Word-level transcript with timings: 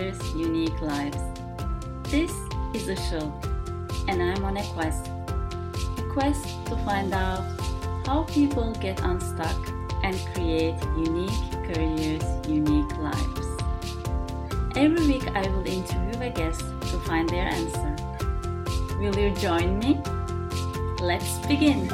Unique 0.00 0.80
Lives. 0.80 1.18
This 2.04 2.32
is 2.72 2.88
a 2.88 2.96
show, 2.96 3.30
and 4.08 4.22
I'm 4.22 4.42
on 4.46 4.56
a 4.56 4.64
quest. 4.72 5.10
A 5.98 6.02
quest 6.10 6.42
to 6.66 6.76
find 6.86 7.12
out 7.12 7.44
how 8.06 8.22
people 8.22 8.72
get 8.80 8.98
unstuck 9.02 9.60
and 10.02 10.16
create 10.32 10.80
unique 10.96 11.52
careers, 11.68 12.24
unique 12.48 12.96
lives. 12.96 13.46
Every 14.74 15.06
week, 15.06 15.28
I 15.36 15.46
will 15.50 15.66
interview 15.66 16.22
a 16.22 16.30
guest 16.30 16.60
to 16.60 16.98
find 17.00 17.28
their 17.28 17.44
answer. 17.44 17.94
Will 19.00 19.14
you 19.18 19.34
join 19.34 19.78
me? 19.80 20.00
Let's 21.02 21.36
begin. 21.46 21.92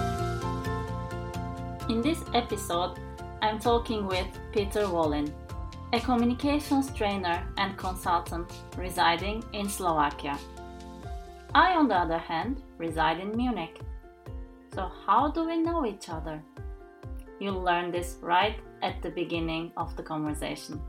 In 1.88 2.02
this 2.02 2.22
episode, 2.34 3.00
I'm 3.42 3.58
talking 3.58 4.06
with 4.06 4.28
Peter 4.52 4.88
Wallin, 4.88 5.34
a 5.92 6.00
communications 6.00 6.90
trainer 6.90 7.46
and 7.58 7.76
consultant 7.76 8.52
residing 8.76 9.44
in 9.52 9.68
Slovakia. 9.68 10.38
I, 11.54 11.74
on 11.74 11.88
the 11.88 11.94
other 11.94 12.18
hand, 12.18 12.62
reside 12.76 13.20
in 13.20 13.36
Munich. 13.36 13.80
So, 14.74 14.90
how 15.06 15.30
do 15.30 15.46
we 15.46 15.56
know 15.56 15.86
each 15.86 16.08
other? 16.08 16.42
You'll 17.38 17.62
learn 17.62 17.92
this 17.92 18.16
right 18.20 18.56
at 18.82 19.00
the 19.00 19.10
beginning 19.10 19.72
of 19.76 19.96
the 19.96 20.02
conversation. 20.02 20.80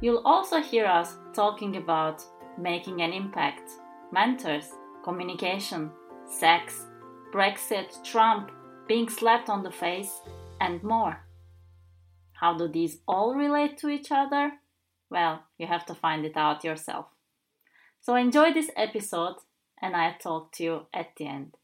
You'll 0.00 0.22
also 0.24 0.60
hear 0.60 0.86
us 0.86 1.16
talking 1.34 1.76
about 1.76 2.24
making 2.56 3.02
an 3.02 3.12
impact, 3.12 3.70
mentors, 4.10 4.72
communication, 5.04 5.90
sex, 6.26 6.86
Brexit, 7.32 8.02
Trump, 8.04 8.50
being 8.86 9.08
slapped 9.08 9.50
on 9.50 9.62
the 9.62 9.70
face, 9.70 10.22
and 10.60 10.82
more. 10.82 11.20
How 12.40 12.56
do 12.56 12.68
these 12.68 12.98
all 13.08 13.34
relate 13.34 13.78
to 13.78 13.88
each 13.88 14.12
other? 14.12 14.52
Well, 15.10 15.42
you 15.58 15.66
have 15.66 15.84
to 15.86 15.94
find 15.94 16.24
it 16.24 16.36
out 16.36 16.64
yourself. 16.64 17.06
So 18.00 18.14
enjoy 18.14 18.52
this 18.52 18.70
episode, 18.76 19.36
and 19.82 19.96
I'll 19.96 20.18
talk 20.18 20.52
to 20.52 20.62
you 20.64 20.86
at 20.94 21.08
the 21.16 21.26
end. 21.26 21.54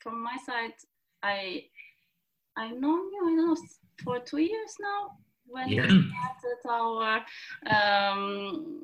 From 0.00 0.22
my 0.22 0.36
side, 0.46 0.72
I 1.22 1.64
I've 2.56 2.78
known 2.80 3.12
you, 3.12 3.22
I 3.28 3.34
know, 3.34 3.56
for 4.02 4.18
two 4.20 4.38
years 4.38 4.74
now. 4.80 5.18
When 5.46 5.68
Yeah. 5.68 5.82
we 5.82 6.10
started 6.10 6.60
our 6.68 7.24
um, 7.70 8.82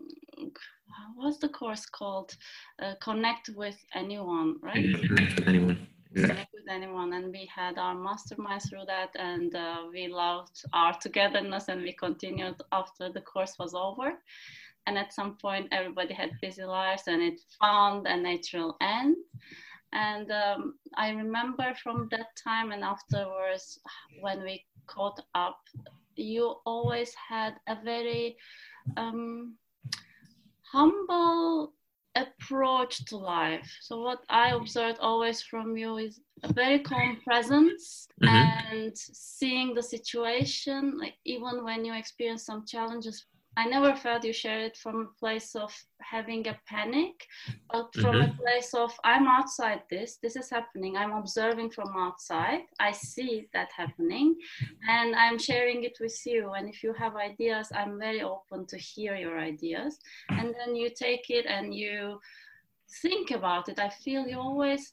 what's 1.17 1.39
the 1.39 1.48
course 1.48 1.87
called? 1.87 2.37
Uh, 2.83 2.95
Connect 3.01 3.51
with 3.57 3.77
anyone, 3.95 4.57
right? 4.61 4.85
Yeah, 4.85 5.07
connect 5.07 5.39
with 5.39 5.48
anyone. 5.48 5.87
Connect 6.15 6.53
with 6.53 6.69
anyone 6.69 7.12
and 7.12 7.33
we 7.33 7.48
had 7.55 7.79
our 7.79 7.95
mastermind 7.95 8.62
through 8.62 8.84
that 8.87 9.11
and 9.17 9.55
uh, 9.55 9.84
we 9.93 10.09
loved 10.09 10.65
our 10.73 10.97
togetherness 11.01 11.69
and 11.69 11.83
we 11.83 11.93
continued 11.93 12.57
after 12.73 13.11
the 13.12 13.20
course 13.20 13.55
was 13.59 13.75
over. 13.75 14.12
And 14.87 14.98
at 14.98 15.12
some 15.12 15.37
point 15.37 15.69
everybody 15.73 16.15
had 16.15 16.31
busy 16.41 16.65
lives 16.65 17.05
and 17.07 17.23
it 17.23 17.41
found 17.61 18.07
a 18.07 18.17
natural 18.17 18.77
end. 18.81 19.17
And 19.92 20.31
um, 20.31 20.75
i 20.97 21.11
remember 21.11 21.75
from 21.83 22.09
that 22.11 22.37
time 22.42 22.73
and 22.73 22.85
afterwards 22.85 23.79
when 24.20 24.42
we 24.42 24.65
caught 24.87 25.20
up 25.35 25.59
you 26.17 26.57
always 26.65 27.12
had 27.15 27.55
a 27.69 27.77
very 27.85 28.37
um, 28.97 29.57
humble 30.62 31.75
approach 32.15 33.05
to 33.07 33.17
life. 33.17 33.70
So 33.81 34.01
what 34.03 34.20
I 34.29 34.51
observed 34.51 34.98
always 35.01 35.43
from 35.43 35.77
you 35.77 35.97
is 35.98 36.20
a 36.43 36.53
very 36.53 36.81
calm 36.81 37.20
presence 37.25 38.07
Mhm. 38.23 38.29
and 38.29 38.97
seeing 38.98 39.75
the 39.75 39.83
situation, 39.83 40.98
like 40.98 41.17
even 41.25 41.65
when 41.65 41.85
you 41.85 41.95
experience 41.95 42.45
some 42.45 42.65
challenges. 42.67 43.27
I 43.57 43.67
never 43.67 43.95
felt 43.95 44.25
you 44.25 44.33
share 44.33 44.61
it 44.61 44.77
from 44.77 45.01
a 45.01 45.19
place 45.19 45.55
of 45.55 45.73
having 46.01 46.47
a 46.48 46.59
panic, 46.67 47.15
but 47.70 47.95
from 47.95 48.17
a 48.17 48.25
mm-hmm. 48.25 48.37
place 48.37 48.75
of 48.75 48.92
I'm 49.05 49.27
outside 49.27 49.83
this, 49.91 50.19
this 50.23 50.37
is 50.37 50.51
happening. 50.51 50.97
I'm 50.97 51.13
observing 51.13 51.70
from 51.70 51.89
outside. 51.97 52.63
I 52.81 52.93
see 52.93 53.48
that 53.53 53.70
happening 53.77 54.37
and 54.89 55.14
I'm 55.14 55.39
sharing 55.39 55.85
it 55.85 55.98
with 56.01 56.19
you. 56.27 56.53
And 56.53 56.69
if 56.69 56.83
you 56.83 56.93
have 56.95 57.17
ideas, 57.17 57.69
I'm 57.75 57.98
very 57.98 58.23
open 58.23 58.67
to 58.67 58.79
hear 58.79 59.14
your 59.14 59.39
ideas. 59.39 59.98
And 60.31 60.55
then 60.59 60.75
you 60.75 60.91
take 60.91 61.31
it 61.31 61.47
and 61.47 61.75
you 61.75 62.19
think 63.03 63.31
about 63.31 63.69
it. 63.69 63.79
I 63.79 63.89
feel 63.89 64.27
you 64.27 64.39
always 64.39 64.93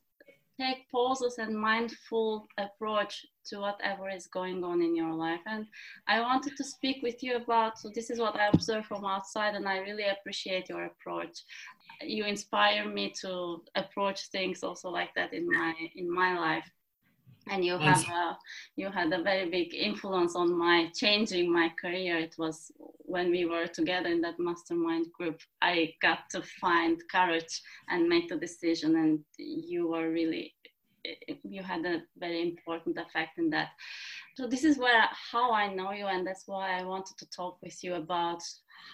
take 0.61 0.89
pauses 0.91 1.37
and 1.39 1.55
mindful 1.55 2.47
approach 2.57 3.25
to 3.45 3.59
whatever 3.59 4.09
is 4.09 4.27
going 4.27 4.63
on 4.63 4.81
in 4.81 4.95
your 4.95 5.13
life. 5.13 5.41
And 5.47 5.65
I 6.07 6.21
wanted 6.21 6.53
to 6.57 6.63
speak 6.63 7.01
with 7.01 7.23
you 7.23 7.35
about 7.37 7.79
so 7.79 7.89
this 7.93 8.09
is 8.09 8.19
what 8.19 8.35
I 8.35 8.49
observe 8.53 8.85
from 8.85 9.05
outside 9.05 9.55
and 9.55 9.67
I 9.67 9.77
really 9.79 10.05
appreciate 10.05 10.69
your 10.69 10.85
approach. 10.85 11.37
You 12.01 12.25
inspire 12.25 12.87
me 12.87 13.13
to 13.21 13.63
approach 13.75 14.27
things 14.27 14.63
also 14.63 14.89
like 14.89 15.13
that 15.15 15.33
in 15.33 15.47
my 15.47 15.73
in 15.95 16.13
my 16.13 16.37
life 16.37 16.69
and 17.51 17.63
you 17.65 17.77
have 17.77 18.03
a, 18.09 18.37
you 18.77 18.89
had 18.89 19.11
a 19.13 19.21
very 19.21 19.49
big 19.49 19.73
influence 19.75 20.35
on 20.35 20.57
my 20.57 20.89
changing 20.95 21.51
my 21.51 21.69
career. 21.81 22.17
It 22.17 22.35
was 22.37 22.71
when 23.05 23.29
we 23.29 23.45
were 23.45 23.67
together 23.67 24.07
in 24.09 24.21
that 24.21 24.39
mastermind 24.39 25.05
group 25.17 25.37
i 25.61 25.93
got 26.01 26.19
to 26.29 26.41
find 26.61 26.97
courage 27.11 27.61
and 27.89 28.07
make 28.07 28.29
the 28.29 28.37
decision 28.37 28.95
and 28.95 29.19
you 29.37 29.89
were 29.89 30.09
really 30.09 30.53
you 31.43 31.63
had 31.63 31.85
a 31.85 32.01
very 32.17 32.41
important 32.41 32.97
effect 32.97 33.37
in 33.39 33.49
that. 33.49 33.69
So 34.37 34.47
this 34.47 34.63
is 34.63 34.77
where 34.77 35.03
how 35.31 35.51
i 35.51 35.73
know 35.73 35.91
you 35.91 36.05
and 36.05 36.25
that's 36.25 36.43
why 36.47 36.79
i 36.79 36.83
wanted 36.83 37.17
to 37.17 37.29
talk 37.35 37.57
with 37.61 37.83
you 37.83 37.95
about 37.95 38.41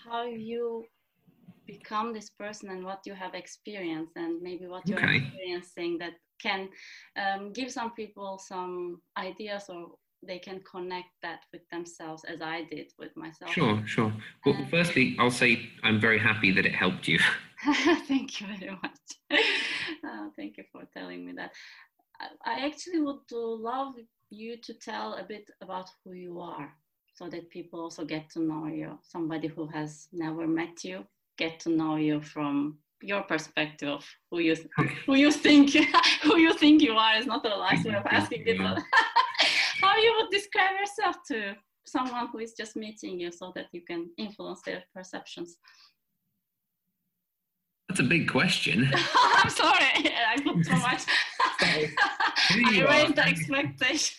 how 0.06 0.24
you 0.25 0.85
become 1.68 2.13
this 2.13 2.29
person 2.29 2.69
and 2.69 2.84
what 2.85 3.01
you 3.06 3.13
have 3.13 3.35
experienced 3.35 4.13
and 4.16 4.41
maybe 4.41 4.68
what 4.68 4.88
you're 4.88 5.00
Okay. 5.03 5.18
experiencing 5.18 5.97
that 6.00 6.13
can 6.41 6.69
um, 7.15 7.53
give 7.53 7.71
some 7.71 7.91
people 7.91 8.39
some 8.39 9.01
ideas 9.17 9.65
or 9.69 9.91
they 10.25 10.39
can 10.39 10.61
connect 10.69 11.09
that 11.21 11.41
with 11.53 11.61
themselves 11.71 12.23
as 12.25 12.41
I 12.41 12.63
did 12.71 12.91
with 12.97 13.15
myself. 13.15 13.51
Sure, 13.51 13.81
sure. 13.85 14.11
Well, 14.45 14.57
firstly, 14.69 15.15
I'll 15.19 15.31
say 15.31 15.69
I'm 15.83 16.01
very 16.01 16.19
happy 16.19 16.51
that 16.51 16.65
it 16.65 16.73
helped 16.73 17.07
you. 17.07 17.19
thank 18.07 18.41
you 18.41 18.47
very 18.47 18.71
much. 18.71 18.99
Uh, 20.03 20.29
thank 20.35 20.57
you 20.57 20.63
for 20.71 20.83
telling 20.93 21.25
me 21.25 21.33
that. 21.33 21.51
I, 22.19 22.27
I 22.45 22.65
actually 22.67 23.01
would 23.01 23.31
love 23.31 23.95
you 24.29 24.57
to 24.61 24.73
tell 24.73 25.15
a 25.15 25.23
bit 25.23 25.49
about 25.61 25.89
who 26.03 26.13
you 26.13 26.39
are 26.39 26.71
so 27.13 27.27
that 27.29 27.49
people 27.49 27.79
also 27.79 28.05
get 28.05 28.29
to 28.31 28.39
know 28.39 28.67
you. 28.67 28.99
Somebody 29.01 29.47
who 29.47 29.65
has 29.67 30.07
never 30.13 30.45
met 30.47 30.83
you, 30.83 31.05
get 31.37 31.59
to 31.61 31.69
know 31.69 31.95
you 31.95 32.21
from 32.21 32.77
your 33.01 33.21
perspective 33.23 33.89
of 33.89 34.05
who 34.31 34.39
you 34.39 34.55
who 35.05 35.15
you 35.15 35.31
think 35.31 35.71
who 36.23 36.37
you 36.37 36.53
think 36.53 36.81
you 36.81 36.93
are 36.93 37.17
is 37.17 37.25
not 37.25 37.45
a 37.45 37.49
nice 37.49 37.83
way 37.85 37.95
of 37.95 38.05
asking 38.05 38.43
it, 38.45 38.57
but 38.57 38.79
how 39.81 39.97
you 39.97 40.13
would 40.17 40.31
describe 40.31 40.71
yourself 40.79 41.17
to 41.27 41.55
someone 41.85 42.27
who 42.31 42.39
is 42.39 42.53
just 42.53 42.75
meeting 42.75 43.19
you 43.19 43.31
so 43.31 43.51
that 43.55 43.65
you 43.71 43.81
can 43.81 44.09
influence 44.17 44.61
their 44.65 44.83
perceptions. 44.93 45.57
That's 47.87 48.01
a 48.01 48.03
big 48.03 48.29
question. 48.29 48.89
I'm 48.93 49.49
sorry, 49.49 49.85
I 49.95 50.35
put 50.43 50.65
too 50.65 50.75
much. 50.75 51.03
I 51.61 51.89
raised 52.89 53.15
the 53.15 53.25
expectation. 53.25 54.17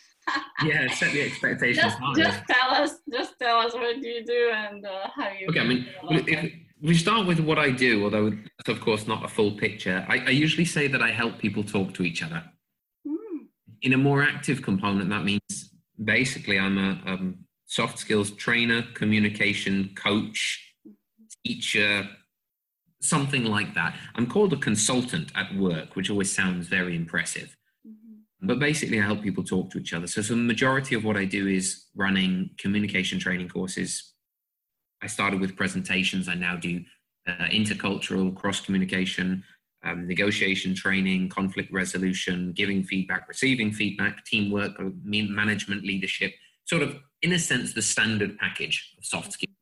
yeah, 0.64 0.90
set 0.92 1.12
the 1.12 1.22
expectations 1.22 1.84
Just, 1.84 1.98
just 2.16 2.42
tell 2.48 2.70
us, 2.70 2.96
just 3.10 3.34
tell 3.38 3.58
us 3.58 3.74
what 3.74 4.00
do 4.00 4.08
you 4.08 4.24
do 4.24 4.50
and 4.54 4.86
uh, 4.86 5.08
how 5.14 5.30
you. 5.30 5.48
Okay, 5.48 5.60
I 5.60 5.64
mean, 5.64 5.86
if. 6.10 6.67
We 6.80 6.94
start 6.94 7.26
with 7.26 7.40
what 7.40 7.58
I 7.58 7.70
do, 7.70 8.04
although 8.04 8.30
that's 8.30 8.68
of 8.68 8.80
course 8.80 9.06
not 9.06 9.24
a 9.24 9.28
full 9.28 9.52
picture. 9.52 10.04
I, 10.08 10.18
I 10.18 10.30
usually 10.30 10.64
say 10.64 10.88
that 10.88 11.02
I 11.02 11.10
help 11.10 11.38
people 11.38 11.64
talk 11.64 11.94
to 11.94 12.02
each 12.02 12.22
other. 12.22 12.42
Hmm, 13.06 13.38
In 13.82 13.92
a 13.92 13.96
more 13.98 14.22
active 14.22 14.62
component, 14.62 15.10
that 15.10 15.24
means 15.24 15.70
basically 16.02 16.58
I'm 16.58 16.78
a 16.78 17.00
um, 17.06 17.38
soft 17.66 17.98
skills 17.98 18.30
trainer, 18.32 18.82
communication 18.94 19.90
coach, 19.94 20.72
teacher, 21.44 22.08
something 23.00 23.44
like 23.44 23.74
that. 23.74 23.96
I'm 24.14 24.26
called 24.26 24.52
a 24.52 24.56
consultant 24.56 25.32
at 25.34 25.54
work, 25.56 25.96
which 25.96 26.10
always 26.10 26.32
sounds 26.32 26.66
very 26.68 26.94
impressive. 26.96 27.56
mhm, 27.86 28.20
But 28.42 28.58
basically, 28.58 29.00
I 29.00 29.04
help 29.04 29.22
people 29.22 29.44
talk 29.44 29.70
to 29.70 29.78
each 29.78 29.92
other. 29.94 30.06
So, 30.06 30.22
so 30.22 30.34
the 30.34 30.40
majority 30.54 30.94
of 30.94 31.04
what 31.04 31.16
I 31.16 31.24
do 31.24 31.46
is 31.48 31.86
running 31.96 32.50
communication 32.58 33.18
training 33.18 33.48
courses. 33.48 34.14
I 35.02 35.06
started 35.06 35.40
with 35.40 35.56
presentations. 35.56 36.28
I 36.28 36.34
now 36.34 36.56
do 36.56 36.82
uh, 37.26 37.46
intercultural 37.50 38.34
cross 38.34 38.60
communication, 38.60 39.44
um, 39.84 40.06
negotiation 40.06 40.74
training, 40.74 41.28
conflict 41.28 41.72
resolution, 41.72 42.52
giving 42.52 42.82
feedback, 42.82 43.28
receiving 43.28 43.72
feedback, 43.72 44.24
teamwork, 44.24 44.72
uh, 44.80 44.90
management, 45.04 45.84
leadership. 45.84 46.32
Sort 46.64 46.82
of, 46.82 46.96
in 47.22 47.32
a 47.32 47.38
sense, 47.38 47.72
the 47.72 47.82
standard 47.82 48.38
package 48.38 48.94
of 48.98 49.04
soft 49.04 49.32
skills, 49.32 49.54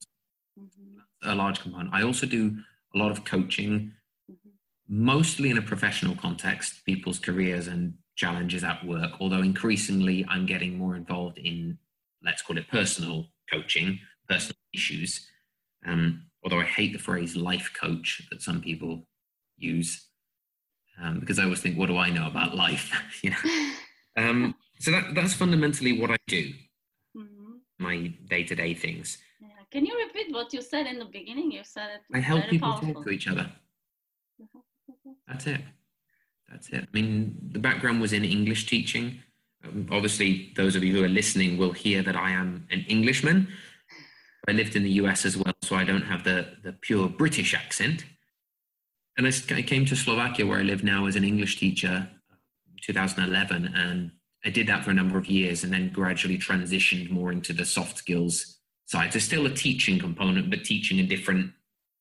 mhm, 0.58 0.96
a 1.22 1.34
large 1.34 1.60
component. 1.60 1.92
I 1.92 2.02
also 2.02 2.26
do 2.26 2.56
a 2.94 2.98
lot 2.98 3.10
of 3.10 3.24
coaching, 3.24 3.92
mhm. 4.30 4.50
mostly 4.88 5.50
in 5.50 5.58
a 5.58 5.62
professional 5.62 6.16
context, 6.16 6.84
people's 6.84 7.18
careers 7.18 7.66
and 7.66 7.94
challenges 8.16 8.64
at 8.64 8.84
work, 8.86 9.12
although 9.20 9.42
increasingly 9.42 10.24
I'm 10.28 10.46
getting 10.46 10.78
more 10.78 10.96
involved 10.96 11.38
in, 11.38 11.78
let's 12.22 12.42
call 12.42 12.56
it 12.56 12.66
personal 12.68 13.26
coaching, 13.52 14.00
personal 14.28 14.56
issues. 14.72 15.26
Um, 15.86 16.26
although 16.42 16.60
I 16.60 16.64
hate 16.64 16.92
the 16.92 16.98
phrase 16.98 17.36
life 17.36 17.70
coach 17.78 18.22
that 18.30 18.42
some 18.42 18.60
people 18.60 19.06
use, 19.56 20.08
um, 21.00 21.20
because 21.20 21.38
I 21.38 21.44
always 21.44 21.60
think, 21.60 21.78
what 21.78 21.86
do 21.86 21.96
I 21.96 22.10
know 22.10 22.26
about 22.26 22.54
life? 22.54 22.92
you 23.22 23.30
know. 23.30 23.36
Um, 24.18 24.54
so 24.78 24.90
that, 24.92 25.14
that's 25.14 25.34
fundamentally 25.34 26.00
what 26.00 26.10
I 26.10 26.16
do. 26.26 26.50
Mm-hmm. 27.14 27.52
My 27.78 28.14
day-to-day 28.30 28.72
things. 28.72 29.18
Yeah. 29.42 29.48
Can 29.70 29.84
you 29.84 29.94
repeat 30.06 30.32
what 30.32 30.54
you 30.54 30.62
said 30.62 30.86
in 30.86 30.98
the 30.98 31.04
beginning? 31.04 31.52
You 31.52 31.60
said 31.64 31.88
it. 31.96 32.16
I 32.16 32.20
help 32.20 32.46
people 32.46 32.70
powerful. 32.70 32.94
talk 32.94 33.04
to 33.04 33.10
each 33.10 33.28
other. 33.28 33.50
That's 35.28 35.46
it. 35.46 35.60
That's 36.50 36.70
it. 36.70 36.84
I 36.84 36.88
mean, 36.92 37.36
the 37.50 37.58
background 37.58 38.00
was 38.00 38.12
in 38.12 38.24
English 38.24 38.66
teaching. 38.66 39.20
Um, 39.64 39.86
obviously, 39.90 40.52
those 40.56 40.76
of 40.76 40.84
you 40.84 40.94
who 40.94 41.04
are 41.04 41.08
listening 41.08 41.58
will 41.58 41.72
hear 41.72 42.02
that 42.02 42.16
I 42.16 42.30
am 42.30 42.66
an 42.70 42.84
Englishman. 42.88 43.48
I 44.48 44.52
lived 44.52 44.76
in 44.76 44.82
the 44.82 44.92
US 45.02 45.24
as 45.24 45.36
well, 45.36 45.54
so 45.62 45.76
I 45.76 45.84
don't 45.84 46.02
have 46.02 46.24
the, 46.24 46.46
the 46.62 46.72
pure 46.72 47.08
British 47.08 47.54
accent. 47.54 48.04
And 49.16 49.26
I, 49.26 49.32
I 49.54 49.62
came 49.62 49.84
to 49.86 49.96
Slovakia, 49.96 50.46
where 50.46 50.58
I 50.58 50.62
live 50.62 50.84
now, 50.84 51.06
as 51.06 51.16
an 51.16 51.24
English 51.24 51.58
teacher 51.58 52.08
2011. 52.82 53.72
And 53.74 54.12
I 54.44 54.50
did 54.50 54.66
that 54.68 54.84
for 54.84 54.90
a 54.90 54.94
number 54.94 55.18
of 55.18 55.26
years 55.26 55.64
and 55.64 55.72
then 55.72 55.90
gradually 55.90 56.38
transitioned 56.38 57.10
more 57.10 57.32
into 57.32 57.52
the 57.52 57.64
soft 57.64 57.98
skills 57.98 58.58
side. 58.84 59.12
So, 59.12 59.18
still 59.18 59.46
a 59.46 59.50
teaching 59.50 59.98
component, 59.98 60.50
but 60.50 60.64
teaching 60.64 61.00
a 61.00 61.02
different 61.02 61.52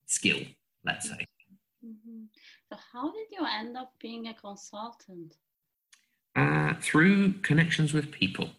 skill, 0.06 0.39
let's 0.86 1.09
say. 1.09 1.25
Mm-hmm. 1.83 2.25
So, 2.71 2.77
how 2.94 3.12
did 3.12 3.27
you 3.31 3.45
end 3.59 3.75
up 3.77 3.94
being 4.00 4.27
a 4.27 4.33
consultant? 4.33 5.36
Uh, 6.36 6.74
through 6.81 7.31
connections 7.42 7.94
with 7.94 8.12
people. 8.12 8.50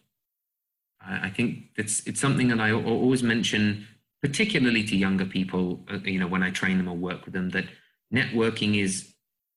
I 1.00 1.30
think 1.30 1.64
it's 1.76 2.06
it's 2.06 2.20
something 2.20 2.48
that 2.48 2.60
I 2.60 2.72
always 2.72 3.22
mention, 3.22 3.86
particularly 4.22 4.84
to 4.84 4.96
younger 4.96 5.24
people. 5.24 5.84
Uh, 5.90 5.98
you 6.04 6.18
know, 6.18 6.26
when 6.26 6.42
I 6.42 6.50
train 6.50 6.78
them 6.78 6.88
or 6.88 6.96
work 6.96 7.24
with 7.24 7.34
them, 7.34 7.50
that 7.50 7.66
networking 8.12 8.80
is 8.80 9.14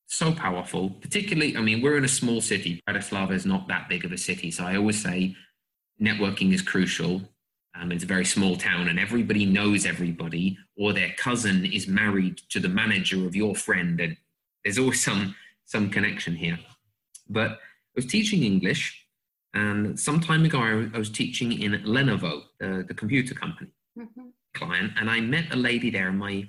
so 0.07 0.31
powerful. 0.31 0.91
Particularly, 1.01 1.57
I 1.57 1.61
mean, 1.61 1.81
we're 1.81 1.97
in 1.97 2.05
a 2.05 2.09
small 2.09 2.41
city. 2.41 2.81
Bratislava 2.87 3.31
is 3.31 3.45
not 3.45 3.67
that 3.67 3.89
big 3.89 4.05
of 4.05 4.11
a 4.11 4.17
city, 4.17 4.51
so 4.51 4.63
I 4.65 4.75
always 4.75 5.01
say 5.01 5.35
networking 6.01 6.53
is 6.53 6.61
crucial. 6.61 7.21
Um, 7.75 7.91
it's 7.91 8.03
a 8.03 8.07
very 8.07 8.25
small 8.25 8.55
town, 8.55 8.87
and 8.87 8.99
everybody 8.99 9.45
knows 9.45 9.85
everybody, 9.85 10.57
or 10.75 10.91
their 10.91 11.13
cousin 11.17 11.65
is 11.65 11.87
married 11.87 12.41
to 12.49 12.59
the 12.59 12.69
manager 12.69 13.25
of 13.25 13.35
your 13.35 13.55
friend, 13.55 13.99
and 14.01 14.17
there's 14.63 14.79
always 14.79 15.03
some 15.03 15.35
some 15.65 15.89
connection 15.89 16.35
here. 16.35 16.59
But 17.29 17.51
I 17.51 17.57
was 17.95 18.07
teaching 18.07 18.43
English 18.43 19.05
and 19.53 19.99
some 19.99 20.19
time 20.19 20.45
ago, 20.45 20.59
I, 20.93 20.97
was 20.97 21.09
teaching 21.09 21.51
in 21.51 21.71
Lenovo, 21.83 22.43
uh, 22.61 22.83
the 22.87 22.93
computer 22.95 23.33
company 23.33 23.71
mm-hmm. 23.97 24.27
client, 24.53 24.93
and 24.99 25.09
I 25.09 25.21
met 25.21 25.51
a 25.51 25.55
lady 25.55 25.89
there 25.89 26.09
in 26.09 26.17
my 26.17 26.47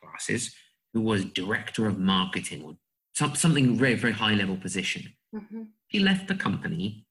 classes 0.00 0.54
who 0.94 1.00
was 1.00 1.24
director 1.24 1.86
of 1.86 1.98
marketing 1.98 2.62
or 2.62 2.76
some, 3.14 3.34
something 3.34 3.76
very, 3.76 3.94
very 3.94 4.12
high 4.12 4.34
level 4.34 4.56
position. 4.56 5.12
Mm-hmm. 5.34 5.62
She 5.88 5.98
left 5.98 6.28
the 6.28 6.36
company. 6.36 7.06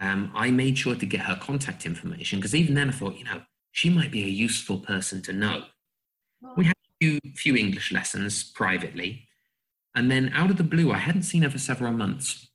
Um, 0.00 0.30
I 0.34 0.52
made 0.52 0.78
sure 0.78 0.94
to 0.94 1.06
get 1.06 1.22
her 1.22 1.36
contact 1.36 1.84
information 1.84 2.38
because 2.38 2.54
even 2.54 2.74
then 2.74 2.88
I 2.88 2.92
thought, 2.92 3.18
you 3.18 3.24
know, 3.24 3.42
she 3.72 3.90
might 3.90 4.12
be 4.12 4.22
a 4.22 4.28
useful 4.28 4.78
person 4.78 5.22
to 5.22 5.32
know. 5.32 5.64
Oh. 6.44 6.52
We 6.56 6.66
had 6.66 6.74
a 6.76 7.04
few, 7.04 7.18
few 7.34 7.56
English 7.56 7.90
lessons 7.90 8.44
privately. 8.44 9.26
And 9.96 10.08
then 10.08 10.30
out 10.34 10.50
of 10.50 10.56
the 10.56 10.62
blue, 10.62 10.92
I 10.92 10.98
hadn't 10.98 11.22
seen 11.22 11.42
her 11.42 11.50
for 11.50 11.58
several 11.58 11.92
months 11.92 12.47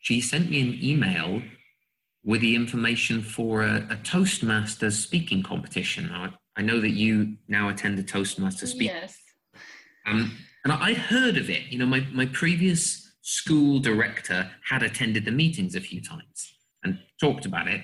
she 0.00 0.20
sent 0.20 0.50
me 0.50 0.60
an 0.60 0.78
email 0.82 1.42
with 2.24 2.40
the 2.40 2.54
information 2.54 3.22
for 3.22 3.62
a, 3.62 3.76
a 3.90 3.96
Toastmasters 3.96 4.92
speaking 4.92 5.42
competition. 5.42 6.10
I, 6.12 6.30
I, 6.56 6.62
know 6.62 6.80
that 6.80 6.90
you 6.90 7.36
now 7.48 7.68
attend 7.68 7.96
the 7.96 8.02
Toastmasters 8.02 8.68
speaking. 8.68 8.96
Yes. 8.96 9.16
Um, 10.06 10.36
and 10.64 10.72
I 10.72 10.94
heard 10.94 11.36
of 11.36 11.48
it. 11.48 11.68
You 11.70 11.78
know, 11.78 11.86
my, 11.86 12.00
my 12.12 12.26
previous 12.26 13.10
school 13.22 13.78
director 13.78 14.50
had 14.68 14.82
attended 14.82 15.24
the 15.24 15.30
meetings 15.30 15.74
a 15.74 15.80
few 15.80 16.02
times 16.02 16.54
and 16.82 16.98
talked 17.20 17.46
about 17.46 17.68
it. 17.68 17.82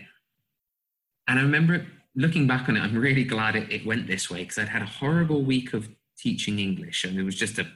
And 1.29 1.39
I 1.39 1.43
remember 1.43 1.87
looking 2.15 2.47
back 2.47 2.69
on 2.69 2.77
it, 2.77 2.81
I'm 2.81 2.97
really 2.97 3.25
glad 3.25 3.57
it, 3.57 3.71
it 3.71 3.87
went 3.87 4.07
this 4.07 4.31
way 4.31 4.41
because 4.41 4.59
I'd 4.59 4.69
had 4.69 4.83
a 4.83 4.87
horrible 4.87 5.43
week 5.43 5.73
of 5.73 5.89
teaching 6.19 6.59
English 6.59 7.05
and 7.05 7.19
it 7.19 7.23
was 7.23 7.37
just 7.37 7.59
a 7.59 7.67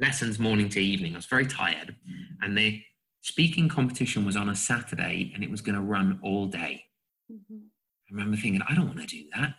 lessons 0.00 0.38
morning 0.38 0.68
to 0.70 0.80
evening. 0.80 1.14
I 1.14 1.18
was 1.18 1.26
very 1.26 1.46
tired. 1.46 1.94
And 2.40 2.56
they 2.56 2.84
speaking 3.22 3.68
competition 3.68 4.24
was 4.24 4.36
on 4.36 4.48
a 4.48 4.54
Saturday 4.54 5.32
and 5.34 5.44
it 5.44 5.50
was 5.50 5.60
going 5.60 5.74
to 5.74 5.80
run 5.80 6.18
all 6.22 6.46
day. 6.46 6.84
Mm-hmm. 7.30 7.56
I 7.58 8.14
remember 8.14 8.36
thinking, 8.36 8.62
I 8.68 8.74
don't 8.74 8.86
want 8.86 9.00
to 9.00 9.06
do 9.06 9.24
that. 9.34 9.54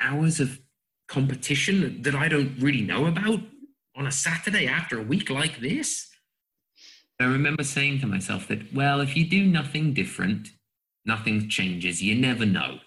hours 0.00 0.40
of 0.40 0.60
competition 1.08 2.02
that 2.02 2.14
I 2.14 2.28
don't 2.28 2.56
really 2.58 2.82
know 2.82 3.06
about 3.06 3.40
on 3.96 4.06
a 4.06 4.12
Saturday 4.12 4.66
after 4.66 4.98
a 4.98 5.02
week 5.02 5.30
like 5.30 5.60
this. 5.60 6.08
I 7.20 7.24
remember 7.24 7.64
saying 7.64 8.00
to 8.00 8.06
myself 8.06 8.48
that, 8.48 8.72
well, 8.72 9.00
if 9.00 9.14
you 9.14 9.26
do 9.28 9.44
nothing 9.44 9.92
different, 9.92 10.48
nothing 11.04 11.48
changes. 11.48 12.02
You 12.02 12.14
never 12.14 12.46
know. 12.46 12.78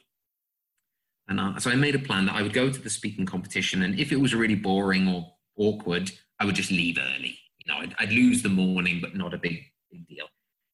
And 1.28 1.40
uh, 1.40 1.60
so 1.60 1.70
I 1.70 1.76
made 1.76 1.96
a 1.96 2.00
plan 2.00 2.26
that 2.26 2.36
I 2.36 2.42
would 2.42 2.54
go 2.54 2.70
to 2.70 2.80
the 2.80 2.90
speaking 2.90 3.26
competition, 3.26 3.84
and 3.84 3.98
if 4.00 4.12
it 4.12 4.20
was 4.20 4.34
really 4.34 4.56
boring 4.56 5.08
or 5.08 5.32
awkward, 5.58 6.12
I 6.40 6.46
would 6.46 6.56
just 6.56 6.72
leave 6.72 6.98
early. 6.98 7.38
You 7.60 7.72
know, 7.72 7.80
I'd, 7.80 7.96
I'd 8.00 8.12
lose 8.12 8.42
the 8.42 8.50
morning, 8.50 9.00
but 9.00 9.16
not 9.16 9.34
a 9.34 9.38
big 9.38 9.64
big 9.94 10.08
deal. 10.08 10.26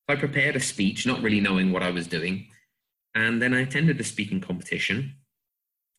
So 0.07 0.15
I 0.15 0.15
prepared 0.15 0.55
a 0.55 0.59
speech, 0.59 1.05
not 1.05 1.21
really 1.21 1.39
knowing 1.39 1.71
what 1.71 1.83
I 1.83 1.91
was 1.91 2.07
doing. 2.07 2.47
And 3.13 3.41
then 3.41 3.53
I 3.53 3.61
attended 3.61 3.97
the 3.97 4.03
speaking 4.03 4.41
competition. 4.41 5.15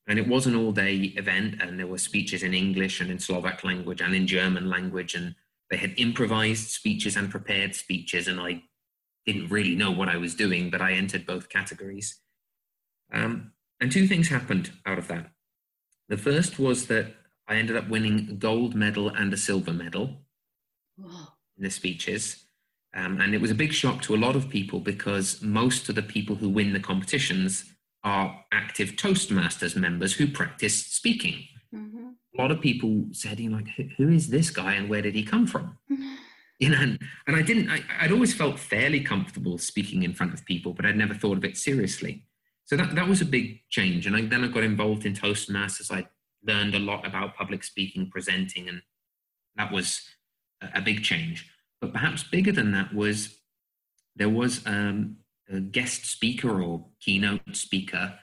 And 0.09 0.19
it 0.19 0.27
was 0.27 0.47
an 0.47 0.57
all 0.57 0.73
day 0.73 0.97
event, 1.17 1.63
and 1.63 1.79
there 1.79 1.87
were 1.87 1.99
speeches 1.99 2.43
in 2.43 2.55
English 2.55 3.01
and 3.01 3.11
in 3.11 3.19
Slovak 3.19 3.63
language 3.63 4.01
and 4.01 4.15
in 4.15 4.27
German 4.27 4.69
language. 4.69 5.15
And 5.15 5.35
they 5.71 5.77
had 5.77 5.95
improvised 5.97 6.71
speeches 6.71 7.17
and 7.17 7.31
prepared 7.31 7.75
speeches. 7.75 8.27
And 8.27 8.41
I 8.41 8.63
didn't 9.27 9.51
really 9.51 9.77
know 9.77 9.93
what 9.93 10.09
I 10.09 10.17
was 10.17 10.35
doing, 10.35 10.71
but 10.71 10.81
I 10.81 10.93
entered 10.93 11.27
both 11.27 11.49
categories. 11.49 12.19
Um, 13.13 13.53
and 13.81 13.93
two 13.93 14.07
things 14.07 14.29
happened 14.29 14.73
out 14.87 14.99
of 14.99 15.09
that. 15.09 15.31
The 16.09 16.17
first 16.17 16.59
was 16.59 16.87
that 16.87 17.15
I 17.47 17.57
ended 17.57 17.77
up 17.77 17.89
winning 17.89 18.29
a 18.31 18.35
gold 18.35 18.75
medal 18.75 19.09
and 19.09 19.33
a 19.33 19.37
silver 19.37 19.73
medal 19.73 20.23
in 20.99 21.65
the 21.65 21.71
speeches. 21.71 22.47
Um, 22.95 23.21
and 23.21 23.35
it 23.35 23.41
was 23.41 23.51
a 23.51 23.55
big 23.55 23.73
shock 23.73 24.03
to 24.03 24.15
a 24.15 24.19
lot 24.19 24.35
of 24.35 24.49
people 24.49 24.81
because 24.81 25.41
most 25.43 25.89
of 25.89 25.95
the 25.95 26.03
people 26.03 26.37
who 26.37 26.49
win 26.49 26.73
the 26.73 26.81
competitions 26.81 27.65
are 28.03 28.45
active 28.53 28.93
Toastmasters 28.93 29.77
members 29.77 30.15
who 30.15 30.27
practice 30.27 30.87
speaking. 30.87 31.45
Mm-hmm. 31.75 32.09
A 32.37 32.43
lot 32.43 32.51
of 32.51 32.61
people 32.61 33.05
said, 33.13 33.39
you 33.39 33.51
know, 33.51 33.57
like, 33.57 33.69
who 33.97 34.09
is 34.09 34.29
this 34.29 34.51
guy 34.51 34.75
and 34.75 34.89
where 34.89 35.03
did 35.03 35.15
he 35.15 35.23
come 35.23 35.47
from? 35.47 35.79
You 36.61 36.69
know, 36.69 36.79
and, 36.79 36.99
and 37.27 37.37
I 37.37 37.41
didn't, 37.41 37.71
I, 37.71 37.83
I'd 38.01 38.13
always 38.13 38.35
felt 38.35 38.59
fairly 38.59 39.01
comfortable 39.01 39.57
speaking 39.57 40.03
in 40.03 40.13
front 40.13 40.35
of 40.35 40.45
people, 40.45 40.75
but 40.75 40.85
I'd 40.85 40.95
never 40.95 41.15
thought 41.15 41.39
of 41.39 41.45
it 41.47 41.57
seriously. 41.57 42.27
So 42.67 42.77
that, 42.77 42.95
that 42.97 43.09
was 43.09 43.23
a 43.23 43.25
big 43.25 43.61
change. 43.71 44.07
And 44.07 44.15
I, 44.15 44.21
then 44.27 44.45
I 44.45 44.49
got 44.49 44.63
involved 44.63 45.07
in 45.07 45.15
Toastmasters. 45.15 45.91
I 45.91 46.07
learned 46.47 46.75
a 46.75 46.79
lot 46.79 47.07
about 47.07 47.35
public 47.35 47.65
speaking, 47.65 48.11
presenting, 48.11 48.69
and 48.69 48.83
that 49.57 49.73
was 49.73 50.03
a, 50.61 50.69
a 50.75 50.81
big 50.83 51.03
change. 51.03 51.51
But 51.81 51.93
perhaps 51.93 52.23
bigger 52.23 52.53
than 52.53 52.73
that 52.73 52.95
was 52.95 53.39
there 54.17 54.29
was 54.29 54.67
um, 54.67 55.17
a 55.51 55.61
guest 55.61 56.07
speaker 56.07 56.63
or 56.63 56.85
keynote 57.01 57.41
speaker, 57.53 58.19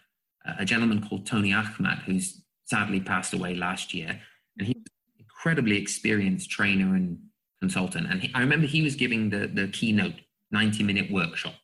a 0.60 0.66
gentleman 0.66 1.06
called 1.06 1.26
Tony 1.26 1.54
Ahmad, 1.54 2.00
who's 2.06 2.42
sadly 2.66 3.00
passed 3.00 3.34
away 3.34 3.56
last 3.56 3.94
year. 3.94 4.20
And 4.58 4.68
he's 4.68 4.76
an 4.76 5.20
incredibly 5.20 5.78
experienced 5.78 6.50
trainer 6.50 6.96
and 6.96 7.18
consultant. 7.60 8.08
And 8.10 8.22
he, 8.22 8.32
I 8.34 8.42
remember 8.42 8.68
he 8.68 8.82
was 8.82 8.96
giving 8.96 9.30
the, 9.30 9.48
the 9.48 9.68
keynote 9.68 10.14
90 10.52 10.84
minute 10.84 11.12
workshop. 11.12 11.56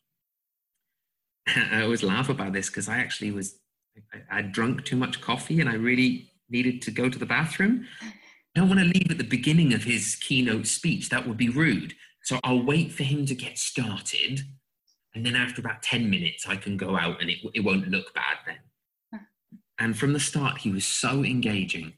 I 1.46 1.82
always 1.82 2.02
laugh 2.02 2.28
about 2.28 2.52
this 2.52 2.68
because 2.68 2.88
I 2.88 2.98
actually 2.98 3.30
was, 3.30 3.58
I, 4.12 4.38
I 4.38 4.42
drunk 4.42 4.84
too 4.84 4.96
much 4.96 5.20
coffee 5.20 5.60
and 5.60 5.68
I 5.68 5.74
really 5.74 6.30
needed 6.48 6.82
to 6.82 6.90
go 6.90 7.08
to 7.08 7.18
the 7.18 7.26
bathroom. 7.26 7.86
I 8.54 8.60
don't 8.60 8.68
want 8.68 8.80
to 8.80 8.86
leave 8.86 9.10
at 9.10 9.18
the 9.18 9.24
beginning 9.24 9.74
of 9.74 9.84
his 9.84 10.16
keynote 10.16 10.66
speech. 10.66 11.08
That 11.08 11.26
would 11.26 11.36
be 11.36 11.48
rude. 11.48 11.94
So 12.22 12.38
I'll 12.44 12.62
wait 12.62 12.92
for 12.92 13.02
him 13.02 13.26
to 13.26 13.34
get 13.34 13.58
started. 13.58 14.42
And 15.14 15.26
then 15.26 15.36
after 15.36 15.60
about 15.60 15.82
10 15.82 16.08
minutes, 16.08 16.46
I 16.48 16.56
can 16.56 16.76
go 16.76 16.96
out 16.96 17.20
and 17.20 17.30
it, 17.30 17.38
it 17.52 17.60
won't 17.60 17.88
look 17.88 18.14
bad 18.14 18.38
then. 18.46 18.56
Hmm. 19.12 19.24
And 19.78 19.98
from 19.98 20.12
the 20.12 20.20
start, 20.20 20.58
he 20.58 20.70
was 20.70 20.84
so 20.84 21.24
engaging. 21.24 21.94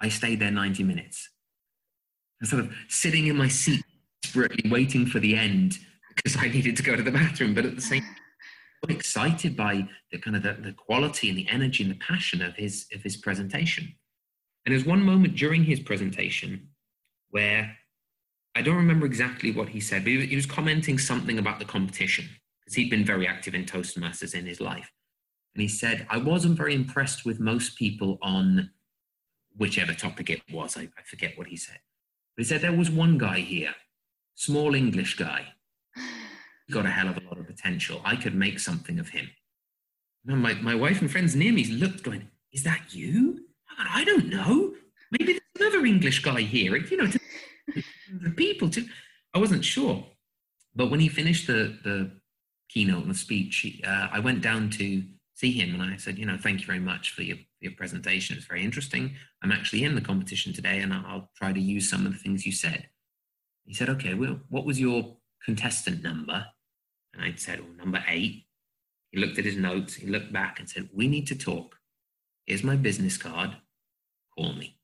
I 0.00 0.08
stayed 0.08 0.40
there 0.40 0.50
90 0.50 0.84
minutes. 0.84 1.28
I 2.42 2.46
sort 2.46 2.64
of 2.64 2.72
sitting 2.88 3.26
in 3.26 3.36
my 3.36 3.48
seat, 3.48 3.84
desperately 4.22 4.70
waiting 4.70 5.06
for 5.06 5.18
the 5.18 5.36
end 5.36 5.78
because 6.14 6.36
I 6.36 6.48
needed 6.48 6.76
to 6.76 6.82
go 6.82 6.94
to 6.94 7.02
the 7.02 7.10
bathroom. 7.10 7.54
But 7.54 7.66
at 7.66 7.74
the 7.74 7.82
same 7.82 8.02
time, 8.02 8.16
excited 8.88 9.56
by 9.56 9.88
the 10.12 10.18
kind 10.18 10.36
of 10.36 10.44
the, 10.44 10.56
the 10.62 10.72
quality 10.72 11.28
and 11.28 11.36
the 11.36 11.48
energy 11.48 11.82
and 11.82 11.90
the 11.90 11.98
passion 11.98 12.40
of 12.40 12.54
his 12.54 12.86
of 12.94 13.02
his 13.02 13.16
presentation. 13.16 13.94
And 14.64 14.72
there's 14.72 14.84
one 14.84 15.02
moment 15.02 15.36
during 15.36 15.64
his 15.64 15.80
presentation 15.80 16.68
where 17.30 17.76
I 18.54 18.62
don't 18.62 18.76
remember 18.76 19.06
exactly 19.06 19.52
what 19.52 19.68
he 19.68 19.80
said, 19.80 20.04
but 20.04 20.12
he 20.12 20.36
was 20.36 20.46
commenting 20.46 20.98
something 20.98 21.38
about 21.38 21.58
the 21.58 21.64
competition 21.64 22.28
because 22.60 22.74
he'd 22.74 22.90
been 22.90 23.04
very 23.04 23.26
active 23.26 23.54
in 23.54 23.64
Toastmasters 23.64 24.34
in 24.34 24.46
his 24.46 24.60
life. 24.60 24.90
And 25.54 25.62
he 25.62 25.68
said, 25.68 26.06
I 26.10 26.18
wasn't 26.18 26.56
very 26.56 26.74
impressed 26.74 27.24
with 27.24 27.40
most 27.40 27.76
people 27.76 28.18
on 28.20 28.70
whichever 29.56 29.92
topic 29.94 30.30
it 30.30 30.42
was. 30.52 30.76
I, 30.76 30.82
I 30.82 31.02
forget 31.04 31.36
what 31.36 31.46
he 31.48 31.56
said. 31.56 31.78
But 32.36 32.44
he 32.44 32.48
said 32.48 32.60
there 32.60 32.72
was 32.72 32.90
one 32.90 33.18
guy 33.18 33.40
here, 33.40 33.74
small 34.34 34.74
English 34.74 35.16
guy. 35.16 35.46
He 36.66 36.72
got 36.72 36.86
a 36.86 36.90
hell 36.90 37.08
of 37.08 37.16
a 37.16 37.24
lot 37.26 37.38
of 37.38 37.46
potential. 37.46 38.00
I 38.04 38.16
could 38.16 38.34
make 38.34 38.58
something 38.60 38.98
of 38.98 39.08
him. 39.08 39.30
And 40.26 40.42
my, 40.42 40.54
my 40.54 40.74
wife 40.74 41.00
and 41.00 41.10
friends 41.10 41.34
near 41.34 41.52
me 41.52 41.64
looked, 41.64 42.02
going, 42.02 42.28
Is 42.52 42.62
that 42.64 42.92
you? 42.94 43.47
I 43.78 44.04
don't 44.04 44.28
know. 44.28 44.74
Maybe 45.10 45.32
there's 45.32 45.70
another 45.70 45.86
English 45.86 46.22
guy 46.22 46.40
here. 46.40 46.76
You 46.76 46.96
know, 46.96 47.10
the 48.22 48.30
people 48.30 48.68
too. 48.68 48.86
I 49.34 49.38
wasn't 49.38 49.64
sure. 49.64 50.04
But 50.74 50.90
when 50.90 51.00
he 51.00 51.08
finished 51.08 51.46
the, 51.46 51.78
the 51.84 52.10
keynote 52.68 53.02
and 53.02 53.10
the 53.10 53.18
speech, 53.18 53.80
uh, 53.86 54.08
I 54.10 54.20
went 54.20 54.42
down 54.42 54.70
to 54.70 55.02
see 55.34 55.52
him 55.52 55.80
and 55.80 55.82
I 55.92 55.96
said, 55.96 56.18
you 56.18 56.26
know, 56.26 56.36
thank 56.36 56.60
you 56.60 56.66
very 56.66 56.80
much 56.80 57.12
for 57.12 57.22
your, 57.22 57.36
your 57.60 57.72
presentation. 57.72 58.36
It's 58.36 58.46
very 58.46 58.64
interesting. 58.64 59.14
I'm 59.42 59.52
actually 59.52 59.84
in 59.84 59.94
the 59.94 60.00
competition 60.00 60.52
today 60.52 60.80
and 60.80 60.92
I'll 60.92 61.30
try 61.36 61.52
to 61.52 61.60
use 61.60 61.88
some 61.88 62.06
of 62.06 62.12
the 62.12 62.18
things 62.18 62.44
you 62.44 62.52
said. 62.52 62.88
He 63.64 63.74
said, 63.74 63.88
okay, 63.90 64.14
well, 64.14 64.40
what 64.48 64.64
was 64.64 64.80
your 64.80 65.16
contestant 65.44 66.02
number? 66.02 66.44
And 67.14 67.22
I 67.22 67.34
said, 67.36 67.60
well, 67.60 67.76
number 67.76 68.02
eight. 68.08 68.46
He 69.10 69.20
looked 69.20 69.38
at 69.38 69.44
his 69.44 69.56
notes, 69.56 69.94
he 69.94 70.06
looked 70.06 70.32
back 70.32 70.58
and 70.58 70.68
said, 70.68 70.90
we 70.92 71.08
need 71.08 71.26
to 71.28 71.34
talk. 71.34 71.76
Here's 72.46 72.64
my 72.64 72.76
business 72.76 73.16
card. 73.16 73.56
Call 74.38 74.52
me. 74.52 74.76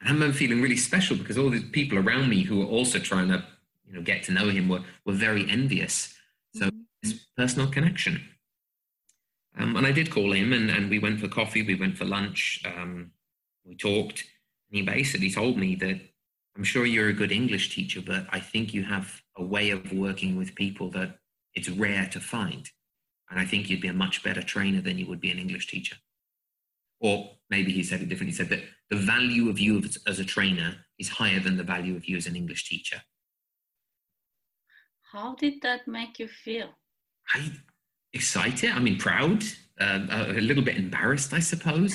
And 0.00 0.08
I 0.08 0.12
remember 0.12 0.34
feeling 0.34 0.62
really 0.62 0.78
special 0.78 1.18
because 1.18 1.36
all 1.36 1.50
these 1.50 1.68
people 1.68 1.98
around 1.98 2.30
me 2.30 2.42
who 2.42 2.60
were 2.60 2.66
also 2.66 2.98
trying 2.98 3.28
to, 3.28 3.44
you 3.86 3.92
know, 3.92 4.00
get 4.00 4.22
to 4.24 4.32
know 4.32 4.48
him 4.48 4.70
were, 4.70 4.80
were 5.04 5.12
very 5.12 5.48
envious. 5.50 6.14
So 6.54 6.66
mm-hmm. 6.66 6.78
this 7.02 7.26
personal 7.36 7.68
connection. 7.68 8.22
Um, 9.58 9.76
and 9.76 9.86
I 9.86 9.92
did 9.92 10.10
call 10.10 10.32
him 10.32 10.54
and, 10.54 10.70
and 10.70 10.88
we 10.88 10.98
went 10.98 11.20
for 11.20 11.28
coffee, 11.28 11.62
we 11.62 11.74
went 11.74 11.98
for 11.98 12.06
lunch, 12.06 12.62
um, 12.64 13.10
we 13.66 13.76
talked. 13.76 14.24
And 14.70 14.78
he 14.78 14.82
basically 14.82 15.30
told 15.30 15.58
me 15.58 15.74
that 15.74 16.00
I'm 16.56 16.64
sure 16.64 16.86
you're 16.86 17.10
a 17.10 17.12
good 17.12 17.32
English 17.32 17.74
teacher, 17.74 18.00
but 18.00 18.26
I 18.30 18.40
think 18.40 18.72
you 18.72 18.84
have 18.84 19.20
a 19.36 19.44
way 19.44 19.68
of 19.70 19.92
working 19.92 20.38
with 20.38 20.54
people 20.54 20.88
that 20.92 21.18
it's 21.52 21.68
rare 21.68 22.08
to 22.12 22.20
find. 22.20 22.66
And 23.30 23.38
I 23.38 23.44
think 23.44 23.68
you'd 23.68 23.82
be 23.82 23.88
a 23.88 23.92
much 23.92 24.22
better 24.22 24.42
trainer 24.42 24.80
than 24.80 24.96
you 24.96 25.06
would 25.06 25.20
be 25.20 25.30
an 25.30 25.38
English 25.38 25.66
teacher. 25.66 25.96
Or 27.02 27.32
maybe 27.50 27.72
he 27.72 27.82
said 27.82 28.00
it 28.00 28.08
differently. 28.08 28.32
He 28.32 28.36
said 28.36 28.48
that 28.48 28.62
the 28.88 28.96
value 28.96 29.50
of 29.50 29.58
you 29.58 29.82
as 30.06 30.18
a 30.20 30.24
trainer 30.24 30.76
is 30.98 31.08
higher 31.08 31.40
than 31.40 31.56
the 31.56 31.64
value 31.64 31.96
of 31.96 32.06
you 32.06 32.16
as 32.16 32.26
an 32.26 32.36
English 32.36 32.68
teacher. 32.68 33.02
How 35.10 35.34
did 35.34 35.60
that 35.62 35.86
make 35.86 36.18
you 36.18 36.28
feel? 36.28 36.70
I 37.34 37.50
excited. 38.14 38.70
I 38.70 38.78
mean, 38.78 38.98
proud, 38.98 39.42
um, 39.80 40.08
a 40.10 40.40
little 40.40 40.62
bit 40.62 40.76
embarrassed, 40.76 41.32
I 41.32 41.40
suppose. 41.40 41.94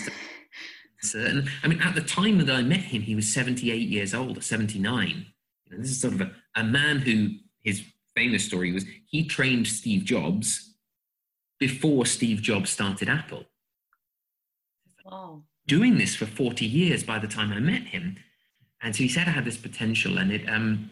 Certain. 1.02 1.50
I 1.64 1.68
mean, 1.68 1.82
at 1.82 1.96
the 1.96 2.02
time 2.02 2.38
that 2.40 2.54
I 2.54 2.62
met 2.62 2.80
him, 2.80 3.02
he 3.02 3.16
was 3.16 3.32
78 3.32 3.88
years 3.88 4.14
old 4.14 4.38
or 4.38 4.42
79. 4.42 5.26
You 5.66 5.72
know, 5.72 5.82
this 5.82 5.92
is 5.92 6.02
sort 6.02 6.16
of 6.16 6.22
a, 6.22 6.32
a 6.56 6.64
man 6.64 7.00
who 7.00 7.30
his 7.64 7.84
famous 8.16 8.44
story 8.44 8.72
was 8.72 8.86
he 9.06 9.28
trained 9.28 9.68
Steve 9.68 10.04
Jobs 10.04 10.74
before 11.60 12.06
Steve 12.06 12.42
Jobs 12.42 12.72
started 12.72 13.10
Apple. 13.10 13.46
Wow. 15.10 15.44
Doing 15.68 15.98
this 15.98 16.16
for 16.16 16.26
40 16.26 16.66
years 16.66 17.04
by 17.04 17.20
the 17.20 17.28
time 17.28 17.52
I 17.52 17.60
met 17.60 17.84
him. 17.84 18.18
And 18.82 18.96
so 18.96 19.04
he 19.04 19.10
said 19.10 19.28
I 19.28 19.32
had 19.32 19.46
this 19.46 19.58
potential, 19.58 20.18
and 20.18 20.32
it 20.32 20.48
um, 20.48 20.90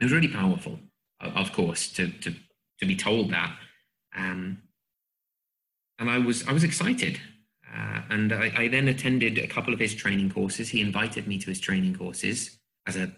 it 0.00 0.04
was 0.04 0.12
really 0.12 0.28
powerful, 0.28 0.78
of 1.20 1.52
course, 1.52 1.88
to 1.92 2.08
to 2.08 2.34
to 2.78 2.86
be 2.86 2.96
told 2.96 3.30
that. 3.30 3.56
Um, 4.16 4.62
and 5.98 6.10
I 6.10 6.18
was 6.18 6.46
I 6.46 6.52
was 6.52 6.64
excited. 6.64 7.20
Uh, 7.76 8.02
and 8.08 8.32
I, 8.32 8.52
I, 8.56 8.68
then 8.68 8.86
attended 8.86 9.36
a 9.36 9.48
couple 9.48 9.74
of 9.74 9.80
his 9.80 9.96
training 9.96 10.30
courses. 10.30 10.68
He 10.68 10.80
invited 10.80 11.26
me 11.26 11.38
to 11.38 11.46
his 11.46 11.58
training 11.58 11.96
courses 11.96 12.56
as 12.86 12.94
an 12.94 13.16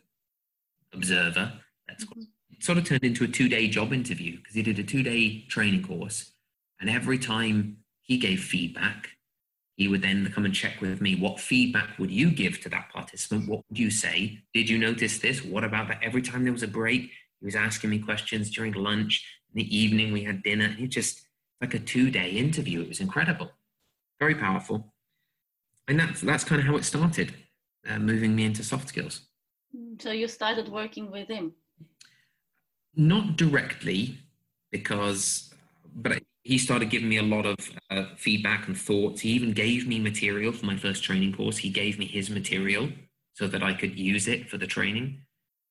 observer. 0.95 1.53
That's 1.87 2.07
mm-hmm. 2.07 2.23
sort 2.61 2.79
of 2.79 2.85
turned 2.85 3.05
into 3.05 3.25
a 3.25 3.29
two-day 3.29 3.69
job 3.69 3.93
interview 3.93 4.39
because 4.39 4.55
he 4.55 4.63
did 4.63 4.79
a 4.79 4.83
two-day 4.83 5.45
training 5.49 5.83
course, 5.83 6.33
and 6.81 6.89
every 6.89 7.19
time 7.19 7.79
he 8.01 8.17
gave 8.17 8.43
feedback, 8.43 9.16
he 9.77 9.89
would 9.89 10.03
then 10.03 10.31
come 10.35 10.45
and 10.45 10.55
check 10.55 10.81
with 10.81 11.01
me. 11.01 11.15
What 11.15 11.39
feedback 11.39 11.99
would 11.99 12.11
you 12.11 12.31
give 12.31 12.61
to 12.63 12.69
that 12.71 12.91
participant? 12.93 13.49
What 13.49 13.63
would 13.69 13.79
you 13.79 13.91
say? 13.91 14.39
Did 14.55 14.69
you 14.69 14.79
notice 14.79 15.19
this? 15.19 15.45
What 15.45 15.65
about 15.65 15.89
that? 15.89 16.03
Every 16.03 16.23
time 16.23 16.45
there 16.45 16.53
was 16.53 16.63
a 16.63 16.69
break, 16.69 17.03
he 17.41 17.45
was 17.45 17.55
asking 17.57 17.91
me 17.91 17.99
questions 17.99 18.51
during 18.51 18.73
lunch. 18.73 19.25
In 19.55 19.63
the 19.63 19.77
evening, 19.77 20.13
we 20.13 20.25
had 20.25 20.43
dinner. 20.43 20.69
He 20.69 20.89
just 20.89 21.23
like 21.61 21.75
a 21.75 21.79
two-day 21.79 22.31
interview. 22.31 22.81
It 22.83 22.89
was 22.89 23.01
incredible, 23.01 23.51
very 24.19 24.35
powerful, 24.35 24.93
and 25.89 25.99
that's 26.01 26.21
that's 26.21 26.45
kind 26.45 26.61
of 26.61 26.67
how 26.67 26.77
it 26.77 26.85
started, 26.85 27.35
uh, 27.89 27.99
moving 27.99 28.35
me 28.35 28.45
into 28.45 28.63
soft 28.63 28.89
skills. 28.89 29.29
So 29.99 30.11
you 30.11 30.29
started 30.29 30.69
working 30.69 31.11
with 31.11 31.29
him. 31.29 31.53
Not 32.95 33.37
directly, 33.37 34.19
because, 34.71 35.53
but 35.95 36.23
he 36.47 36.59
started 36.59 36.91
giving 36.91 37.09
me 37.09 37.19
a 37.19 37.23
lot 37.23 37.47
of 37.47 37.57
uh, 37.91 38.05
feedback 38.17 38.69
and 38.69 38.79
thoughts. 38.79 39.21
He 39.21 39.31
even 39.31 39.53
gave 39.53 39.87
me 39.87 39.99
material 39.99 40.53
for 40.53 40.67
my 40.67 40.77
first 40.77 41.03
training 41.03 41.33
course. 41.35 41.59
He 41.59 41.71
gave 41.71 41.99
me 41.99 42.07
his 42.07 42.31
material 42.31 42.89
so 43.35 43.47
that 43.49 43.63
I 43.63 43.75
could 43.75 43.99
use 43.99 44.29
it 44.29 44.49
for 44.49 44.57
the 44.57 44.67
training 44.67 45.27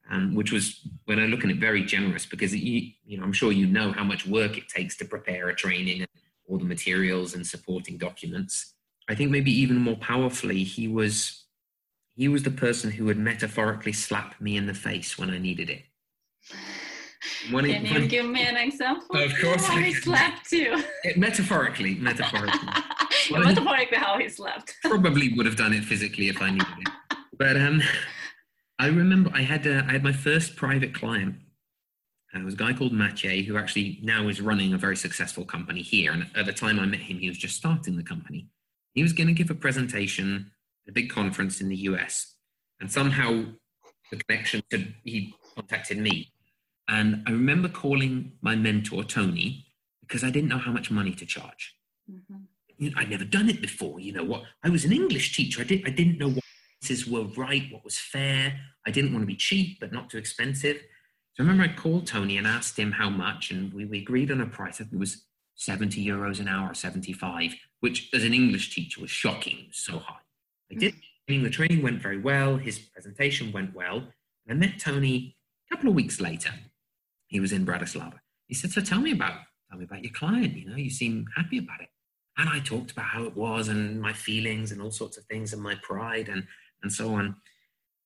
um, 0.10 0.36
which 0.36 0.52
was 0.52 0.88
when 1.06 1.20
I 1.20 1.26
look 1.26 1.44
at 1.44 1.50
it 1.50 1.58
very 1.58 1.84
generous 1.84 2.26
because 2.26 2.56
you, 2.56 2.92
you 3.06 3.18
know 3.18 3.24
I'm 3.24 3.34
sure 3.34 3.52
you 3.52 3.66
know 3.66 3.92
how 3.92 4.04
much 4.04 4.26
work 4.26 4.58
it 4.58 4.70
takes 4.70 4.96
to 4.98 5.06
prepare 5.06 5.50
a 5.50 5.56
training 5.56 6.02
and 6.02 6.10
all 6.48 6.58
the 6.58 6.66
materials 6.66 7.34
and 7.34 7.46
supporting 7.46 7.98
documents. 7.98 8.74
I 9.10 9.16
think 9.16 9.32
maybe 9.32 9.52
even 9.52 9.78
more 9.78 9.98
powerfully, 9.98 10.64
he 10.64 10.88
was 10.88 11.46
he 12.16 12.28
was 12.28 12.44
the 12.44 12.52
person 12.52 12.92
who 12.92 13.06
would 13.06 13.18
metaphorically 13.18 13.94
slap 13.94 14.40
me 14.40 14.58
in 14.58 14.68
the 14.68 14.74
face 14.74 15.18
when 15.18 15.30
I 15.30 15.38
needed 15.38 15.70
it. 15.70 15.84
When 17.52 17.66
Can 17.66 17.86
you 17.86 18.08
give 18.08 18.26
me 18.26 18.44
an 18.44 18.58
example? 18.58 19.16
Of 19.16 19.32
course, 19.40 19.66
how 19.66 19.78
he 19.78 19.94
slapped 19.94 20.52
you. 20.52 20.84
It, 21.04 21.18
metaphorically, 21.18 21.96
metaphorically. 21.96 22.70
well, 23.32 23.44
metaphorically, 23.44 23.98
how 23.98 24.18
he 24.18 24.30
slapped. 24.30 24.76
probably 24.84 25.34
would 25.34 25.46
have 25.46 25.56
done 25.56 25.74
it 25.74 25.84
physically 25.84 26.30
if 26.30 26.42
I 26.42 26.52
needed 26.52 26.68
it. 26.80 27.18
But 27.38 27.58
um, 27.58 27.82
I 28.80 28.88
remember 28.88 29.32
I 29.34 29.42
had 29.42 29.68
uh, 29.68 29.84
I 29.88 29.94
had 29.94 30.04
my 30.04 30.14
first 30.14 30.56
private 30.56 30.94
client. 30.94 31.36
Uh, 32.34 32.40
it 32.40 32.46
was 32.46 32.56
a 32.56 32.58
guy 32.58 32.74
called 32.74 32.94
Mathieu 32.94 33.44
who 33.44 33.58
actually 33.58 34.00
now 34.02 34.28
is 34.28 34.42
running 34.42 34.74
a 34.74 34.78
very 34.78 34.98
successful 34.98 35.46
company 35.46 35.82
here. 35.82 36.12
And 36.12 36.28
at 36.36 36.46
the 36.46 36.54
time 36.54 36.80
I 36.80 36.86
met 36.86 37.00
him, 37.00 37.18
he 37.18 37.30
was 37.30 37.38
just 37.38 37.56
starting 37.56 37.96
the 37.96 38.04
company. 38.04 38.48
He 38.94 39.04
was 39.04 39.14
going 39.14 39.28
to 39.28 39.34
give 39.34 39.50
a 39.50 39.56
presentation 39.56 40.52
at 40.86 40.92
a 40.92 40.94
big 40.94 41.10
conference 41.10 41.62
in 41.62 41.70
the 41.70 41.78
US, 41.78 42.36
and 42.80 42.92
somehow 42.92 43.46
the 44.12 44.18
connection 44.18 44.62
to 44.70 44.86
he 45.04 45.36
contacted 45.56 45.98
me. 45.98 46.32
And 46.88 47.24
I 47.28 47.32
remember 47.32 47.68
calling 47.68 48.34
my 48.42 48.56
mentor 48.56 49.04
Tony 49.04 49.66
because 50.02 50.24
I 50.24 50.30
didn't 50.30 50.50
know 50.50 50.58
how 50.58 50.72
much 50.72 50.92
money 50.92 51.14
to 51.14 51.26
charge. 51.26 51.76
Mm-hmm. 52.12 52.36
You 52.78 52.90
know, 52.92 52.98
I'd 52.98 53.10
never 53.10 53.24
done 53.24 53.50
it 53.50 53.62
before. 53.62 54.00
You 54.00 54.14
know 54.14 54.24
what? 54.24 54.44
I 54.64 54.70
was 54.70 54.86
an 54.86 54.92
English 54.92 55.36
teacher. 55.36 55.62
I 55.62 55.66
did. 55.66 55.88
I 55.88 55.90
didn't 55.90 56.18
know 56.20 56.30
what 56.30 56.44
prices 56.82 57.08
were 57.08 57.24
right, 57.38 57.64
what 57.72 57.84
was 57.84 57.98
fair. 57.98 58.60
I 58.86 58.92
didn't 58.92 59.14
want 59.14 59.24
to 59.24 59.28
be 59.28 59.36
cheap, 59.36 59.80
but 59.80 59.92
not 59.92 60.10
too 60.10 60.18
expensive. 60.18 60.78
So 61.34 61.44
I 61.44 61.48
remember 61.48 61.64
I 61.64 61.76
called 61.76 62.06
Tony 62.06 62.38
and 62.38 62.46
asked 62.46 62.78
him 62.78 62.92
how 62.92 63.10
much, 63.10 63.52
and 63.52 63.74
we, 63.74 63.86
we 63.86 64.00
agreed 64.00 64.32
on 64.32 64.42
a 64.42 64.46
price. 64.46 64.76
I 64.76 64.84
think 64.84 64.94
it 64.94 65.00
was 65.00 65.26
70 65.56 66.06
euros 66.06 66.40
an 66.40 66.48
hour, 66.48 66.74
75, 66.74 67.56
which 67.80 68.10
as 68.14 68.24
an 68.24 68.34
English 68.34 68.76
teacher 68.76 69.02
was 69.02 69.10
shocking, 69.10 69.68
so 69.72 70.00
high. 70.00 70.20
I 70.72 70.76
did 70.76 70.94
the 71.28 71.50
training 71.50 71.82
went 71.82 72.02
very 72.02 72.20
well, 72.20 72.58
his 72.58 72.78
presentation 72.78 73.52
went 73.52 73.74
well. 73.74 73.98
And 74.48 74.52
I 74.52 74.54
met 74.54 74.80
Tony 74.80 75.36
a 75.68 75.76
couple 75.76 75.90
of 75.90 75.96
weeks 75.96 76.22
later. 76.22 76.52
He 77.28 77.40
was 77.40 77.52
in 77.52 77.66
Bratislava. 77.66 78.20
He 78.48 78.54
said, 78.54 78.72
So 78.72 78.82
tell 78.82 79.02
me 79.02 79.12
about 79.12 79.40
tell 79.70 79.80
me 79.80 79.86
about 79.86 80.04
your 80.04 80.14
client, 80.14 80.56
you 80.56 80.70
know, 80.70 80.76
you 80.76 80.90
seem 80.90 81.26
happy 81.36 81.58
about 81.58 81.82
it. 81.82 81.90
And 82.38 82.50
I 82.50 82.60
talked 82.60 82.92
about 82.92 83.06
how 83.06 83.24
it 83.24 83.36
was 83.36 83.68
and 83.68 84.02
my 84.02 84.14
feelings 84.14 84.72
and 84.72 84.82
all 84.82 84.92
sorts 84.92 85.18
of 85.18 85.26
things 85.26 85.54
and 85.54 85.62
my 85.62 85.76
pride 85.82 86.30
and 86.30 86.46
and 86.84 86.92
so 86.92 87.14
on. 87.16 87.36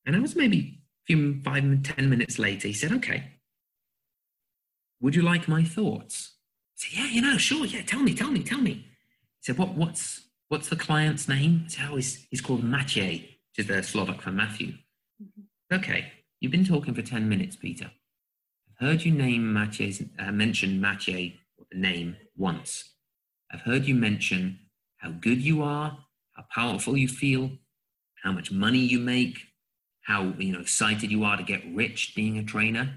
And 0.06 0.16
it 0.16 0.22
was 0.22 0.36
maybe 0.36 0.80
a 1.04 1.06
few 1.06 1.42
five, 1.44 1.84
ten 1.84 2.10
minutes 2.10 2.40
later, 2.40 2.68
he 2.68 2.74
said, 2.74 2.92
okay, 2.94 3.40
would 5.02 5.16
you 5.16 5.22
like 5.22 5.48
my 5.48 5.64
thoughts? 5.64 6.36
I 6.38 6.76
said, 6.76 7.00
yeah, 7.00 7.12
you 7.12 7.22
know, 7.22 7.38
sure, 7.38 7.66
yeah, 7.66 7.82
tell 7.82 8.02
me, 8.02 8.14
tell 8.14 8.32
me, 8.32 8.44
tell 8.44 8.62
me. 8.62 8.72
He 8.74 9.42
said, 9.42 9.58
what, 9.58 9.76
what's, 9.76 10.30
what's 10.48 10.70
the 10.70 10.76
client's 10.76 11.28
name? 11.28 11.64
I 11.66 11.70
said, 11.70 11.88
oh, 11.92 11.96
he's, 11.96 12.28
he's 12.30 12.42
called 12.42 12.64
Matej, 12.64 13.22
which 13.22 13.60
is 13.60 13.68
the 13.68 13.84
Slovak 13.84 14.22
for 14.22 14.32
Matthew. 14.32 14.74
Mm-hmm. 15.22 15.76
Okay, 15.76 16.12
you've 16.40 16.52
been 16.52 16.66
talking 16.66 16.94
for 16.94 17.02
10 17.02 17.30
minutes, 17.30 17.56
Peter. 17.56 17.92
I've 18.80 18.88
heard 18.88 19.02
you 19.04 19.12
name 19.12 19.54
Matej's, 19.54 20.04
uh, 20.20 20.32
mention 20.32 20.84
or 20.84 21.66
the 21.72 21.78
name, 21.78 22.16
once. 22.38 22.94
I've 23.52 23.62
heard 23.62 23.86
you 23.86 23.96
mention 23.96 24.60
how 24.98 25.12
good 25.12 25.42
you 25.42 25.62
are, 25.64 25.98
how 26.34 26.46
powerful 26.54 26.96
you 26.96 27.08
feel, 27.10 27.52
how 28.24 28.32
much 28.32 28.52
money 28.52 28.80
you 28.80 29.00
make, 29.00 29.38
how 30.04 30.34
you 30.38 30.54
know 30.54 30.62
excited 30.62 31.12
you 31.12 31.24
are 31.26 31.36
to 31.36 31.44
get 31.44 31.62
rich 31.74 32.14
being 32.16 32.38
a 32.38 32.44
trainer. 32.44 32.94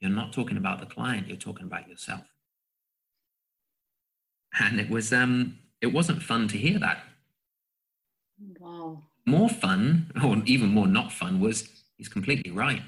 You're 0.00 0.10
not 0.10 0.32
talking 0.32 0.56
about 0.56 0.80
the 0.80 0.86
client, 0.86 1.28
you're 1.28 1.36
talking 1.36 1.66
about 1.66 1.88
yourself. 1.88 2.22
And 4.58 4.80
it 4.80 4.88
was 4.88 5.12
um 5.12 5.58
it 5.82 5.92
wasn't 5.92 6.22
fun 6.22 6.48
to 6.48 6.56
hear 6.56 6.78
that. 6.78 7.04
Wow. 8.58 9.02
More 9.26 9.50
fun, 9.50 10.10
or 10.24 10.42
even 10.46 10.70
more 10.70 10.86
not 10.86 11.12
fun, 11.12 11.40
was 11.40 11.68
he's 11.98 12.08
completely 12.08 12.50
right. 12.50 12.82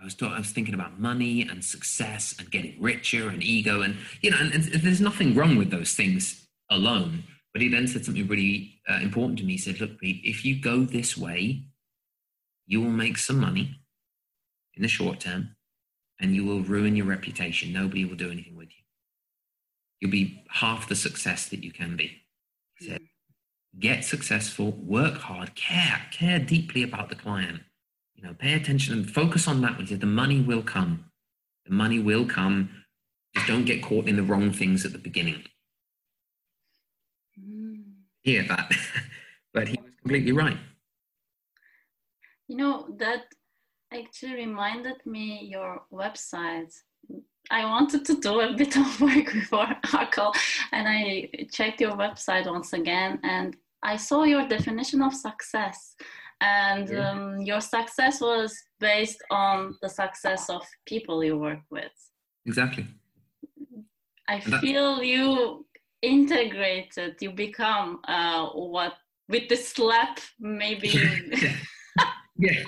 I 0.00 0.04
was, 0.04 0.16
I 0.22 0.38
was 0.38 0.50
thinking 0.50 0.74
about 0.74 0.98
money 0.98 1.42
and 1.42 1.64
success 1.64 2.34
and 2.38 2.50
getting 2.50 2.80
richer 2.80 3.28
and 3.28 3.42
ego 3.42 3.82
and 3.82 3.96
you 4.22 4.30
know 4.30 4.38
and, 4.40 4.52
and 4.52 4.64
there's 4.64 5.00
nothing 5.00 5.34
wrong 5.34 5.56
with 5.56 5.70
those 5.70 5.92
things 5.92 6.46
alone. 6.70 7.24
But 7.52 7.62
he 7.62 7.68
then 7.68 7.88
said 7.88 8.04
something 8.04 8.28
really 8.28 8.80
uh, 8.88 9.00
important 9.02 9.38
to 9.40 9.44
me. 9.44 9.52
He 9.52 9.58
said, 9.58 9.80
"Look, 9.80 9.98
Pete, 9.98 10.20
if 10.24 10.44
you 10.44 10.60
go 10.60 10.84
this 10.84 11.18
way, 11.18 11.64
you 12.66 12.80
will 12.80 12.90
make 12.90 13.18
some 13.18 13.40
money 13.40 13.80
in 14.74 14.82
the 14.82 14.88
short 14.88 15.20
term, 15.20 15.56
and 16.20 16.34
you 16.34 16.44
will 16.44 16.60
ruin 16.60 16.96
your 16.96 17.06
reputation. 17.06 17.72
Nobody 17.72 18.04
will 18.04 18.16
do 18.16 18.30
anything 18.30 18.56
with 18.56 18.68
you. 18.68 18.84
You'll 20.00 20.12
be 20.12 20.44
half 20.48 20.88
the 20.88 20.96
success 20.96 21.48
that 21.48 21.64
you 21.64 21.72
can 21.72 21.96
be." 21.96 22.22
He 22.78 22.86
said, 22.86 23.02
"Get 23.78 24.04
successful, 24.04 24.72
work 24.72 25.16
hard, 25.18 25.56
care, 25.56 26.06
care 26.12 26.38
deeply 26.38 26.84
about 26.84 27.08
the 27.08 27.16
client." 27.16 27.62
You 28.20 28.28
know, 28.28 28.34
pay 28.34 28.54
attention 28.54 28.92
and 28.92 29.10
focus 29.10 29.48
on 29.48 29.60
that. 29.62 29.78
Because 29.78 29.98
the 29.98 30.06
money 30.06 30.40
will 30.40 30.62
come. 30.62 31.06
The 31.66 31.72
money 31.72 31.98
will 31.98 32.26
come. 32.26 32.70
Just 33.34 33.46
don't 33.46 33.64
get 33.64 33.82
caught 33.82 34.08
in 34.08 34.16
the 34.16 34.22
wrong 34.22 34.52
things 34.52 34.84
at 34.84 34.92
the 34.92 34.98
beginning. 34.98 35.44
Mm. 37.38 37.82
Hear 38.22 38.44
that, 38.48 38.70
but 39.54 39.68
he 39.68 39.78
was 39.80 39.92
completely 40.02 40.32
right. 40.32 40.58
You 42.48 42.56
know 42.56 42.88
that 42.98 43.26
actually 43.92 44.34
reminded 44.34 45.06
me 45.06 45.48
your 45.50 45.82
website. 45.92 46.74
I 47.50 47.64
wanted 47.64 48.04
to 48.06 48.20
do 48.20 48.40
a 48.40 48.52
bit 48.52 48.76
of 48.76 49.00
work 49.00 49.32
before 49.32 49.68
our 49.94 50.10
call, 50.10 50.34
and 50.72 50.88
I 50.88 51.30
checked 51.52 51.80
your 51.80 51.92
website 51.92 52.50
once 52.50 52.72
again, 52.72 53.20
and 53.22 53.56
I 53.82 53.96
saw 53.96 54.24
your 54.24 54.46
definition 54.48 55.00
of 55.02 55.14
success 55.14 55.94
and 56.40 56.96
um, 56.96 57.40
your 57.42 57.60
success 57.60 58.20
was 58.20 58.56
based 58.78 59.22
on 59.30 59.76
the 59.82 59.88
success 59.88 60.48
of 60.48 60.62
people 60.86 61.22
you 61.22 61.36
work 61.38 61.60
with. 61.70 61.92
Exactly. 62.46 62.86
I 64.28 64.40
feel 64.40 65.02
you 65.02 65.66
integrated 66.02 67.16
you 67.20 67.30
become 67.30 68.00
uh, 68.08 68.46
what 68.48 68.94
with 69.28 69.48
the 69.48 69.56
slap 69.56 70.18
maybe. 70.38 70.88
Yeah. 72.38 72.52
yeah. 72.54 72.64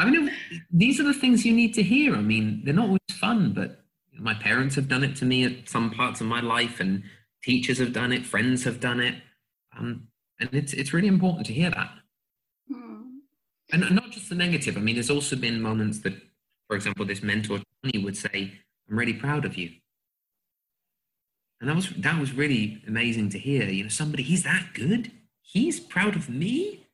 I 0.00 0.10
mean 0.10 0.32
these 0.72 0.98
are 0.98 1.04
the 1.04 1.14
things 1.14 1.46
you 1.46 1.54
need 1.54 1.74
to 1.74 1.82
hear. 1.82 2.16
I 2.16 2.20
mean 2.20 2.62
they're 2.64 2.74
not 2.74 2.86
always 2.86 3.00
fun 3.12 3.52
but 3.52 3.84
my 4.18 4.34
parents 4.34 4.74
have 4.74 4.88
done 4.88 5.04
it 5.04 5.14
to 5.16 5.24
me 5.24 5.44
at 5.44 5.68
some 5.68 5.90
parts 5.90 6.20
of 6.20 6.26
my 6.26 6.40
life 6.40 6.80
and 6.80 7.04
teachers 7.44 7.78
have 7.78 7.92
done 7.92 8.12
it 8.12 8.26
friends 8.26 8.64
have 8.64 8.80
done 8.80 8.98
it. 8.98 9.14
Um, 9.78 10.08
and 10.40 10.50
it's 10.52 10.72
it's 10.72 10.92
really 10.92 11.06
important 11.06 11.46
to 11.46 11.52
hear 11.52 11.70
that 11.70 11.90
and 13.72 13.90
not 13.94 14.10
just 14.10 14.28
the 14.28 14.34
negative. 14.34 14.76
I 14.76 14.80
mean, 14.80 14.96
there's 14.96 15.10
also 15.10 15.34
been 15.34 15.60
moments 15.60 16.00
that, 16.00 16.14
for 16.68 16.76
example, 16.76 17.04
this 17.06 17.22
mentor 17.22 17.60
Tony 17.82 18.04
would 18.04 18.16
say, 18.16 18.52
"I'm 18.88 18.98
really 18.98 19.14
proud 19.14 19.44
of 19.44 19.56
you," 19.56 19.70
and 21.60 21.68
that 21.68 21.76
was 21.76 21.90
that 21.90 22.20
was 22.20 22.32
really 22.32 22.82
amazing 22.86 23.30
to 23.30 23.38
hear. 23.38 23.64
You 23.64 23.84
know, 23.84 23.88
somebody 23.88 24.22
he's 24.22 24.42
that 24.44 24.68
good, 24.74 25.10
he's 25.40 25.80
proud 25.80 26.16
of 26.16 26.28
me. 26.28 26.86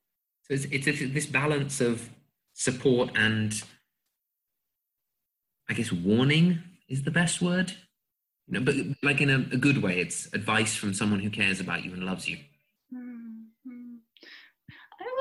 So 0.42 0.54
it's, 0.54 0.64
it's, 0.66 0.86
it's 0.86 1.12
this 1.12 1.26
balance 1.26 1.80
of 1.80 2.08
support 2.54 3.10
and, 3.14 3.62
I 5.68 5.74
guess, 5.74 5.92
warning 5.92 6.60
is 6.88 7.02
the 7.02 7.10
best 7.10 7.42
word. 7.42 7.74
You 8.46 8.54
know, 8.54 8.64
but 8.64 8.74
like 9.02 9.20
in 9.20 9.28
a, 9.28 9.36
a 9.54 9.58
good 9.58 9.82
way. 9.82 10.00
It's 10.00 10.26
advice 10.32 10.74
from 10.74 10.94
someone 10.94 11.20
who 11.20 11.28
cares 11.28 11.60
about 11.60 11.84
you 11.84 11.92
and 11.92 12.04
loves 12.04 12.26
you 12.28 12.38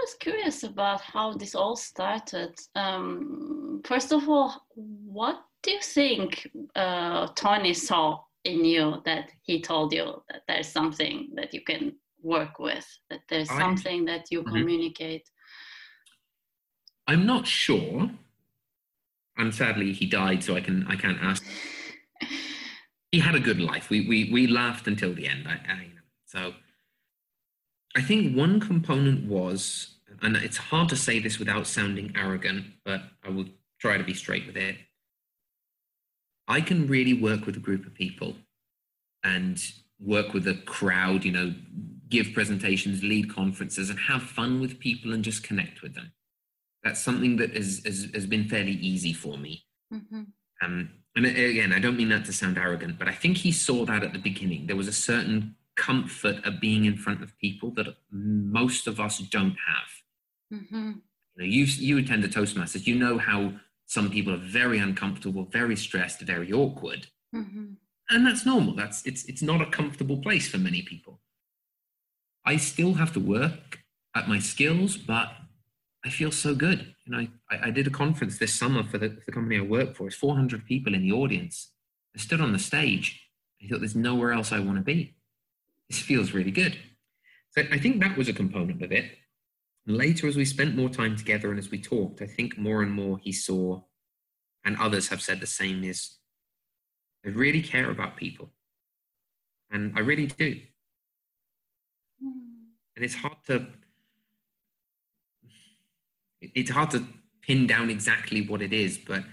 was 0.07 0.15
curious 0.19 0.63
about 0.63 1.01
how 1.01 1.33
this 1.33 1.53
all 1.53 1.75
started. 1.75 2.55
Um, 2.75 3.81
first 3.83 4.13
of 4.13 4.29
all, 4.29 4.65
what 4.75 5.41
do 5.63 5.71
you 5.71 5.81
think 5.81 6.49
uh, 6.75 7.27
Tony 7.35 7.73
saw 7.73 8.19
in 8.45 8.63
you 8.63 9.01
that 9.03 9.31
he 9.41 9.61
told 9.61 9.91
you 9.91 10.23
that 10.29 10.43
there's 10.47 10.69
something 10.69 11.29
that 11.35 11.53
you 11.53 11.61
can 11.61 11.93
work 12.23 12.57
with, 12.57 12.87
that 13.09 13.19
there's 13.29 13.49
I, 13.49 13.59
something 13.59 14.05
that 14.05 14.31
you 14.31 14.43
mm-hmm. 14.43 14.55
communicate? 14.55 15.29
I'm 17.05 17.25
not 17.25 17.45
sure. 17.45 18.09
And 19.37 19.53
sadly, 19.53 19.91
he 19.91 20.05
died, 20.05 20.41
so 20.43 20.55
I 20.55 20.61
can 20.61 20.87
I 20.87 20.95
can't 20.95 21.19
ask. 21.21 21.43
he 23.11 23.19
had 23.19 23.35
a 23.35 23.39
good 23.41 23.59
life. 23.59 23.89
We 23.89 24.07
we 24.07 24.31
we 24.31 24.47
laughed 24.47 24.87
until 24.87 25.13
the 25.13 25.27
end. 25.27 25.47
I, 25.47 25.53
I 25.53 25.87
so. 26.25 26.53
I 27.95 28.01
think 28.01 28.37
one 28.37 28.59
component 28.59 29.27
was 29.27 29.96
and 30.21 30.35
it's 30.37 30.57
hard 30.57 30.89
to 30.89 30.95
say 30.95 31.19
this 31.19 31.39
without 31.39 31.67
sounding 31.67 32.13
arrogant, 32.15 32.65
but 32.85 33.01
I 33.23 33.29
will 33.29 33.45
try 33.79 33.97
to 33.97 34.03
be 34.03 34.13
straight 34.13 34.47
with 34.47 34.57
it. 34.57 34.75
I 36.47 36.61
can 36.61 36.87
really 36.87 37.13
work 37.13 37.45
with 37.45 37.57
a 37.57 37.59
group 37.59 37.85
of 37.85 37.93
people 37.93 38.35
and 39.23 39.61
work 39.99 40.33
with 40.33 40.47
a 40.47 40.55
crowd, 40.55 41.25
you 41.25 41.31
know, 41.31 41.53
give 42.09 42.33
presentations, 42.33 43.03
lead 43.03 43.33
conferences, 43.33 43.89
and 43.89 43.99
have 43.99 44.23
fun 44.23 44.61
with 44.61 44.79
people 44.79 45.13
and 45.13 45.23
just 45.23 45.43
connect 45.43 45.81
with 45.81 45.93
them. 45.93 46.11
That's 46.83 47.01
something 47.01 47.35
that 47.37 47.55
has, 47.55 47.81
has, 47.85 48.07
has 48.13 48.25
been 48.25 48.47
fairly 48.47 48.71
easy 48.71 49.11
for 49.11 49.37
me. 49.37 49.65
Mm-hmm. 49.93 50.23
Um, 50.61 50.89
and 51.15 51.25
again, 51.25 51.73
I 51.73 51.79
don't 51.79 51.97
mean 51.97 52.09
that 52.09 52.25
to 52.25 52.33
sound 52.33 52.57
arrogant, 52.57 52.99
but 52.99 53.07
I 53.07 53.13
think 53.13 53.37
he 53.37 53.51
saw 53.51 53.85
that 53.85 54.03
at 54.03 54.13
the 54.13 54.19
beginning. 54.19 54.67
There 54.67 54.75
was 54.75 54.87
a 54.87 54.93
certain 54.93 55.55
comfort 55.75 56.45
of 56.45 56.59
being 56.59 56.85
in 56.85 56.95
front 56.95 57.23
of 57.23 57.37
people 57.39 57.71
that 57.71 57.87
most 58.11 58.87
of 58.87 58.99
us 58.99 59.19
don't 59.19 59.55
have. 59.67 59.89
Mm-hmm. 60.53 60.91
You, 61.35 61.37
know, 61.37 61.45
you 61.45 61.63
you 61.65 61.97
attend 61.97 62.23
the 62.23 62.27
Toastmasters. 62.27 62.87
You 62.87 62.95
know 62.95 63.17
how 63.17 63.53
some 63.85 64.09
people 64.09 64.33
are 64.33 64.37
very 64.37 64.79
uncomfortable, 64.79 65.45
very 65.45 65.75
stressed, 65.75 66.21
very 66.21 66.51
awkward, 66.51 67.07
mm-hmm. 67.33 67.73
and 68.09 68.27
that's 68.27 68.45
normal. 68.45 68.75
That's 68.75 69.05
it's 69.05 69.25
it's 69.25 69.41
not 69.41 69.61
a 69.61 69.65
comfortable 69.65 70.17
place 70.17 70.49
for 70.49 70.57
many 70.57 70.81
people. 70.81 71.19
I 72.45 72.57
still 72.57 72.93
have 72.93 73.11
to 73.13 73.19
work 73.19 73.79
at 74.15 74.29
my 74.29 74.39
skills, 74.39 74.95
but 74.95 75.33
I 76.05 76.09
feel 76.09 76.31
so 76.31 76.55
good. 76.55 76.95
You 77.05 77.11
know, 77.11 77.27
I, 77.51 77.67
I 77.67 77.71
did 77.71 77.87
a 77.87 77.91
conference 77.91 78.37
this 78.37 78.55
summer 78.55 78.83
for 78.83 78.97
the, 78.97 79.09
for 79.09 79.25
the 79.25 79.31
company 79.33 79.57
I 79.57 79.61
work 79.61 79.95
for. 79.95 80.07
It's 80.07 80.15
400 80.15 80.65
people 80.65 80.93
in 80.93 81.01
the 81.01 81.11
audience. 81.11 81.71
I 82.15 82.19
stood 82.19 82.39
on 82.39 82.53
the 82.53 82.59
stage. 82.59 83.21
I 83.61 83.67
thought, 83.67 83.79
there's 83.79 83.95
nowhere 83.95 84.31
else 84.31 84.53
I 84.53 84.59
want 84.59 84.77
to 84.77 84.83
be. 84.83 85.15
This 85.89 85.99
feels 85.99 86.31
really 86.31 86.51
good. 86.51 86.77
So 87.51 87.63
I 87.71 87.77
think 87.77 88.01
that 88.01 88.17
was 88.17 88.29
a 88.29 88.33
component 88.33 88.81
of 88.81 88.91
it. 88.93 89.05
And 89.87 89.97
later, 89.97 90.27
as 90.27 90.35
we 90.35 90.43
spent 90.43 90.75
more 90.75 90.89
time 90.89 91.15
together 91.15 91.49
and 91.49 91.57
as 91.57 91.71
we 91.71 91.79
talked, 91.79 92.21
I 92.21 92.27
think 92.27 92.57
more 92.57 92.83
and 92.83 92.91
more 92.91 93.17
he 93.17 93.31
saw, 93.31 93.81
and 94.65 94.75
others 94.77 95.07
have 95.07 95.21
said 95.21 95.39
the 95.39 95.47
same, 95.47 95.83
is 95.85 96.17
I 97.25 97.29
really 97.29 97.61
care 97.61 97.89
about 97.89 98.17
people. 98.17 98.49
And 99.71 99.93
I 99.95 100.01
really 100.01 100.27
do. 100.27 100.59
And 102.21 103.05
it's 103.05 103.15
hard 103.15 103.37
to 103.47 103.67
it's 106.41 106.69
hard 106.69 106.91
to 106.91 107.03
pin 107.41 107.65
down 107.65 107.89
exactly 107.89 108.41
what 108.41 108.61
it 108.61 108.71
is, 108.71 108.97
but 108.97 109.23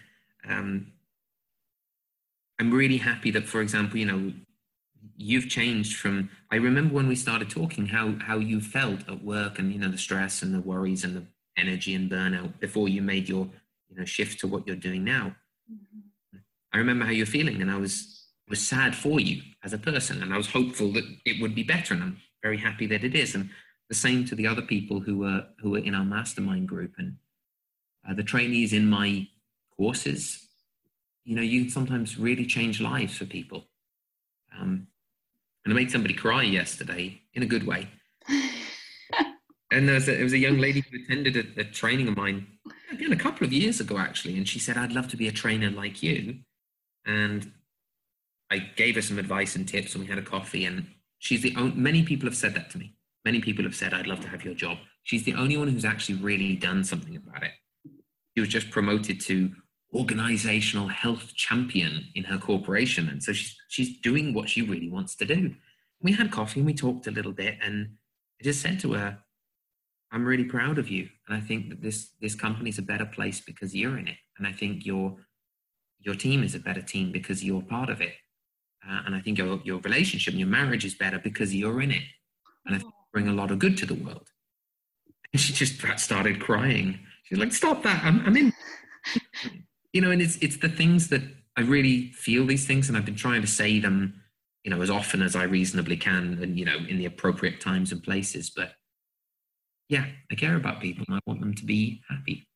um, 0.49 0.93
I'm 2.59 2.71
really 2.71 2.97
happy 2.97 3.31
that, 3.33 3.45
for 3.45 3.61
example, 3.61 3.99
you 3.99 4.07
know, 4.07 4.33
you've 5.17 5.49
changed 5.49 5.97
from 5.97 6.29
i 6.51 6.57
remember 6.57 6.95
when 6.95 7.09
we 7.09 7.15
started 7.15 7.49
talking 7.49 7.87
how 7.87 8.15
how 8.21 8.39
you 8.39 8.61
felt 8.61 9.09
at 9.09 9.23
work 9.23 9.59
and 9.59 9.73
you 9.73 9.79
know 9.79 9.89
the 9.89 9.99
stress 9.99 10.43
and 10.43 10.55
the 10.55 10.61
worries 10.61 11.05
and 11.05 11.17
the 11.17 11.25
energy 11.57 11.95
and 11.95 12.11
burnout 12.11 12.59
before 12.61 12.89
you 12.89 13.01
made 13.01 13.29
your 13.29 13.49
you 13.89 13.97
know 13.97 14.05
shift 14.05 14.41
to 14.41 14.47
what 14.47 14.67
you're 14.67 14.77
doing 14.77 15.05
now 15.05 15.35
mm-hmm. 15.73 16.39
i 16.73 16.79
remember 16.79 17.05
how 17.05 17.11
you're 17.11 17.27
feeling 17.27 17.63
and 17.63 17.71
i 17.71 17.77
was 17.77 18.27
was 18.49 18.67
sad 18.67 18.95
for 18.95 19.21
you 19.21 19.41
as 19.63 19.73
a 19.73 19.79
person 19.79 20.23
and 20.23 20.35
i 20.35 20.37
was 20.37 20.51
hopeful 20.51 20.93
that 20.93 21.05
it 21.25 21.41
would 21.41 21.55
be 21.55 21.63
better 21.63 21.95
and 21.95 22.03
i'm 22.03 22.17
very 22.43 22.59
happy 22.59 22.87
that 22.87 23.05
it 23.05 23.15
is 23.15 23.35
and 23.35 23.49
the 23.89 23.95
same 23.95 24.25
to 24.25 24.35
the 24.35 24.47
other 24.47 24.63
people 24.63 25.01
who 25.01 25.19
were 25.19 25.47
who 25.61 25.71
were 25.71 25.79
in 25.79 25.95
our 25.95 26.05
mastermind 26.05 26.69
group 26.69 26.93
and 26.99 27.17
uh, 28.09 28.15
the 28.15 28.23
trainees 28.23 28.73
in 28.73 28.89
my 28.89 29.27
courses 29.77 30.49
you 31.25 31.37
know 31.37 31.43
you 31.43 31.71
sometimes 31.71 32.19
really 32.19 32.47
change 32.47 32.81
lives 32.81 33.17
for 33.17 33.25
people 33.25 33.65
um, 34.59 34.87
and 35.65 35.73
I 35.73 35.77
made 35.77 35.91
somebody 35.91 36.15
cry 36.15 36.43
yesterday 36.43 37.21
in 37.35 37.43
a 37.43 37.47
good 37.47 37.67
way. 37.67 37.89
and 39.73 39.89
there 39.89 39.95
was, 39.95 40.09
a, 40.09 40.23
was 40.23 40.33
a 40.33 40.39
young 40.39 40.59
lady 40.59 40.81
who 40.81 41.03
attended 41.03 41.37
a, 41.37 41.61
a 41.61 41.65
training 41.65 42.09
of 42.09 42.17
mine 42.17 42.47
again 42.93 43.13
a 43.13 43.17
couple 43.17 43.47
of 43.47 43.53
years 43.53 43.81
ago 43.81 43.99
actually, 43.99 44.37
and 44.37 44.49
she 44.49 44.59
said, 44.59 44.77
"I'd 44.77 44.93
love 44.93 45.09
to 45.09 45.17
be 45.17 45.29
a 45.29 45.33
trainer 45.33 45.71
like 45.71 46.03
you." 46.03 46.39
And 47.07 47.53
I 48.51 48.59
gave 48.77 48.95
her 48.95 49.03
some 49.03 49.19
advice 49.19 49.57
and 49.57 49.69
tips, 49.69 49.95
and 49.95 50.05
we 50.05 50.09
had 50.09 50.19
a 50.19 50.23
coffee. 50.23 50.65
And 50.65 50.87
she's 51.19 51.43
the 51.43 51.55
only, 51.57 51.75
many 51.75 52.03
people 52.03 52.27
have 52.27 52.37
said 52.37 52.55
that 52.55 52.71
to 52.71 52.79
me. 52.79 52.95
Many 53.25 53.41
people 53.41 53.65
have 53.65 53.75
said, 53.75 53.95
"I'd 53.95 54.07
love 54.07 54.21
to 54.21 54.29
have 54.29 54.45
your 54.45 54.55
job." 54.55 54.79
She's 55.03 55.25
the 55.25 55.35
only 55.35 55.57
one 55.57 55.69
who's 55.69 55.85
actually 55.85 56.19
really 56.19 56.57
done 56.57 56.85
something 56.85 57.17
about 57.17 57.43
it. 57.43 57.53
She 58.35 58.41
was 58.41 58.49
just 58.49 58.71
promoted 58.71 59.21
to 59.23 59.55
organizational 59.95 60.89
health 60.89 61.35
champion 61.35 62.07
in 62.15 62.25
her 62.25 62.39
corporation. 62.39 63.09
And 63.09 63.23
so 63.23 63.33
she's, 63.33 63.57
she's 63.69 64.01
doing 64.01 64.35
what 64.35 64.49
she 64.49 64.63
really 64.63 64.91
wants 64.91 65.15
to 65.17 65.25
do. 65.25 65.55
We 66.03 66.13
had 66.13 66.31
coffee 66.31 66.61
and 66.61 66.67
we 66.67 66.75
talked 66.75 67.07
a 67.07 67.13
little 67.13 67.33
bit. 67.33 67.59
And 67.63 67.91
I 68.41 68.45
just 68.45 68.61
said 68.61 68.81
to 68.81 68.95
her, 68.95 69.19
I'm 70.11 70.25
really 70.25 70.45
proud 70.45 70.79
of 70.79 70.89
you. 70.89 71.09
And 71.29 71.37
I 71.37 71.41
think 71.41 71.71
that 71.71 71.81
this, 71.81 72.11
this 72.21 72.35
company 72.35 72.71
is 72.71 72.79
a 72.79 72.83
better 72.83 73.07
place 73.07 73.41
because 73.41 73.75
you're 73.75 73.99
in 73.99 74.09
it. 74.09 74.17
And 74.39 74.47
I 74.47 74.53
think 74.53 74.85
your, 74.85 75.17
your 76.01 76.15
team 76.15 76.43
is 76.43 76.55
a 76.55 76.61
better 76.61 76.83
team 76.83 77.13
because 77.13 77.45
you're 77.45 77.63
part 77.63 77.89
of 77.89 78.01
it. 78.01 78.15
Uh, 78.89 79.01
and 79.07 79.15
I 79.15 79.21
think 79.21 79.39
your, 79.39 79.61
your 79.65 79.79
relationship 79.81 80.33
and 80.33 80.41
your 80.41 80.49
marriage 80.49 80.85
is 80.85 80.95
better 80.95 81.19
because 81.19 81.55
you're 81.55 81.81
in 81.81 81.91
it. 81.91 82.03
And 82.67 82.75
I 82.75 82.79
think 82.79 82.91
you 82.91 83.13
bring 83.13 83.29
a 83.29 83.33
lot 83.33 83.51
of 83.51 83.59
good 83.59 83.77
to 83.79 83.87
the 83.87 83.95
world. 83.95 84.29
And 85.33 85.41
she 85.41 85.53
just 85.53 85.81
started 85.99 86.41
crying. 86.41 86.99
She's 87.25 87.39
like, 87.39 87.53
stop 87.53 87.83
that. 87.85 88.05
I'm, 88.05 88.21
I'm 88.27 88.37
in. 88.37 88.53
You 89.95 90.03
know, 90.03 90.11
and 90.11 90.21
it's, 90.21 90.37
it's 90.43 90.59
the 90.59 90.69
things 90.69 91.09
that 91.09 91.23
I 91.57 91.63
really 91.63 92.11
feel 92.11 92.45
these 92.45 92.67
things. 92.67 92.89
And 92.89 92.99
I've 92.99 93.07
been 93.07 93.15
trying 93.15 93.41
to 93.41 93.47
say 93.47 93.79
them, 93.79 94.21
you 94.65 94.71
know, 94.71 94.83
as 94.83 94.91
often 94.91 95.23
as 95.23 95.35
I 95.35 95.45
reasonably 95.45 95.97
can 95.97 96.39
and, 96.43 96.59
you 96.59 96.67
know, 96.67 96.77
in 96.77 96.99
the 96.99 97.07
appropriate 97.07 97.61
times 97.61 97.93
and 97.93 98.03
places. 98.03 98.51
But 98.51 98.73
yeah, 99.89 100.05
I 100.31 100.35
care 100.35 100.57
about 100.57 100.83
people 100.83 101.07
and 101.09 101.17
I 101.17 101.21
want 101.27 101.41
them 101.41 101.55
to 101.55 101.65
be 101.65 102.03
happy. 102.11 102.47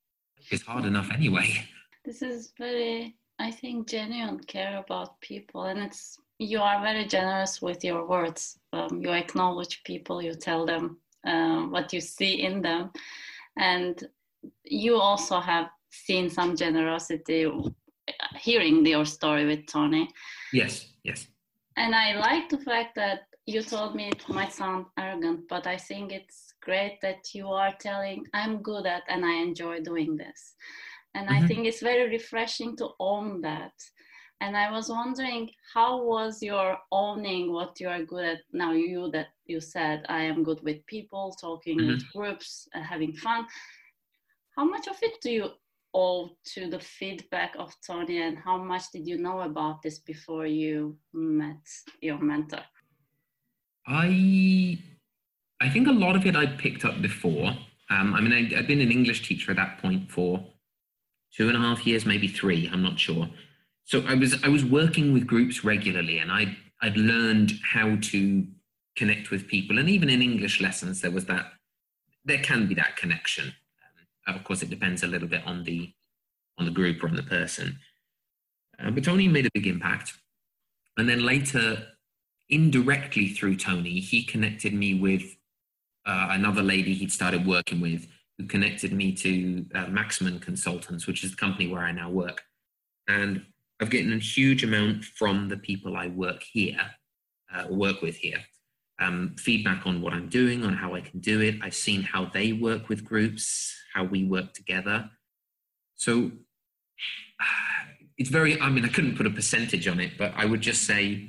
It's 0.51 0.65
hard 0.65 0.85
enough 0.85 1.11
anyway. 1.11 1.65
This 2.05 2.23
is 2.23 2.53
very 2.59 3.17
I 3.39 3.53
think 3.53 3.89
genuine 3.89 4.41
care 4.41 4.79
about 4.79 5.21
people, 5.21 5.65
and 5.65 5.79
it's 5.81 6.19
you 6.39 6.61
are 6.61 6.83
very 6.83 7.05
generous 7.05 7.63
with 7.63 7.85
your 7.85 8.07
words. 8.07 8.59
Um, 8.73 9.01
you 9.01 9.11
acknowledge 9.11 9.83
people, 9.85 10.21
you 10.21 10.35
tell 10.35 10.67
them 10.67 10.99
um, 11.25 11.71
what 11.71 11.93
you 11.93 12.01
see 12.01 12.43
in 12.43 12.63
them, 12.63 12.91
and 13.57 14.03
you 14.65 14.97
also 14.97 15.39
have 15.39 15.69
seen 15.91 16.31
some 16.31 16.57
generosity 16.57 17.51
hearing 18.39 18.85
your 18.87 19.05
story 19.05 19.45
with 19.47 19.67
Tony. 19.67 20.09
Yes, 20.53 20.87
yes. 21.05 21.27
And 21.77 21.95
I 21.95 22.15
like 22.19 22.49
the 22.49 22.59
fact 22.59 22.95
that 22.97 23.21
you 23.47 23.63
told 23.63 23.95
me 23.95 24.09
it 24.09 24.29
might 24.29 24.53
sound 24.53 24.87
arrogant, 24.99 25.41
but 25.49 25.67
I 25.67 25.77
think 25.77 26.13
it's 26.13 26.55
great 26.63 26.99
that 27.03 27.35
you 27.35 27.49
are 27.49 27.75
telling 27.79 28.25
I'm 28.35 28.63
good 28.63 28.87
at 28.87 29.03
and 29.09 29.25
I 29.25 29.35
enjoy 29.35 29.81
doing 29.81 30.17
this 30.17 30.55
and 31.15 31.29
mm-hmm. 31.29 31.45
i 31.45 31.47
think 31.47 31.67
it's 31.67 31.83
very 31.83 32.09
refreshing 32.11 32.77
to 32.77 32.89
own 33.01 33.41
that 33.41 33.73
and 34.41 34.57
i 34.57 34.71
was 34.71 34.89
wondering 34.89 35.51
how 35.75 36.03
was 36.03 36.43
your 36.43 36.79
owning 36.93 37.53
what 37.53 37.79
you 37.81 37.89
are 37.89 38.05
good 38.05 38.25
at 38.25 38.39
now 38.53 38.73
you 38.73 39.11
that 39.11 39.29
you 39.47 39.61
said 39.61 40.05
i 40.09 40.23
am 40.23 40.43
good 40.43 40.63
with 40.63 40.85
people 40.87 41.35
talking 41.41 41.79
mm-hmm. 41.79 41.93
with 41.93 42.13
groups 42.13 42.69
uh, 42.75 42.83
having 42.83 43.13
fun 43.13 43.47
how 44.57 44.65
much 44.65 44.87
of 44.89 44.97
it 45.03 45.17
do 45.23 45.31
you 45.31 45.49
owe 45.99 46.31
to 46.53 46.61
the 46.75 46.83
feedback 46.97 47.53
of 47.59 47.69
tony 47.87 48.17
and 48.27 48.37
how 48.47 48.57
much 48.71 48.85
did 48.93 49.05
you 49.11 49.19
know 49.27 49.39
about 49.51 49.77
this 49.83 49.99
before 50.13 50.47
you 50.47 50.97
met 51.13 51.65
your 52.01 52.21
mentor 52.31 52.65
i 53.87 54.09
i 55.61 55.69
think 55.73 55.89
a 55.89 55.99
lot 56.05 56.15
of 56.19 56.23
it 56.31 56.35
i 56.37 56.47
picked 56.65 56.85
up 56.85 56.97
before 57.09 57.49
um, 57.95 58.09
i 58.17 58.21
mean 58.21 58.35
I, 58.39 58.43
i've 58.59 58.71
been 58.73 58.85
an 58.89 58.93
english 58.99 59.21
teacher 59.29 59.51
at 59.53 59.59
that 59.63 59.79
point 59.83 60.11
for 60.11 60.33
two 61.35 61.49
and 61.49 61.57
a 61.57 61.61
half 61.61 61.87
years, 61.87 62.07
maybe 62.07 62.29
three, 62.29 62.69
I'm 62.73 62.83
not 62.83 62.99
sure. 62.99 63.29
So 63.85 64.05
I 64.07 64.15
was 64.15 64.43
I 64.45 64.49
was 64.49 64.65
working 64.65 65.13
with 65.13 65.27
groups 65.27 65.65
regularly, 65.65 66.19
and 66.19 66.31
I 66.31 66.57
I'd 66.83 66.97
learned 66.97 67.53
how 67.73 67.97
to 67.97 68.47
connect 68.97 69.31
with 69.31 69.49
people, 69.49 69.79
and 69.79 69.89
even 69.89 70.11
in 70.11 70.23
English 70.23 70.61
lessons, 70.61 71.01
there 71.01 71.11
was 71.11 71.27
that 71.27 71.53
there 72.25 72.39
can 72.39 72.67
be 72.67 72.75
that 72.75 72.97
connection. 72.97 73.55
Of 74.37 74.45
course, 74.45 74.63
it 74.63 74.71
depends 74.71 75.03
a 75.03 75.07
little 75.07 75.29
bit 75.29 75.47
on 75.47 75.65
the 75.65 75.93
on 76.59 76.65
the 76.65 76.71
group 76.71 77.03
or 77.03 77.09
on 77.09 77.17
the 77.17 77.23
person. 77.23 77.79
Uh, 78.79 78.91
but 78.91 79.05
Tony 79.05 79.29
made 79.29 79.47
a 79.47 79.51
big 79.55 79.67
impact, 79.67 80.15
and 80.97 81.09
then 81.09 81.25
later, 81.25 81.87
indirectly 82.49 83.29
through 83.29 83.57
Tony, 83.57 84.01
he 84.01 84.23
connected 84.23 84.75
me 84.75 84.95
with 84.95 85.23
uh, 86.07 86.29
another 86.31 86.63
lady 86.63 86.95
he'd 86.95 87.13
started 87.13 87.47
working 87.47 87.81
with 87.81 88.07
who 88.39 88.47
connected 88.47 88.93
me 88.93 89.13
to 89.13 89.67
uh, 89.75 89.87
Consultants, 90.41 91.07
which 91.07 91.25
is 91.25 91.33
the 91.33 91.37
company 91.37 91.69
where 91.69 91.83
I 91.83 91.93
now 91.93 92.09
work. 92.09 92.43
And 93.09 93.45
I've 93.81 93.91
gotten 93.91 94.13
a 94.13 94.19
huge 94.19 94.65
amount 94.65 95.05
from 95.05 95.49
the 95.49 95.57
people 95.57 95.97
I 95.97 96.09
work 96.09 96.43
here, 96.43 96.81
uh, 97.53 97.67
work 97.69 98.01
with 98.01 98.17
here. 98.17 98.39
Um, 99.01 99.37
feedback 99.39 99.87
on 99.87 100.03
what 100.03 100.13
I'm 100.13 100.29
doing, 100.29 100.65
on 100.65 100.75
how 100.75 100.97
I 100.97 101.01
can 101.01 101.21
do 101.21 101.41
it. 101.41 101.55
I've 101.63 101.75
seen 101.75 102.03
how 102.03 102.25
they 102.25 102.53
work 102.53 102.89
with 102.89 103.05
groups, 103.05 103.73
how 103.95 104.03
we 104.03 104.25
work 104.25 104.55
together. 104.55 105.09
So 105.95 106.33
it's 108.17 108.31
very, 108.31 108.61
I 108.61 108.69
mean, 108.71 108.85
I 108.85 108.89
couldn't 108.89 109.17
put 109.17 109.27
a 109.27 109.31
percentage 109.31 109.87
on 109.87 110.01
it, 110.01 110.19
but 110.19 110.33
I 110.37 110.45
would 110.45 110.61
just 110.61 110.85
say 110.85 111.29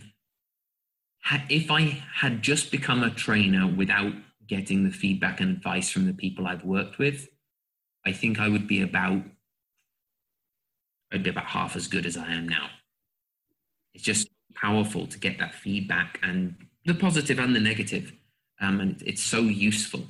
if 1.49 1.69
I 1.69 2.03
had 2.13 2.41
just 2.41 2.71
become 2.71 3.03
a 3.03 3.11
trainer 3.11 3.67
without 3.67 4.13
getting 4.47 4.83
the 4.83 4.91
feedback 4.91 5.39
and 5.39 5.55
advice 5.55 5.89
from 5.89 6.07
the 6.07 6.13
people 6.13 6.47
I've 6.47 6.65
worked 6.65 6.97
with, 6.97 7.27
I 8.05 8.11
think 8.11 8.39
I 8.39 8.47
would 8.47 8.67
be 8.67 8.81
about 8.81 9.21
I'd 11.11 11.23
be 11.23 11.29
about 11.31 11.45
half 11.45 11.75
as 11.75 11.87
good 11.87 12.05
as 12.05 12.17
I 12.17 12.33
am 12.33 12.47
now. 12.47 12.69
It's 13.93 14.03
just 14.03 14.29
powerful 14.53 15.07
to 15.07 15.17
get 15.17 15.39
that 15.39 15.55
feedback 15.55 16.19
and 16.21 16.55
the 16.89 16.95
positive 16.95 17.39
and 17.39 17.55
the 17.55 17.59
negative. 17.59 18.11
Um, 18.59 18.81
and 18.81 19.01
it's 19.05 19.23
so 19.23 19.39
useful 19.39 20.03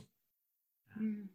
mm. 1.00 1.28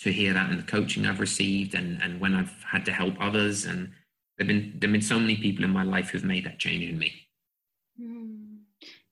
to 0.00 0.12
hear 0.12 0.34
that 0.34 0.50
in 0.50 0.58
the 0.58 0.62
coaching 0.62 1.06
I've 1.06 1.20
received 1.20 1.74
and, 1.74 2.02
and 2.02 2.20
when 2.20 2.34
I've 2.34 2.54
had 2.62 2.84
to 2.86 2.92
help 2.92 3.14
others. 3.20 3.64
And 3.64 3.90
there've 4.36 4.48
been, 4.48 4.74
there've 4.78 4.92
been 4.92 5.00
so 5.00 5.18
many 5.18 5.36
people 5.36 5.64
in 5.64 5.70
my 5.70 5.84
life 5.84 6.10
who've 6.10 6.24
made 6.24 6.44
that 6.44 6.58
change 6.58 6.84
in 6.84 6.98
me. 6.98 7.12
Mm. 8.00 8.58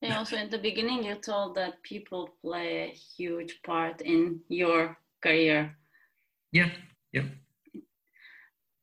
And 0.03 0.12
also 0.12 0.37
in 0.37 0.51
the 0.51 0.59
beginning, 0.59 1.05
you 1.05 1.14
told 1.14 1.55
that 1.55 1.83
people 1.83 2.31
play 2.42 2.90
a 2.90 2.94
huge 3.16 3.61
part 3.64 4.03
in 4.03 4.40
your 4.49 4.99
career. 5.22 5.77
Yeah, 6.53 6.70
yeah. 7.12 7.25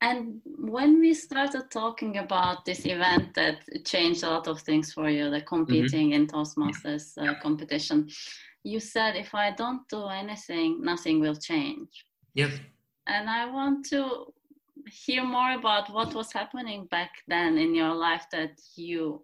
And 0.04 0.42
when 0.46 1.00
we 1.00 1.14
started 1.14 1.72
talking 1.72 2.18
about 2.18 2.66
this 2.66 2.86
event 2.86 3.34
that 3.36 3.58
changed 3.86 4.24
a 4.24 4.30
lot 4.30 4.48
of 4.48 4.60
things 4.60 4.92
for 4.92 5.10
you, 5.10 5.30
the 5.30 5.42
competing 5.42 6.10
mm-hmm. 6.10 6.24
in 6.24 6.28
Toastmasters 6.28 7.06
uh, 7.18 7.40
competition, 7.42 8.10
you 8.64 8.82
said 8.82 9.16
if 9.16 9.34
I 9.34 9.52
don't 9.52 9.88
do 9.88 10.08
anything, 10.08 10.84
nothing 10.84 11.22
will 11.22 11.38
change. 11.38 12.06
Yeah. 12.34 12.52
And 13.08 13.30
I 13.30 13.50
want 13.50 13.86
to 13.92 14.34
hear 15.06 15.24
more 15.24 15.54
about 15.54 15.90
what 15.94 16.14
was 16.14 16.34
happening 16.34 16.86
back 16.92 17.12
then 17.30 17.58
in 17.58 17.74
your 17.74 17.96
life 17.96 18.26
that 18.34 18.60
you 18.76 19.24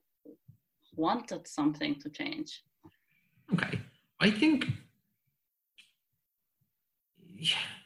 wanted 0.95 1.45
something 1.45 1.95
to 1.95 2.09
change? 2.09 2.63
Okay. 3.53 3.79
I 4.21 4.31
think 4.31 4.65
yeah. 7.37 7.78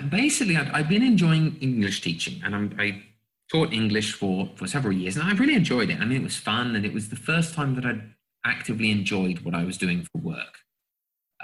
Basically 0.00 0.56
I've, 0.56 0.74
I've, 0.74 0.88
been 0.88 1.02
enjoying 1.02 1.56
English 1.60 2.00
teaching 2.00 2.40
and 2.44 2.54
I'm, 2.54 2.74
I 2.78 3.02
taught 3.50 3.72
English 3.72 4.14
for, 4.14 4.50
for 4.56 4.66
several 4.66 4.94
years 4.94 5.16
and 5.16 5.28
I 5.28 5.32
really 5.34 5.54
enjoyed 5.54 5.90
it. 5.90 6.00
I 6.00 6.04
mean, 6.04 6.18
it 6.18 6.24
was 6.24 6.36
fun 6.36 6.74
and 6.76 6.86
it 6.86 6.92
was 6.92 7.08
the 7.08 7.16
first 7.16 7.54
time 7.54 7.74
that 7.74 7.84
I'd 7.84 8.02
actively 8.44 8.90
enjoyed 8.90 9.40
what 9.40 9.54
I 9.54 9.64
was 9.64 9.76
doing 9.76 10.02
for 10.02 10.18
work. 10.18 10.58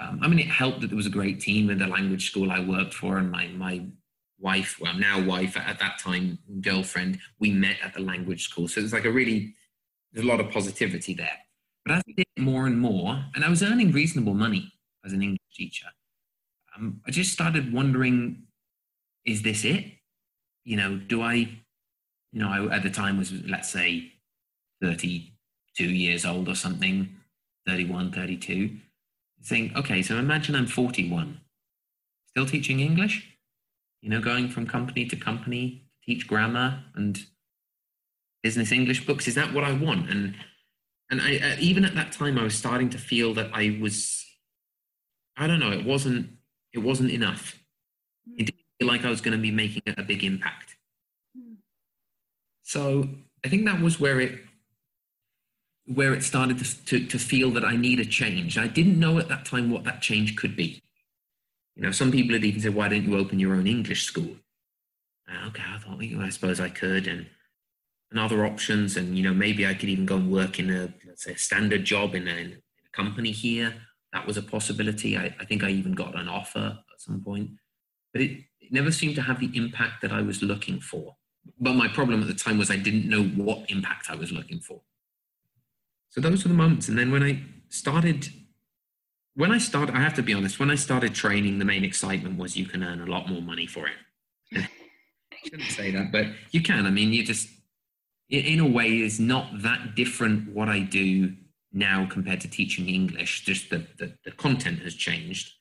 Um, 0.01 0.19
I 0.21 0.27
mean, 0.27 0.39
it 0.39 0.47
helped 0.47 0.81
that 0.81 0.87
there 0.87 0.95
was 0.95 1.05
a 1.05 1.11
great 1.11 1.39
team 1.39 1.69
in 1.69 1.77
the 1.77 1.87
language 1.87 2.29
school 2.29 2.51
I 2.51 2.61
worked 2.61 2.93
for 2.93 3.17
and 3.17 3.29
my, 3.29 3.47
my 3.47 3.85
wife, 4.39 4.77
well, 4.81 4.97
now 4.97 5.21
wife 5.23 5.57
at 5.57 5.79
that 5.79 5.99
time, 5.99 6.39
girlfriend, 6.61 7.19
we 7.39 7.51
met 7.51 7.75
at 7.83 7.93
the 7.93 8.01
language 8.01 8.45
school. 8.45 8.67
So 8.67 8.81
was 8.81 8.93
like 8.93 9.05
a 9.05 9.11
really 9.11 9.53
there's 10.13 10.25
a 10.25 10.29
lot 10.29 10.39
of 10.39 10.51
positivity 10.51 11.13
there. 11.13 11.37
But 11.85 11.95
as 11.95 12.03
I 12.07 12.11
did 12.17 12.25
more 12.37 12.67
and 12.67 12.79
more, 12.79 13.23
and 13.35 13.43
I 13.43 13.49
was 13.49 13.63
earning 13.63 13.91
reasonable 13.91 14.33
money 14.33 14.71
as 15.05 15.13
an 15.13 15.21
English 15.21 15.39
teacher, 15.53 15.87
um, 16.79 17.01
I 17.05 17.11
just 17.11 17.33
started 17.33 17.73
wondering, 17.73 18.43
is 19.25 19.41
this 19.41 19.65
it? 19.65 19.85
You 20.63 20.77
know, 20.77 20.97
do 20.97 21.21
I, 21.21 21.33
you 21.33 21.59
know, 22.33 22.49
I 22.49 22.75
at 22.75 22.83
the 22.83 22.89
time 22.89 23.17
was, 23.17 23.33
let's 23.47 23.69
say, 23.69 24.13
32 24.81 25.85
years 25.85 26.25
old 26.25 26.47
or 26.47 26.55
something, 26.55 27.09
31, 27.67 28.11
32, 28.11 28.77
saying, 29.41 29.73
okay, 29.75 30.01
so 30.01 30.17
imagine 30.17 30.55
I'm 30.55 30.67
41, 30.67 31.39
still 32.27 32.45
teaching 32.45 32.79
English, 32.79 33.27
you 34.01 34.09
know, 34.09 34.21
going 34.21 34.49
from 34.49 34.65
company 34.67 35.05
to 35.05 35.15
company, 35.15 35.83
to 35.93 36.13
teach 36.13 36.27
grammar 36.27 36.83
and 36.95 37.25
business 38.43 38.71
English 38.71 39.05
books? 39.05 39.27
Is 39.27 39.35
that 39.35 39.53
what 39.53 39.63
I 39.63 39.73
want? 39.73 40.09
And 40.09 40.35
and 41.11 41.21
I, 41.21 41.37
uh, 41.37 41.55
even 41.59 41.85
at 41.85 41.95
that 41.95 42.11
time, 42.11 42.37
I 42.37 42.43
was 42.43 42.53
starting 42.53 42.91
to 42.91 42.99
feel 42.99 43.33
that 43.33 43.49
I 43.51 43.79
was, 43.81 44.23
I 45.35 45.47
don't 45.47 45.59
know, 45.59 45.71
it 45.71 45.83
wasn't 45.83 46.29
it 46.73 46.79
wasn't 46.79 47.11
enough. 47.11 47.59
It 48.37 48.45
didn't 48.45 48.61
feel 48.79 48.87
like 48.87 49.05
I 49.05 49.09
was 49.09 49.21
going 49.21 49.35
to 49.35 49.41
be 49.41 49.51
making 49.51 49.83
a 49.97 50.03
big 50.03 50.23
impact. 50.23 50.75
So 52.63 53.09
I 53.43 53.49
think 53.49 53.65
that 53.65 53.81
was 53.81 53.99
where 53.99 54.19
it 54.19 54.39
where 55.85 56.13
it 56.13 56.21
started 56.21 56.59
to, 56.59 56.85
to, 56.85 57.05
to 57.07 57.17
feel 57.17 57.49
that 57.49 57.65
I 57.65 57.75
need 57.75 57.99
a 57.99 58.05
change. 58.05 58.59
I 58.59 58.67
didn't 58.67 58.99
know 58.99 59.17
at 59.17 59.27
that 59.29 59.45
time 59.45 59.71
what 59.71 59.85
that 59.85 60.03
change 60.03 60.35
could 60.35 60.55
be. 60.55 60.83
You 61.75 61.81
know, 61.81 61.91
some 61.91 62.11
people 62.11 62.33
had 62.33 62.45
even 62.45 62.61
said, 62.61 62.75
"Why 62.75 62.89
don't 62.89 63.05
you 63.05 63.17
open 63.17 63.39
your 63.39 63.55
own 63.55 63.65
English 63.65 64.03
school?" 64.03 64.35
Uh, 65.27 65.47
okay, 65.47 65.63
I 65.67 65.79
thought, 65.79 65.97
well, 65.97 66.21
I 66.21 66.29
suppose 66.29 66.59
I 66.59 66.69
could, 66.69 67.07
and 67.07 67.25
and 68.11 68.19
other 68.19 68.45
options. 68.45 68.97
And, 68.97 69.17
you 69.17 69.23
know, 69.23 69.33
maybe 69.33 69.65
I 69.65 69.73
could 69.73 69.89
even 69.89 70.05
go 70.05 70.15
and 70.15 70.31
work 70.31 70.59
in 70.59 70.69
a, 70.69 70.93
let's 71.05 71.23
say, 71.23 71.33
a 71.33 71.37
standard 71.37 71.85
job 71.85 72.15
in 72.15 72.27
a, 72.27 72.31
in 72.31 72.51
a 72.53 72.95
company 72.95 73.31
here, 73.31 73.73
that 74.13 74.25
was 74.25 74.37
a 74.37 74.41
possibility. 74.41 75.17
I, 75.17 75.35
I 75.39 75.45
think 75.45 75.63
I 75.63 75.69
even 75.69 75.93
got 75.93 76.17
an 76.17 76.27
offer 76.27 76.79
at 76.93 77.01
some 77.01 77.21
point, 77.23 77.51
but 78.13 78.21
it, 78.21 78.31
it 78.59 78.71
never 78.71 78.91
seemed 78.91 79.15
to 79.15 79.21
have 79.21 79.39
the 79.39 79.51
impact 79.53 80.01
that 80.01 80.11
I 80.11 80.21
was 80.21 80.41
looking 80.41 80.79
for. 80.79 81.15
But 81.59 81.73
my 81.73 81.87
problem 81.87 82.21
at 82.21 82.27
the 82.27 82.33
time 82.33 82.57
was 82.57 82.69
I 82.69 82.77
didn't 82.77 83.07
know 83.07 83.23
what 83.23 83.69
impact 83.69 84.09
I 84.09 84.15
was 84.15 84.31
looking 84.31 84.59
for. 84.59 84.81
So 86.09 86.21
those 86.21 86.43
were 86.43 86.49
the 86.49 86.55
moments. 86.55 86.87
And 86.87 86.97
then 86.97 87.11
when 87.11 87.23
I 87.23 87.41
started, 87.69 88.27
when 89.35 89.51
I 89.51 89.57
started, 89.57 89.95
I 89.95 89.99
have 89.99 90.15
to 90.15 90.23
be 90.23 90.33
honest, 90.33 90.59
when 90.59 90.71
I 90.71 90.75
started 90.75 91.13
training, 91.13 91.59
the 91.59 91.65
main 91.65 91.83
excitement 91.83 92.37
was 92.37 92.57
you 92.57 92.65
can 92.65 92.83
earn 92.83 93.01
a 93.01 93.05
lot 93.05 93.29
more 93.29 93.41
money 93.41 93.67
for 93.67 93.85
it. 93.87 94.65
Shouldn't 95.45 95.69
say 95.69 95.91
that, 95.91 96.11
but 96.11 96.25
you 96.51 96.61
can. 96.61 96.85
I 96.85 96.89
mean, 96.89 97.13
you 97.13 97.23
just, 97.23 97.47
in 98.29 98.59
a 98.59 98.67
way, 98.67 98.99
is 98.99 99.19
not 99.19 99.61
that 99.61 99.95
different 99.95 100.53
what 100.53 100.67
I 100.67 100.81
do 100.81 101.33
now 101.71 102.07
compared 102.09 102.41
to 102.41 102.49
teaching 102.49 102.89
English. 102.89 103.45
Just 103.45 103.69
the, 103.69 103.85
the, 103.97 104.13
the 104.25 104.31
content 104.31 104.79
has 104.79 104.95
changed. 104.95 105.53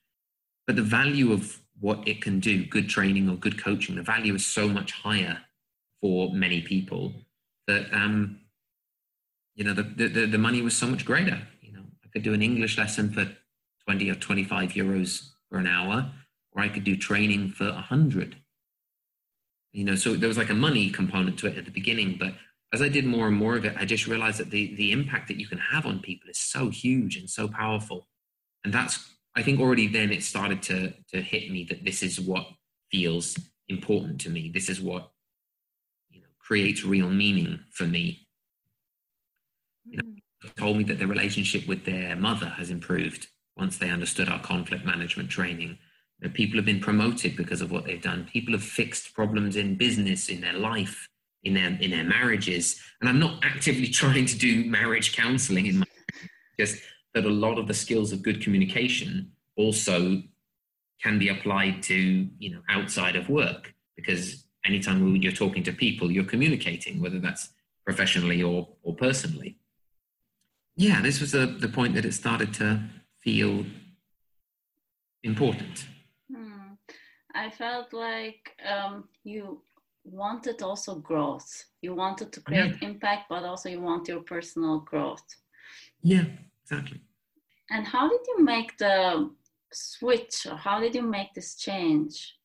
But 0.66 0.76
the 0.76 0.82
value 0.82 1.32
of 1.32 1.60
what 1.80 2.06
it 2.06 2.20
can 2.20 2.40
do, 2.40 2.64
good 2.64 2.88
training 2.88 3.28
or 3.28 3.36
good 3.36 3.62
coaching, 3.62 3.96
the 3.96 4.02
value 4.02 4.34
is 4.34 4.44
so 4.44 4.68
much 4.68 4.92
higher 4.92 5.38
for 6.00 6.32
many 6.32 6.60
people 6.60 7.12
that 7.66 7.92
um, 7.92 8.40
you 9.54 9.64
know 9.64 9.74
the, 9.74 9.82
the 9.82 10.26
the 10.26 10.38
money 10.38 10.62
was 10.62 10.76
so 10.76 10.86
much 10.86 11.04
greater. 11.04 11.40
You 11.60 11.72
know, 11.72 11.82
I 12.04 12.08
could 12.12 12.22
do 12.22 12.34
an 12.34 12.42
English 12.42 12.78
lesson 12.78 13.12
for 13.12 13.28
twenty 13.84 14.10
or 14.10 14.14
twenty 14.14 14.44
five 14.44 14.70
euros 14.70 15.30
for 15.48 15.58
an 15.58 15.66
hour, 15.66 16.10
or 16.52 16.62
I 16.62 16.68
could 16.68 16.84
do 16.84 16.96
training 16.96 17.50
for 17.50 17.68
a 17.68 17.80
hundred. 17.80 18.36
You 19.72 19.84
know, 19.84 19.94
so 19.94 20.14
there 20.14 20.28
was 20.28 20.38
like 20.38 20.50
a 20.50 20.54
money 20.54 20.90
component 20.90 21.38
to 21.40 21.46
it 21.46 21.58
at 21.58 21.64
the 21.64 21.70
beginning, 21.70 22.16
but 22.18 22.34
as 22.72 22.82
I 22.82 22.88
did 22.88 23.06
more 23.06 23.26
and 23.26 23.36
more 23.36 23.56
of 23.56 23.64
it, 23.64 23.74
I 23.78 23.84
just 23.84 24.06
realized 24.06 24.38
that 24.38 24.50
the 24.50 24.74
the 24.74 24.92
impact 24.92 25.28
that 25.28 25.40
you 25.40 25.46
can 25.46 25.58
have 25.58 25.86
on 25.86 26.00
people 26.00 26.28
is 26.28 26.38
so 26.38 26.68
huge 26.68 27.16
and 27.16 27.28
so 27.28 27.48
powerful, 27.48 28.06
and 28.64 28.72
that's 28.72 29.14
I 29.34 29.42
think 29.42 29.60
already 29.60 29.86
then 29.86 30.12
it 30.12 30.22
started 30.22 30.62
to 30.64 30.92
to 31.12 31.22
hit 31.22 31.50
me 31.50 31.64
that 31.64 31.84
this 31.84 32.02
is 32.02 32.20
what 32.20 32.46
feels 32.90 33.38
important 33.68 34.20
to 34.22 34.30
me. 34.30 34.50
This 34.52 34.68
is 34.68 34.80
what 34.80 35.10
you 36.10 36.20
know, 36.20 36.26
creates 36.38 36.84
real 36.84 37.10
meaning 37.10 37.60
for 37.70 37.84
me. 37.84 38.26
You 39.84 39.98
know, 39.98 40.08
hmm. 40.42 40.48
told 40.56 40.76
me 40.76 40.84
that 40.84 40.98
their 40.98 41.08
relationship 41.08 41.66
with 41.66 41.84
their 41.84 42.16
mother 42.16 42.48
has 42.48 42.70
improved 42.70 43.28
once 43.56 43.78
they 43.78 43.90
understood 43.90 44.28
our 44.28 44.40
conflict 44.40 44.84
management 44.84 45.30
training. 45.30 45.78
You 46.20 46.28
know, 46.28 46.34
people 46.34 46.56
have 46.56 46.66
been 46.66 46.80
promoted 46.80 47.36
because 47.36 47.60
of 47.60 47.70
what 47.70 47.84
they've 47.84 48.02
done. 48.02 48.28
People 48.30 48.52
have 48.52 48.62
fixed 48.62 49.14
problems 49.14 49.56
in 49.56 49.76
business, 49.76 50.28
in 50.28 50.40
their 50.40 50.52
life, 50.52 51.08
in 51.48 51.54
their 51.54 51.76
in 51.80 51.90
their 51.90 52.04
marriages. 52.04 52.80
And 53.00 53.08
I'm 53.08 53.18
not 53.18 53.44
actively 53.44 53.88
trying 54.02 54.26
to 54.26 54.38
do 54.38 54.64
marriage 54.64 55.16
counseling 55.16 55.66
in 55.66 55.78
my 55.78 55.86
just 56.58 56.80
that 57.14 57.24
a 57.24 57.28
lot 57.28 57.58
of 57.58 57.66
the 57.66 57.74
skills 57.74 58.12
of 58.12 58.22
good 58.22 58.40
communication 58.42 59.32
also 59.56 60.22
can 61.02 61.18
be 61.18 61.28
applied 61.28 61.82
to 61.84 61.96
you 62.38 62.50
know 62.50 62.60
outside 62.68 63.16
of 63.16 63.28
work 63.28 63.74
because 63.96 64.48
anytime 64.64 65.16
you're 65.16 65.32
talking 65.32 65.62
to 65.64 65.72
people, 65.72 66.10
you're 66.10 66.24
communicating, 66.24 67.00
whether 67.00 67.18
that's 67.18 67.50
professionally 67.84 68.42
or, 68.42 68.68
or 68.82 68.94
personally. 68.94 69.56
Yeah, 70.76 71.00
this 71.02 71.20
was 71.20 71.32
the, 71.32 71.46
the 71.46 71.68
point 71.68 71.94
that 71.94 72.04
it 72.04 72.14
started 72.14 72.54
to 72.54 72.80
feel 73.20 73.64
important. 75.22 75.86
Hmm. 76.32 76.74
I 77.34 77.50
felt 77.50 77.92
like 77.92 78.52
um, 78.72 79.08
you 79.24 79.62
wanted 80.10 80.62
also 80.62 80.96
growth. 80.96 81.64
You 81.82 81.94
wanted 81.94 82.32
to 82.32 82.40
create 82.40 82.76
yeah. 82.80 82.88
impact, 82.88 83.24
but 83.28 83.44
also 83.44 83.68
you 83.68 83.80
want 83.80 84.08
your 84.08 84.20
personal 84.20 84.80
growth. 84.80 85.24
Yeah, 86.02 86.24
exactly. 86.62 87.00
And 87.70 87.86
how 87.86 88.08
did 88.08 88.20
you 88.28 88.44
make 88.44 88.78
the 88.78 89.30
switch, 89.72 90.46
or 90.46 90.56
how 90.56 90.80
did 90.80 90.94
you 90.94 91.02
make 91.02 91.34
this 91.34 91.54
change? 91.56 92.38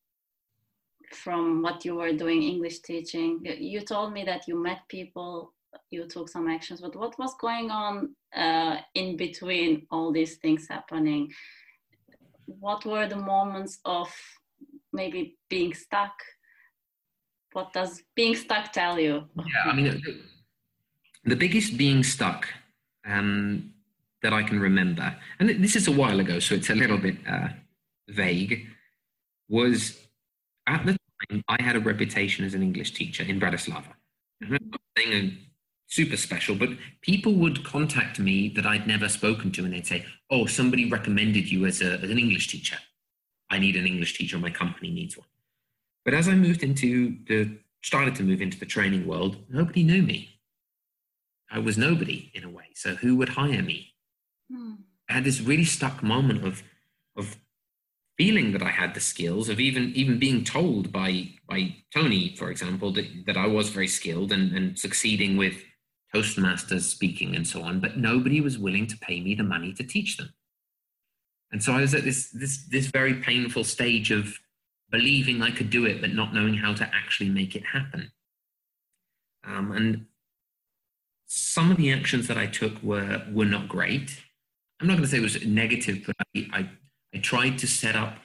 from 1.14 1.62
what 1.62 1.86
you 1.86 1.96
were 1.96 2.14
doing 2.14 2.44
English 2.44 2.80
teaching. 2.80 3.40
You 3.44 3.82
told 3.82 4.14
me 4.14 4.24
that 4.26 4.48
you 4.48 4.62
met 4.62 4.80
people, 4.90 5.54
you 5.92 6.08
took 6.08 6.30
some 6.30 6.50
actions, 6.50 6.82
but 6.82 6.96
what 6.96 7.18
was 7.18 7.34
going 7.40 7.72
on 7.72 8.16
uh, 8.36 8.78
in 8.96 9.18
between 9.18 9.86
all 9.92 10.12
these 10.12 10.38
things 10.38 10.68
happening? 10.70 11.32
What 12.46 12.86
were 12.86 13.08
the 13.08 13.16
moments 13.16 13.80
of 13.86 14.14
maybe 14.92 15.38
being 15.50 15.74
stuck? 15.74 16.14
What 17.54 17.72
does 17.72 18.04
being 18.16 18.36
stuck 18.36 18.72
tell 18.72 19.00
you? 19.00 19.24
Yeah, 19.38 19.72
I 19.72 19.74
mean, 19.74 20.02
the, 21.24 21.36
biggest 21.36 21.78
being 21.78 22.04
stuck 22.04 22.48
um, 23.06 23.72
that 24.22 24.34
I 24.34 24.44
can 24.44 24.60
remember, 24.60 25.16
and 25.40 25.50
this 25.64 25.76
is 25.76 25.88
a 25.88 25.92
while 25.92 26.20
ago, 26.20 26.40
so 26.40 26.56
it's 26.56 26.70
a 26.70 26.76
little 26.76 26.98
bit 26.98 27.16
uh, 27.30 27.50
vague, 28.10 28.68
was 29.50 30.00
at 30.68 30.86
the 30.86 30.98
time 31.30 31.44
I 31.48 31.62
had 31.62 31.76
a 31.76 31.80
reputation 31.80 32.44
as 32.44 32.54
an 32.54 32.64
English 32.64 32.94
teacher 32.94 33.24
in 33.24 33.40
Bratislava. 33.40 33.94
Super 35.88 36.18
special, 36.18 36.56
but 36.56 36.70
people 37.02 37.34
would 37.36 37.64
contact 37.64 38.18
me 38.18 38.50
that 38.56 38.66
I'd 38.66 38.88
never 38.88 39.08
spoken 39.08 39.52
to, 39.52 39.64
and 39.64 39.74
they'd 39.74 39.86
say, 39.86 40.06
"Oh, 40.32 40.48
somebody 40.48 40.90
recommended 40.90 41.52
you 41.52 41.68
as, 41.68 41.84
a, 41.84 42.00
as 42.00 42.10
an 42.10 42.18
English 42.18 42.48
teacher. 42.48 42.78
I 43.52 43.60
need 43.60 43.76
an 43.76 43.86
English 43.86 44.18
teacher. 44.18 44.40
My 44.40 44.50
company 44.50 44.90
needs 44.90 45.16
one." 45.16 45.28
But 46.06 46.14
as 46.14 46.28
I 46.28 46.36
moved 46.36 46.64
into 46.64 47.18
the 47.28 47.58
started 47.84 48.16
to 48.16 48.24
move 48.24 48.42
into 48.42 48.60
the 48.60 48.66
training 48.66 49.06
world, 49.06 49.38
nobody 49.50 49.84
knew 49.84 50.02
me. 50.02 50.40
I 51.52 51.60
was 51.60 51.78
nobody 51.78 52.32
in 52.34 52.44
a 52.44 52.50
way. 52.50 52.66
So 52.76 52.96
who 52.96 53.16
would 53.18 53.30
hire 53.30 53.62
me? 53.62 53.94
Hmm. 54.52 54.74
I 55.10 55.14
had 55.14 55.24
this 55.24 55.42
really 55.42 55.66
stuck 55.66 56.02
moment 56.02 56.46
of 56.46 56.64
of 57.16 57.38
feeling 58.18 58.52
that 58.52 58.62
I 58.62 58.70
had 58.70 58.94
the 58.94 59.00
skills 59.00 59.50
of 59.50 59.60
even 59.60 59.92
even 59.96 60.20
being 60.20 60.44
told 60.44 60.92
by 60.92 61.30
by 61.48 61.76
Tony, 61.94 62.36
for 62.36 62.50
example, 62.52 62.92
that, 62.94 63.26
that 63.26 63.38
I 63.38 63.48
was 63.48 63.70
very 63.70 63.88
skilled 63.88 64.32
and, 64.32 64.56
and 64.56 64.78
succeeding 64.78 65.38
with 65.38 65.64
Toastmasters 66.14 66.82
speaking 66.82 67.36
and 67.36 67.48
so 67.48 67.64
on, 67.64 67.80
but 67.80 67.98
nobody 67.98 68.40
was 68.40 68.58
willing 68.58 68.88
to 68.88 68.98
pay 68.98 69.20
me 69.20 69.34
the 69.36 69.44
money 69.44 69.74
to 69.74 69.84
teach 69.84 70.18
them. 70.18 70.34
And 71.52 71.62
so 71.64 71.74
I 71.74 71.82
was 71.82 71.94
at 71.94 72.04
this 72.04 72.30
this 72.30 72.66
this 72.66 72.88
very 72.88 73.16
painful 73.16 73.64
stage 73.64 74.12
of 74.12 74.40
believing 74.94 75.42
I 75.42 75.50
could 75.50 75.72
do 75.72 75.86
it, 75.86 76.00
but 76.00 76.14
not 76.14 76.34
knowing 76.36 76.54
how 76.54 76.74
to 76.76 76.90
actually 76.94 77.30
make 77.30 77.56
it 77.56 77.66
happen. 77.66 78.12
Um, 79.44 79.72
and 79.72 80.06
some 81.26 81.72
of 81.72 81.78
the 81.78 81.92
actions 81.92 82.28
that 82.28 82.38
I 82.38 82.46
took 82.46 82.82
were 82.84 83.26
were 83.32 83.52
not 83.56 83.68
great. 83.68 84.22
I'm 84.80 84.88
not 84.88 84.94
going 84.94 85.04
to 85.04 85.10
say 85.10 85.18
it 85.18 85.22
was 85.22 85.44
negative, 85.46 86.04
but 86.06 86.16
I, 86.36 86.48
I 86.54 86.70
I 87.16 87.18
tried 87.18 87.58
to 87.60 87.68
set 87.68 87.96
up 87.96 88.20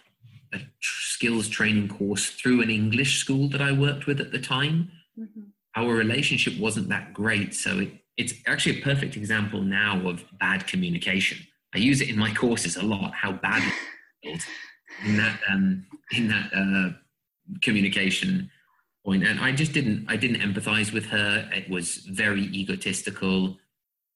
a 0.52 0.60
skills 0.80 1.48
training 1.48 1.88
course 1.88 2.30
through 2.30 2.60
an 2.62 2.70
English 2.70 3.18
school 3.18 3.48
that 3.48 3.62
I 3.62 3.72
worked 3.72 4.06
with 4.06 4.20
at 4.20 4.30
the 4.30 4.38
time. 4.38 4.90
Mm-hmm. 5.18 5.40
Our 5.74 5.94
relationship 5.94 6.58
wasn't 6.58 6.90
that 6.90 7.14
great, 7.14 7.54
so 7.54 7.78
it, 7.78 7.90
it's 8.18 8.34
actually 8.46 8.80
a 8.80 8.82
perfect 8.82 9.16
example 9.16 9.62
now 9.62 10.06
of 10.06 10.24
bad 10.38 10.66
communication. 10.66 11.38
I 11.74 11.78
use 11.78 12.00
it 12.02 12.10
in 12.10 12.18
my 12.18 12.32
courses 12.34 12.76
a 12.76 12.82
lot. 12.82 13.14
How 13.14 13.32
bad 13.32 13.62
in 15.04 15.16
that 15.16 15.40
um, 15.48 15.86
in 16.12 16.28
that 16.28 16.50
uh, 16.54 16.90
communication 17.62 18.50
point, 19.04 19.24
and 19.24 19.40
I 19.40 19.52
just 19.52 19.72
didn't 19.72 20.06
I 20.08 20.16
didn't 20.16 20.40
empathize 20.40 20.92
with 20.92 21.06
her. 21.06 21.48
It 21.52 21.68
was 21.70 21.96
very 21.96 22.44
egotistical. 22.44 23.56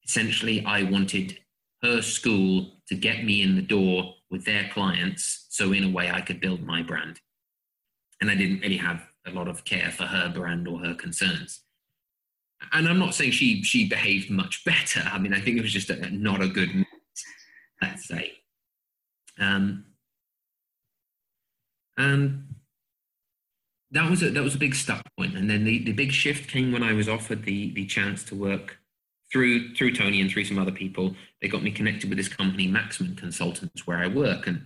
Essentially, 0.05 0.63
I 0.65 0.83
wanted 0.83 1.37
her 1.81 2.01
school 2.01 2.71
to 2.87 2.95
get 2.95 3.23
me 3.23 3.41
in 3.41 3.55
the 3.55 3.61
door 3.61 4.15
with 4.29 4.45
their 4.45 4.69
clients. 4.73 5.47
So 5.49 5.71
in 5.73 5.83
a 5.83 5.89
way, 5.89 6.09
I 6.09 6.21
could 6.21 6.41
build 6.41 6.61
my 6.63 6.81
brand. 6.81 7.19
And 8.19 8.31
I 8.31 8.35
didn't 8.35 8.61
really 8.61 8.77
have 8.77 9.03
a 9.27 9.31
lot 9.31 9.47
of 9.47 9.65
care 9.65 9.91
for 9.91 10.03
her 10.03 10.29
brand 10.29 10.67
or 10.67 10.79
her 10.79 10.93
concerns. 10.93 11.61
And 12.71 12.87
I'm 12.87 12.99
not 12.99 13.13
saying 13.13 13.31
she 13.31 13.63
she 13.63 13.87
behaved 13.87 14.29
much 14.29 14.63
better. 14.65 15.01
I 15.11 15.19
mean, 15.19 15.33
I 15.33 15.41
think 15.41 15.57
it 15.57 15.61
was 15.61 15.73
just 15.73 15.89
a, 15.89 16.09
not 16.11 16.41
a 16.41 16.47
good 16.47 16.85
let's 17.81 18.07
say. 18.07 18.33
Um, 19.39 19.85
and 21.97 22.55
that 23.91 24.09
was 24.09 24.23
a 24.23 24.29
that 24.31 24.43
was 24.43 24.55
a 24.55 24.59
big 24.59 24.75
start 24.75 25.03
point. 25.17 25.35
And 25.35 25.49
then 25.49 25.63
the, 25.63 25.83
the 25.83 25.91
big 25.91 26.11
shift 26.11 26.49
came 26.49 26.71
when 26.71 26.83
I 26.83 26.93
was 26.93 27.07
offered 27.07 27.43
the 27.43 27.73
the 27.73 27.85
chance 27.85 28.23
to 28.25 28.35
work 28.35 28.79
through 29.31 29.73
through 29.75 29.95
Tony 29.95 30.21
and 30.21 30.29
through 30.29 30.45
some 30.45 30.59
other 30.59 30.71
people, 30.71 31.15
they 31.41 31.47
got 31.47 31.63
me 31.63 31.71
connected 31.71 32.09
with 32.09 32.17
this 32.17 32.27
company, 32.27 32.67
Maximum 32.67 33.15
Consultants, 33.15 33.85
where 33.87 33.97
I 33.97 34.07
work, 34.07 34.47
and 34.47 34.57
it 34.57 34.63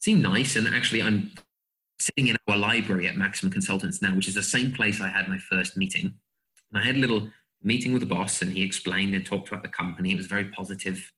seemed 0.00 0.22
nice. 0.22 0.56
And 0.56 0.66
actually, 0.68 1.02
I'm 1.02 1.32
sitting 1.98 2.28
in 2.28 2.36
our 2.48 2.56
library 2.56 3.08
at 3.08 3.16
Maximum 3.16 3.52
Consultants 3.52 4.02
now, 4.02 4.14
which 4.14 4.28
is 4.28 4.34
the 4.34 4.42
same 4.42 4.72
place 4.72 5.00
I 5.00 5.08
had 5.08 5.28
my 5.28 5.38
first 5.38 5.76
meeting. 5.76 6.14
And 6.72 6.82
I 6.82 6.86
had 6.86 6.96
a 6.96 6.98
little 6.98 7.28
meeting 7.62 7.92
with 7.92 8.00
the 8.00 8.14
boss, 8.14 8.42
and 8.42 8.52
he 8.52 8.62
explained 8.62 9.14
and 9.14 9.24
talked 9.24 9.48
about 9.48 9.62
the 9.62 9.68
company. 9.68 10.12
It 10.12 10.16
was 10.16 10.26
a 10.26 10.30
very 10.30 10.46
positive 10.46 11.12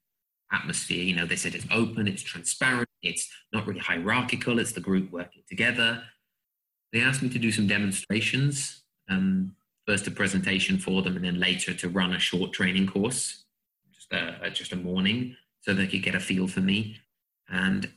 atmosphere. 0.53 1.03
You 1.03 1.17
know, 1.17 1.27
they 1.27 1.37
said 1.37 1.55
it's 1.55 1.67
open, 1.71 2.09
it's 2.09 2.23
transparent, 2.23 2.88
it's 3.03 3.29
not 3.53 3.67
really 3.67 3.81
hierarchical. 3.81 4.59
It's 4.59 4.73
the 4.73 4.81
group 4.81 5.11
working 5.13 5.43
together. 5.49 6.03
They 6.93 7.01
asked 7.01 7.23
me 7.23 7.29
to 7.31 7.39
do 7.39 7.53
some 7.53 7.67
demonstrations. 7.67 8.83
Um, 9.09 9.55
first 9.87 10.07
a 10.07 10.11
presentation 10.11 10.77
for 10.77 11.01
them 11.01 11.17
and 11.17 11.25
then 11.25 11.41
later 11.41 11.73
to 11.73 11.89
run 11.89 12.13
a 12.13 12.19
short 12.19 12.53
training 12.53 12.87
course, 12.87 13.45
just 13.95 14.13
a, 14.13 14.51
just 14.51 14.73
a 14.73 14.77
morning 14.77 15.35
so 15.63 15.73
they 15.73 15.87
could 15.87 16.03
get 16.03 16.15
a 16.15 16.21
feel 16.21 16.47
for 16.47 16.61
me. 16.61 16.99
And 17.49 17.91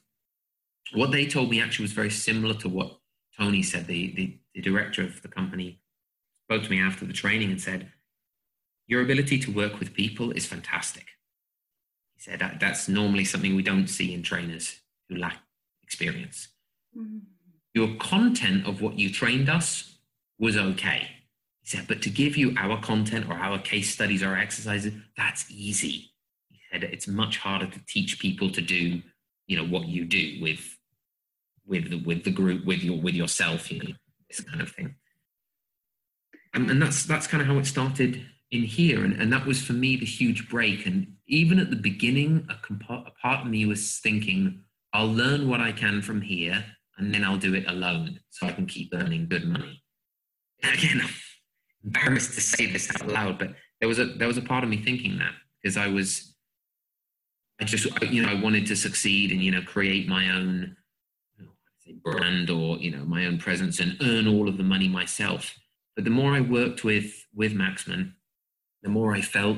what 0.94 1.12
they 1.12 1.26
told 1.26 1.50
me 1.50 1.62
actually 1.62 1.84
was 1.84 1.92
very 1.92 2.10
similar 2.10 2.54
to 2.56 2.70
what 2.70 2.98
Tony 3.38 3.62
said. 3.62 3.88
The, 3.88 4.14
the, 4.16 4.38
the 4.56 4.62
director 4.62 5.04
of 5.04 5.22
the 5.22 5.28
company 5.28 5.82
spoke 6.46 6.64
to 6.64 6.70
me 6.70 6.80
after 6.80 7.06
the 7.06 7.12
training 7.12 7.52
and 7.52 7.60
said, 7.60 7.92
Your 8.88 9.02
ability 9.02 9.40
to 9.40 9.52
work 9.52 9.80
with 9.80 9.94
people 9.94 10.32
is 10.32 10.46
fantastic. 10.46 11.08
He 12.16 12.22
said, 12.22 12.40
that, 12.40 12.62
That's 12.62 12.88
normally 12.88 13.26
something 13.26 13.54
we 13.54 13.64
don't 13.64 13.88
see 13.88 14.14
in 14.14 14.24
trainers 14.24 14.80
lack 15.16 15.38
experience. 15.84 16.50
Mm-hmm. 16.98 17.20
Your 17.74 17.96
content 17.96 18.68
of 18.68 18.82
what 18.82 19.00
you 19.00 19.10
trained 19.10 19.50
us 19.50 19.98
was 20.40 20.58
okay. 20.58 21.08
He 21.62 21.70
said, 21.70 21.88
But 21.88 22.02
to 22.02 22.10
give 22.10 22.36
you 22.36 22.54
our 22.58 22.82
content 22.82 23.30
or 23.30 23.34
our 23.34 23.60
case 23.60 23.94
studies 23.94 24.24
or 24.24 24.36
exercises, 24.36 24.94
that's 25.16 25.50
easy. 25.50 26.12
He 26.50 26.60
said, 26.72 26.84
It's 26.84 27.08
much 27.08 27.38
harder 27.38 27.68
to 27.68 27.80
teach 27.88 28.20
people 28.20 28.50
to 28.52 28.62
do 28.62 29.02
you 29.52 29.58
know 29.58 29.66
what 29.66 29.88
you 29.88 30.06
do 30.06 30.38
with 30.42 30.78
with 31.68 31.90
the, 31.90 31.98
with 31.98 32.24
the 32.24 32.32
group 32.32 32.66
with 32.66 32.82
your 32.82 32.98
with 32.98 33.14
yourself 33.14 33.70
you 33.70 33.80
know 33.80 33.94
this 34.30 34.40
kind 34.40 34.62
of 34.62 34.72
thing 34.72 34.96
and, 36.54 36.72
and 36.72 36.82
that's 36.82 37.04
that's 37.04 37.28
kind 37.28 37.42
of 37.42 37.48
how 37.48 37.58
it 37.58 37.66
started 37.66 38.26
in 38.52 38.64
here 38.64 39.04
and, 39.04 39.22
and 39.22 39.32
that 39.32 39.46
was 39.46 39.62
for 39.62 39.74
me 39.74 39.98
the 39.98 40.06
huge 40.06 40.48
break 40.48 40.86
and 40.86 41.16
even 41.28 41.60
at 41.60 41.70
the 41.70 41.76
beginning 41.76 42.48
a, 42.50 42.56
comp- 42.66 42.90
a 42.90 43.12
part 43.22 43.42
of 43.42 43.48
me 43.48 43.66
was 43.66 44.00
thinking 44.00 44.64
i'll 44.94 45.12
learn 45.12 45.48
what 45.48 45.62
i 45.62 45.72
can 45.72 46.02
from 46.02 46.22
here 46.22 46.64
and 46.98 47.14
then 47.14 47.24
i'll 47.24 47.38
do 47.38 47.54
it 47.54 47.68
alone 47.68 48.20
so 48.30 48.48
i 48.48 48.52
can 48.52 48.66
keep 48.66 48.92
earning 48.94 49.28
good 49.28 49.48
money. 49.48 49.82
Again 50.64 51.02
i'm 51.04 51.10
embarrassed 51.84 52.34
to 52.36 52.42
say 52.42 52.66
this 52.68 52.90
out 52.96 53.08
loud 53.08 53.40
but 53.40 53.56
there 53.80 53.90
was 53.90 54.00
a 54.00 54.06
there 54.06 54.28
was 54.28 54.38
a 54.38 54.42
part 54.42 54.64
of 54.64 54.70
me 54.70 54.78
thinking 54.78 55.18
that 55.18 55.34
because 55.62 55.78
i 55.78 55.88
was 55.88 56.36
i 57.60 57.64
just 57.64 57.88
you 58.12 58.22
know 58.22 58.30
i 58.30 58.40
wanted 58.40 58.66
to 58.68 58.76
succeed 58.76 59.32
and 59.32 59.42
you 59.42 59.52
know 59.52 59.62
create 59.62 60.08
my 60.08 60.30
own 60.30 60.76
brand 62.04 62.50
or 62.50 62.78
you 62.78 62.92
know 62.92 63.04
my 63.06 63.26
own 63.26 63.38
presence 63.38 63.80
and 63.80 63.98
earn 64.02 64.28
all 64.28 64.48
of 64.48 64.58
the 64.58 64.64
money 64.64 64.88
myself. 64.88 65.58
But 65.96 66.06
the 66.06 66.12
more 66.12 66.34
i 66.34 66.42
worked 66.42 66.84
with 66.84 67.26
with 67.36 67.54
maxman 67.54 68.14
the 68.84 68.90
more 68.90 69.14
i 69.14 69.22
felt 69.22 69.58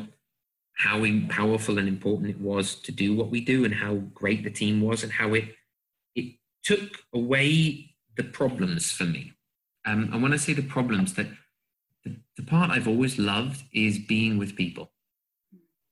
how 0.75 1.05
powerful 1.29 1.77
and 1.77 1.87
important 1.87 2.29
it 2.29 2.39
was 2.39 2.75
to 2.75 2.91
do 2.91 3.15
what 3.15 3.29
we 3.29 3.41
do 3.41 3.65
and 3.65 3.73
how 3.73 3.95
great 4.13 4.43
the 4.43 4.49
team 4.49 4.81
was 4.81 5.03
and 5.03 5.11
how 5.11 5.33
it 5.33 5.45
it 6.15 6.35
took 6.63 6.99
away 7.13 7.95
the 8.17 8.23
problems 8.23 8.91
for 8.91 9.05
me. 9.05 9.33
Um, 9.85 10.09
and 10.13 10.23
when 10.23 10.33
i 10.33 10.37
say 10.37 10.53
the 10.53 10.61
problems 10.61 11.13
that 11.15 11.27
the, 12.03 12.15
the 12.37 12.43
part 12.43 12.71
i've 12.71 12.87
always 12.87 13.19
loved 13.19 13.63
is 13.73 13.99
being 13.99 14.37
with 14.37 14.55
people. 14.55 14.91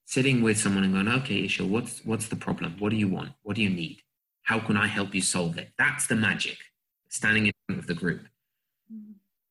Sitting 0.06 0.42
with 0.42 0.58
someone 0.58 0.84
and 0.84 0.94
going 0.94 1.08
okay 1.08 1.44
Isil, 1.44 1.70
what's 1.70 2.04
what's 2.04 2.28
the 2.28 2.36
problem? 2.36 2.76
What 2.80 2.90
do 2.90 2.98
you 2.98 3.08
want? 3.08 3.32
What 3.44 3.56
do 3.56 3.62
you 3.62 3.70
need? 3.70 4.02
How 4.44 4.60
can 4.60 4.76
I 4.76 4.88
help 4.88 5.14
you 5.14 5.22
solve 5.22 5.58
it? 5.58 5.70
That's 5.78 6.08
the 6.08 6.16
magic, 6.16 6.58
standing 7.10 7.46
in 7.46 7.54
front 7.66 7.80
of 7.80 7.88
the 7.88 7.94
group. 7.94 8.22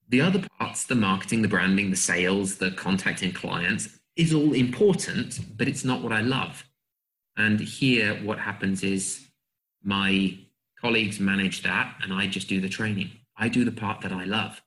The 0.09 0.21
other 0.21 0.45
parts, 0.59 0.85
the 0.85 0.97
marketing, 0.97 1.43
the 1.43 1.49
branding, 1.49 1.91
the 1.91 1.97
sales, 1.97 2.57
the 2.57 2.73
contacting 2.73 3.33
clients, 3.33 4.00
is 4.17 4.35
all 4.35 4.53
important, 4.53 5.41
but 5.57 5.69
it's 5.69 5.85
not 5.85 6.03
what 6.03 6.13
I 6.13 6.21
love. 6.21 6.65
And 7.37 7.61
here, 7.61 8.15
what 8.25 8.39
happens 8.39 8.83
is 8.83 9.27
my 9.83 10.39
colleagues 10.81 11.21
manage 11.21 11.63
that, 11.63 11.97
and 12.03 12.13
I 12.13 12.27
just 12.27 12.49
do 12.49 12.61
the 12.61 12.69
training. 12.69 13.11
I 13.37 13.49
do 13.49 13.65
the 13.65 13.73
part 13.73 14.01
that 14.03 14.13
I 14.13 14.25
love. 14.25 14.61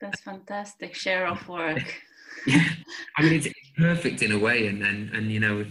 That's 0.00 0.20
fantastic. 0.20 0.94
Share 0.94 1.26
of 1.26 1.46
work. 1.48 2.02
yeah, 2.46 2.64
I 3.16 3.22
mean, 3.22 3.34
it's, 3.34 3.46
it's 3.46 3.70
perfect 3.76 4.22
in 4.22 4.32
a 4.32 4.38
way, 4.38 4.66
and 4.66 4.82
and 4.82 5.10
and 5.14 5.30
you 5.30 5.40
know, 5.40 5.66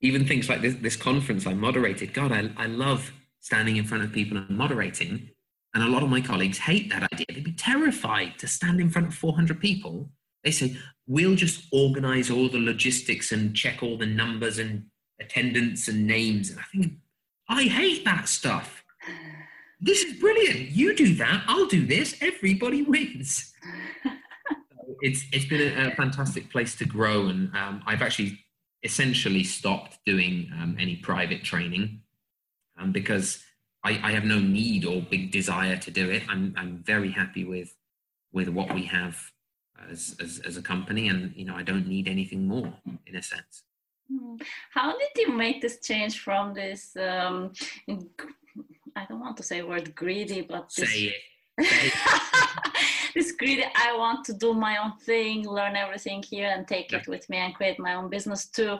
even 0.00 0.26
things 0.26 0.48
like 0.48 0.62
this, 0.62 0.74
this 0.76 0.96
conference 0.96 1.46
I 1.46 1.54
moderated. 1.54 2.14
God, 2.14 2.32
I, 2.32 2.50
I 2.56 2.66
love 2.66 3.12
standing 3.40 3.76
in 3.76 3.84
front 3.84 4.04
of 4.04 4.12
people 4.12 4.36
and 4.38 4.50
moderating. 4.50 5.30
And 5.74 5.84
a 5.84 5.88
lot 5.88 6.02
of 6.02 6.08
my 6.08 6.20
colleagues 6.20 6.58
hate 6.58 6.90
that 6.90 7.12
idea. 7.12 7.26
They'd 7.28 7.44
be 7.44 7.52
terrified 7.52 8.38
to 8.38 8.48
stand 8.48 8.80
in 8.80 8.90
front 8.90 9.08
of 9.08 9.14
400 9.14 9.60
people. 9.60 10.10
They 10.44 10.50
say, 10.50 10.76
we'll 11.06 11.34
just 11.34 11.66
organize 11.72 12.30
all 12.30 12.48
the 12.48 12.58
logistics 12.58 13.32
and 13.32 13.54
check 13.54 13.82
all 13.82 13.98
the 13.98 14.06
numbers 14.06 14.58
and 14.58 14.84
attendance 15.20 15.88
and 15.88 16.06
names. 16.06 16.50
And 16.50 16.60
I 16.60 16.64
think, 16.72 16.92
I 17.48 17.62
hate 17.64 18.04
that 18.04 18.28
stuff. 18.28 18.84
This 19.80 20.02
is 20.02 20.20
brilliant. 20.20 20.70
You 20.70 20.94
do 20.94 21.14
that, 21.14 21.44
I'll 21.46 21.66
do 21.66 21.86
this. 21.86 22.16
Everybody 22.20 22.82
wins. 22.82 23.52
it's, 25.00 25.24
it's 25.32 25.44
been 25.46 25.78
a, 25.78 25.88
a 25.88 25.94
fantastic 25.94 26.50
place 26.50 26.76
to 26.76 26.84
grow. 26.84 27.26
And 27.26 27.54
um, 27.56 27.82
I've 27.86 28.02
actually 28.02 28.38
essentially 28.82 29.44
stopped 29.44 29.98
doing 30.06 30.50
um, 30.60 30.76
any 30.78 30.96
private 30.96 31.42
training 31.42 32.00
um, 32.78 32.92
because 32.92 33.42
I, 33.84 34.00
I, 34.02 34.12
have 34.12 34.24
no 34.24 34.38
need 34.38 34.84
or 34.84 35.02
big 35.02 35.32
desire 35.32 35.76
to 35.76 35.90
do 35.90 36.10
it. 36.10 36.22
I'm, 36.28 36.54
I'm 36.56 36.82
very 36.84 37.10
happy 37.10 37.44
with 37.44 37.74
with 38.32 38.48
what 38.48 38.74
we 38.74 38.84
have 38.84 39.18
as, 39.90 40.16
as, 40.20 40.40
as 40.46 40.56
a 40.56 40.62
company, 40.62 41.08
and 41.08 41.34
you 41.36 41.44
know 41.44 41.54
I 41.54 41.62
don't 41.62 41.86
need 41.86 42.08
anything 42.08 42.46
more 42.46 42.72
in 43.06 43.16
a 43.16 43.22
sense. 43.22 43.62
Hmm. 44.10 44.36
How 44.70 44.92
did 44.92 45.10
you 45.16 45.32
make 45.32 45.60
this 45.60 45.80
change 45.80 46.20
from 46.20 46.54
this? 46.54 46.96
Um, 46.96 47.52
I 48.96 49.04
don't 49.08 49.20
want 49.20 49.36
to 49.36 49.42
say 49.42 49.62
word 49.62 49.94
greedy, 49.94 50.42
but 50.42 50.70
this, 50.76 50.92
say 50.92 51.12
it. 51.58 51.66
Say 51.66 51.86
it. 51.86 51.92
this 53.14 53.32
greedy 53.32 53.64
i 53.74 53.96
want 53.96 54.24
to 54.24 54.32
do 54.32 54.54
my 54.54 54.76
own 54.82 54.92
thing 54.98 55.48
learn 55.48 55.76
everything 55.76 56.22
here 56.22 56.50
and 56.54 56.66
take 56.66 56.92
it 56.92 57.06
with 57.08 57.28
me 57.28 57.38
and 57.38 57.54
create 57.54 57.78
my 57.78 57.94
own 57.94 58.08
business 58.08 58.46
too 58.48 58.76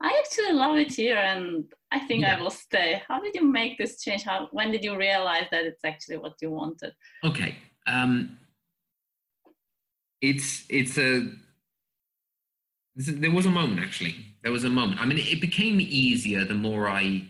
i 0.00 0.22
actually 0.22 0.52
love 0.52 0.76
it 0.76 0.92
here 0.92 1.16
and 1.16 1.64
i 1.92 1.98
think 1.98 2.22
yeah. 2.22 2.36
i 2.36 2.40
will 2.40 2.50
stay 2.50 3.02
how 3.08 3.20
did 3.20 3.34
you 3.34 3.44
make 3.44 3.78
this 3.78 4.02
change 4.02 4.22
how 4.24 4.48
when 4.50 4.70
did 4.70 4.82
you 4.84 4.96
realize 4.96 5.46
that 5.50 5.64
it's 5.64 5.84
actually 5.84 6.16
what 6.16 6.34
you 6.42 6.50
wanted 6.50 6.92
okay 7.24 7.56
um 7.86 8.36
it's 10.20 10.64
it's 10.68 10.98
a 10.98 11.28
there 12.96 13.30
was 13.30 13.46
a 13.46 13.50
moment 13.50 13.80
actually 13.80 14.16
there 14.42 14.50
was 14.50 14.64
a 14.64 14.70
moment 14.70 15.00
i 15.00 15.06
mean 15.06 15.18
it 15.18 15.40
became 15.40 15.80
easier 15.80 16.44
the 16.44 16.54
more 16.54 16.88
i 16.88 17.22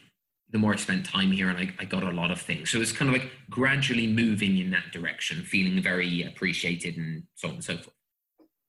the 0.50 0.58
more 0.58 0.72
I 0.72 0.76
spent 0.76 1.04
time 1.04 1.30
here 1.30 1.50
and 1.50 1.58
I, 1.58 1.70
I, 1.78 1.84
got 1.84 2.02
a 2.02 2.10
lot 2.10 2.30
of 2.30 2.40
things. 2.40 2.70
So 2.70 2.80
it's 2.80 2.92
kind 2.92 3.14
of 3.14 3.20
like 3.20 3.30
gradually 3.50 4.06
moving 4.06 4.58
in 4.58 4.70
that 4.70 4.92
direction, 4.92 5.42
feeling 5.42 5.82
very 5.82 6.22
appreciated 6.22 6.96
and 6.96 7.24
so 7.34 7.48
on 7.48 7.54
and 7.54 7.64
so 7.64 7.76
forth. 7.76 7.96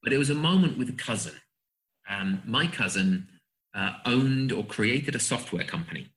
But 0.04 0.14
it 0.14 0.18
was 0.18 0.30
a 0.30 0.36
moment 0.36 0.78
with 0.78 0.90
a 0.90 0.94
cousin. 0.94 1.36
Um, 2.10 2.42
my 2.46 2.68
cousin 2.68 3.28
uh, 3.74 3.94
owned 4.06 4.52
or 4.52 4.66
created 4.66 5.16
a 5.16 5.20
software 5.20 5.64
company. 5.64 6.08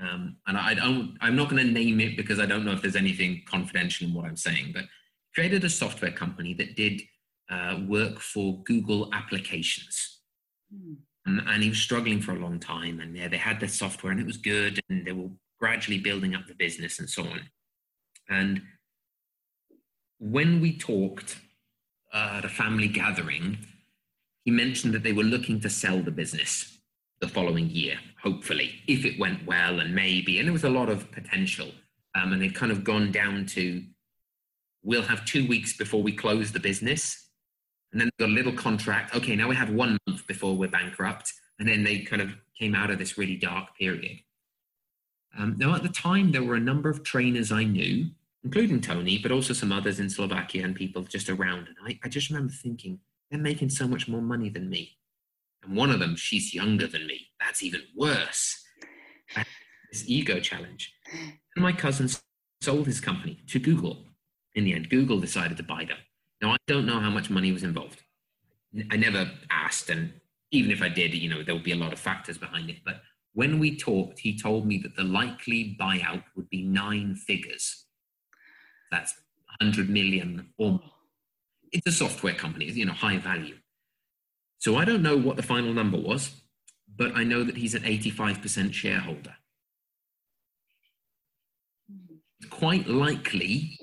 Um, 0.00 0.36
and 0.46 0.56
I 0.56 0.74
don't, 0.74 1.16
I'm 1.20 1.36
not 1.36 1.50
going 1.50 1.64
to 1.64 1.72
name 1.72 2.00
it 2.00 2.16
because 2.16 2.40
I 2.40 2.46
don't 2.46 2.64
know 2.64 2.72
if 2.72 2.82
there's 2.82 2.96
anything 2.96 3.42
confidential 3.46 4.08
in 4.08 4.14
what 4.14 4.24
I'm 4.24 4.36
saying, 4.36 4.72
but 4.74 4.84
created 5.34 5.64
a 5.64 5.70
software 5.70 6.12
company 6.12 6.54
that 6.54 6.76
did 6.76 7.02
uh, 7.50 7.80
work 7.86 8.20
for 8.20 8.62
Google 8.64 9.10
applications. 9.12 10.20
Hmm. 10.72 10.94
And, 11.26 11.40
and 11.46 11.62
he 11.62 11.70
was 11.70 11.78
struggling 11.78 12.20
for 12.20 12.32
a 12.32 12.38
long 12.38 12.60
time. 12.60 13.00
And 13.00 13.16
yeah, 13.16 13.28
they 13.28 13.38
had 13.38 13.60
the 13.60 13.68
software 13.68 14.12
and 14.12 14.20
it 14.20 14.26
was 14.26 14.36
good. 14.36 14.80
And 14.88 15.06
they 15.06 15.12
were 15.12 15.30
gradually 15.58 15.98
building 15.98 16.34
up 16.34 16.46
the 16.46 16.54
business 16.54 16.98
and 16.98 17.08
so 17.08 17.22
on. 17.22 17.40
And 18.28 18.62
when 20.18 20.60
we 20.60 20.76
talked 20.76 21.36
uh, 22.12 22.36
at 22.38 22.44
a 22.44 22.48
family 22.48 22.88
gathering, 22.88 23.58
he 24.44 24.50
mentioned 24.50 24.94
that 24.94 25.02
they 25.02 25.12
were 25.12 25.24
looking 25.24 25.60
to 25.60 25.70
sell 25.70 26.00
the 26.02 26.10
business 26.10 26.78
the 27.20 27.28
following 27.28 27.70
year, 27.70 27.98
hopefully, 28.22 28.82
if 28.86 29.04
it 29.04 29.18
went 29.18 29.46
well 29.46 29.80
and 29.80 29.94
maybe. 29.94 30.38
And 30.38 30.46
there 30.46 30.52
was 30.52 30.64
a 30.64 30.68
lot 30.70 30.90
of 30.90 31.10
potential. 31.12 31.68
Um, 32.14 32.32
and 32.32 32.42
they'd 32.42 32.54
kind 32.54 32.70
of 32.70 32.84
gone 32.84 33.10
down 33.10 33.46
to 33.46 33.82
we'll 34.84 35.02
have 35.02 35.24
two 35.24 35.48
weeks 35.48 35.76
before 35.76 36.02
we 36.02 36.12
close 36.12 36.52
the 36.52 36.60
business 36.60 37.30
and 37.92 38.00
then 38.00 38.10
got 38.18 38.28
a 38.28 38.32
little 38.32 38.52
contract. 38.52 39.14
Okay, 39.16 39.34
now 39.34 39.48
we 39.48 39.56
have 39.56 39.70
one 39.70 39.96
month 40.06 40.26
before 40.26 40.56
we're 40.56 40.68
bankrupt. 40.68 41.32
And 41.58 41.68
then 41.68 41.84
they 41.84 42.00
kind 42.00 42.20
of 42.20 42.34
came 42.58 42.74
out 42.74 42.90
of 42.90 42.98
this 42.98 43.16
really 43.16 43.36
dark 43.36 43.76
period. 43.78 44.18
Um, 45.38 45.56
now, 45.58 45.74
at 45.74 45.82
the 45.82 45.88
time, 45.88 46.32
there 46.32 46.42
were 46.42 46.56
a 46.56 46.60
number 46.60 46.88
of 46.88 47.02
trainers 47.02 47.50
I 47.50 47.64
knew, 47.64 48.06
including 48.42 48.80
Tony, 48.80 49.18
but 49.18 49.32
also 49.32 49.52
some 49.52 49.72
others 49.72 50.00
in 50.00 50.10
Slovakia 50.10 50.64
and 50.64 50.74
people 50.74 51.02
just 51.02 51.28
around. 51.28 51.68
And 51.68 51.76
I, 51.84 51.98
I 52.04 52.08
just 52.08 52.30
remember 52.30 52.52
thinking, 52.52 52.98
they're 53.30 53.40
making 53.40 53.70
so 53.70 53.86
much 53.86 54.06
more 54.08 54.20
money 54.20 54.48
than 54.48 54.68
me. 54.68 54.98
And 55.64 55.76
one 55.76 55.90
of 55.90 55.98
them, 55.98 56.16
she's 56.16 56.54
younger 56.54 56.86
than 56.86 57.06
me. 57.06 57.28
That's 57.40 57.62
even 57.62 57.82
worse. 57.96 58.64
This 59.92 60.04
ego 60.08 60.40
challenge. 60.40 60.92
And 61.54 61.62
my 61.62 61.72
cousin 61.72 62.08
sold 62.60 62.86
his 62.86 63.00
company 63.00 63.40
to 63.48 63.58
Google. 63.58 64.06
In 64.54 64.64
the 64.64 64.74
end, 64.74 64.88
Google 64.88 65.20
decided 65.20 65.56
to 65.56 65.62
buy 65.62 65.84
them. 65.84 65.98
Now, 66.40 66.52
I 66.52 66.56
don't 66.66 66.86
know 66.86 67.00
how 67.00 67.10
much 67.10 67.30
money 67.30 67.52
was 67.52 67.62
involved. 67.62 68.02
I 68.90 68.96
never 68.96 69.30
asked, 69.50 69.90
and 69.90 70.12
even 70.50 70.70
if 70.70 70.82
I 70.82 70.88
did, 70.88 71.14
you 71.14 71.28
know, 71.28 71.42
there 71.42 71.54
would 71.54 71.64
be 71.64 71.72
a 71.72 71.76
lot 71.76 71.92
of 71.92 71.98
factors 71.98 72.38
behind 72.38 72.70
it. 72.70 72.78
But 72.84 73.00
when 73.32 73.58
we 73.58 73.76
talked, 73.76 74.18
he 74.20 74.38
told 74.38 74.66
me 74.66 74.78
that 74.78 74.96
the 74.96 75.04
likely 75.04 75.76
buyout 75.80 76.22
would 76.36 76.48
be 76.50 76.62
nine 76.62 77.14
figures. 77.14 77.86
That's 78.90 79.14
100 79.60 79.88
million 79.88 80.48
or 80.58 80.72
more. 80.72 80.80
It's 81.72 81.86
a 81.86 81.92
software 81.92 82.34
company, 82.34 82.66
you 82.66 82.84
know, 82.84 82.92
high 82.92 83.18
value. 83.18 83.56
So 84.58 84.76
I 84.76 84.84
don't 84.84 85.02
know 85.02 85.16
what 85.16 85.36
the 85.36 85.42
final 85.42 85.72
number 85.72 85.98
was, 85.98 86.30
but 86.96 87.16
I 87.16 87.24
know 87.24 87.42
that 87.42 87.56
he's 87.56 87.74
an 87.74 87.82
85% 87.82 88.72
shareholder. 88.72 89.34
It's 92.40 92.48
quite 92.50 92.86
likely 92.86 93.78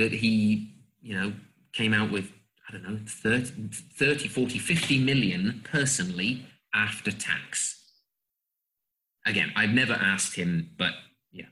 that 0.00 0.12
he, 0.12 0.74
you 1.02 1.14
know, 1.14 1.32
came 1.72 1.92
out 1.94 2.10
with, 2.10 2.32
I 2.68 2.72
don't 2.72 2.82
know, 2.82 2.98
30, 3.06 3.68
30 3.96 4.28
40, 4.28 4.58
50 4.58 5.04
million 5.04 5.62
personally 5.70 6.46
after 6.74 7.10
tax. 7.10 7.76
Again, 9.26 9.52
I've 9.54 9.70
never 9.70 9.92
asked 9.92 10.34
him, 10.34 10.70
but 10.78 10.92
yeah. 11.30 11.46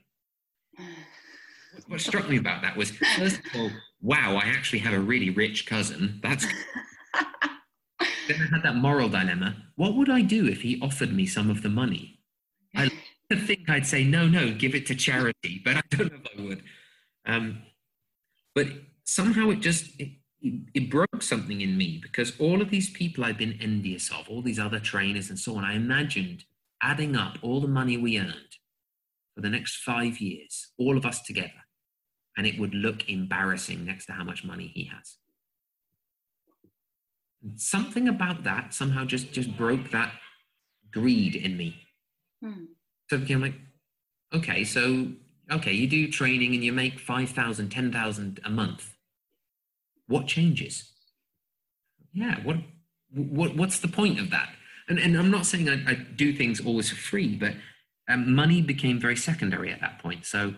What 1.86 2.00
struck 2.00 2.28
me 2.28 2.38
about 2.38 2.62
that 2.62 2.76
was, 2.76 2.90
first 2.90 3.38
of 3.38 3.44
all, 3.54 3.70
wow, 4.00 4.36
I 4.36 4.48
actually 4.48 4.80
have 4.80 4.94
a 4.94 5.00
really 5.00 5.30
rich 5.30 5.66
cousin. 5.66 6.20
That's. 6.22 6.46
then 8.00 8.40
I 8.40 8.54
had 8.54 8.62
that 8.62 8.76
moral 8.76 9.08
dilemma. 9.08 9.56
What 9.76 9.94
would 9.94 10.08
I 10.08 10.22
do 10.22 10.46
if 10.46 10.62
he 10.62 10.80
offered 10.80 11.12
me 11.12 11.26
some 11.26 11.50
of 11.50 11.62
the 11.62 11.68
money? 11.68 12.20
I 12.74 12.90
think 13.34 13.68
I'd 13.68 13.86
say, 13.86 14.04
no, 14.04 14.26
no, 14.26 14.52
give 14.52 14.74
it 14.74 14.86
to 14.86 14.94
charity, 14.94 15.60
but 15.64 15.76
I 15.76 15.82
don't 15.90 16.10
know 16.10 16.18
if 16.24 16.38
I 16.38 16.42
would. 16.42 16.62
Um, 17.26 17.62
but 18.58 18.66
somehow 19.04 19.50
it 19.50 19.60
just, 19.60 19.88
it, 20.00 20.08
it 20.74 20.90
broke 20.90 21.22
something 21.22 21.60
in 21.60 21.78
me 21.78 22.00
because 22.02 22.32
all 22.40 22.60
of 22.60 22.70
these 22.70 22.90
people 22.90 23.24
I've 23.24 23.38
been 23.38 23.56
envious 23.60 24.10
of, 24.10 24.28
all 24.28 24.42
these 24.42 24.58
other 24.58 24.80
trainers 24.80 25.30
and 25.30 25.38
so 25.38 25.56
on, 25.56 25.64
I 25.64 25.76
imagined 25.76 26.42
adding 26.82 27.14
up 27.14 27.38
all 27.40 27.60
the 27.60 27.68
money 27.68 27.96
we 27.96 28.18
earned 28.18 28.56
for 29.36 29.42
the 29.42 29.48
next 29.48 29.76
five 29.76 30.18
years, 30.18 30.72
all 30.76 30.96
of 30.96 31.06
us 31.06 31.22
together, 31.22 31.62
and 32.36 32.48
it 32.48 32.58
would 32.58 32.74
look 32.74 33.08
embarrassing 33.08 33.84
next 33.84 34.06
to 34.06 34.12
how 34.12 34.24
much 34.24 34.42
money 34.42 34.72
he 34.74 34.90
has. 34.92 35.18
And 37.44 37.60
something 37.60 38.08
about 38.08 38.42
that 38.42 38.74
somehow 38.74 39.04
just 39.04 39.30
just 39.30 39.56
broke 39.56 39.92
that 39.92 40.12
greed 40.92 41.36
in 41.36 41.56
me. 41.56 41.76
Hmm. 42.42 42.64
So 43.08 43.14
it 43.14 43.20
became 43.20 43.40
like, 43.40 43.54
okay, 44.34 44.64
so 44.64 45.12
okay, 45.50 45.72
you 45.72 45.86
do 45.86 46.10
training 46.10 46.54
and 46.54 46.64
you 46.64 46.72
make 46.72 46.98
5,000, 46.98 47.68
10,000 47.68 48.40
a 48.44 48.50
month. 48.50 48.94
What 50.06 50.26
changes? 50.26 50.90
Yeah, 52.12 52.36
what, 52.42 52.56
what, 53.14 53.56
what's 53.56 53.80
the 53.80 53.88
point 53.88 54.18
of 54.18 54.30
that? 54.30 54.50
And, 54.88 54.98
and 54.98 55.16
I'm 55.16 55.30
not 55.30 55.46
saying 55.46 55.68
I, 55.68 55.90
I 55.90 55.94
do 55.94 56.32
things 56.32 56.64
always 56.64 56.90
for 56.90 56.96
free, 56.96 57.36
but 57.36 57.54
um, 58.08 58.34
money 58.34 58.62
became 58.62 58.98
very 58.98 59.16
secondary 59.16 59.70
at 59.70 59.80
that 59.80 59.98
point. 59.98 60.24
So, 60.24 60.54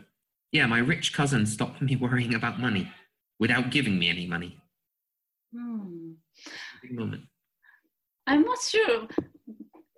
yeah, 0.52 0.66
my 0.66 0.78
rich 0.78 1.12
cousin 1.12 1.46
stopped 1.46 1.82
me 1.82 1.96
worrying 1.96 2.34
about 2.34 2.60
money 2.60 2.90
without 3.38 3.70
giving 3.70 3.98
me 3.98 4.08
any 4.08 4.26
money. 4.26 4.56
Hmm. 5.54 6.12
Big 6.82 6.92
moment. 6.92 7.22
I'm 8.26 8.42
not 8.42 8.60
sure. 8.60 9.08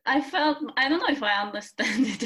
I 0.06 0.20
felt 0.20 0.58
I 0.76 0.88
don't 0.88 1.00
know 1.00 1.14
if 1.14 1.22
I 1.22 1.42
understand 1.42 2.06
it. 2.06 2.24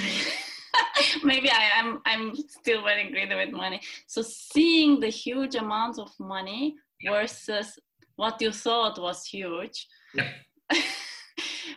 Maybe 1.25 1.51
I 1.51 1.71
am. 1.79 2.01
I'm, 2.07 2.31
I'm 2.31 2.37
still 2.37 2.83
very 2.83 3.11
greedy 3.11 3.35
with 3.35 3.53
money. 3.53 3.81
So 4.07 4.23
seeing 4.23 5.01
the 5.01 5.09
huge 5.09 5.55
amounts 5.55 5.99
of 5.99 6.11
money 6.19 6.77
versus 7.05 7.79
what 8.17 8.41
you 8.41 8.53
thought 8.53 9.01
was 9.01 9.27
huge. 9.27 9.87
Yeah. 10.15 10.29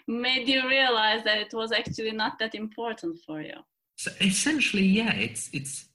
made 0.10 0.50
you 0.50 0.68
realize 0.68 1.24
that 1.24 1.38
it 1.38 1.54
was 1.54 1.72
actually 1.72 2.12
not 2.12 2.40
that 2.40 2.56
important 2.56 3.20
for 3.26 3.42
you. 3.42 3.54
So 3.98 4.12
essentially, 4.22 4.84
yeah, 4.84 5.14
it's 5.14 5.50
it's 5.54 5.86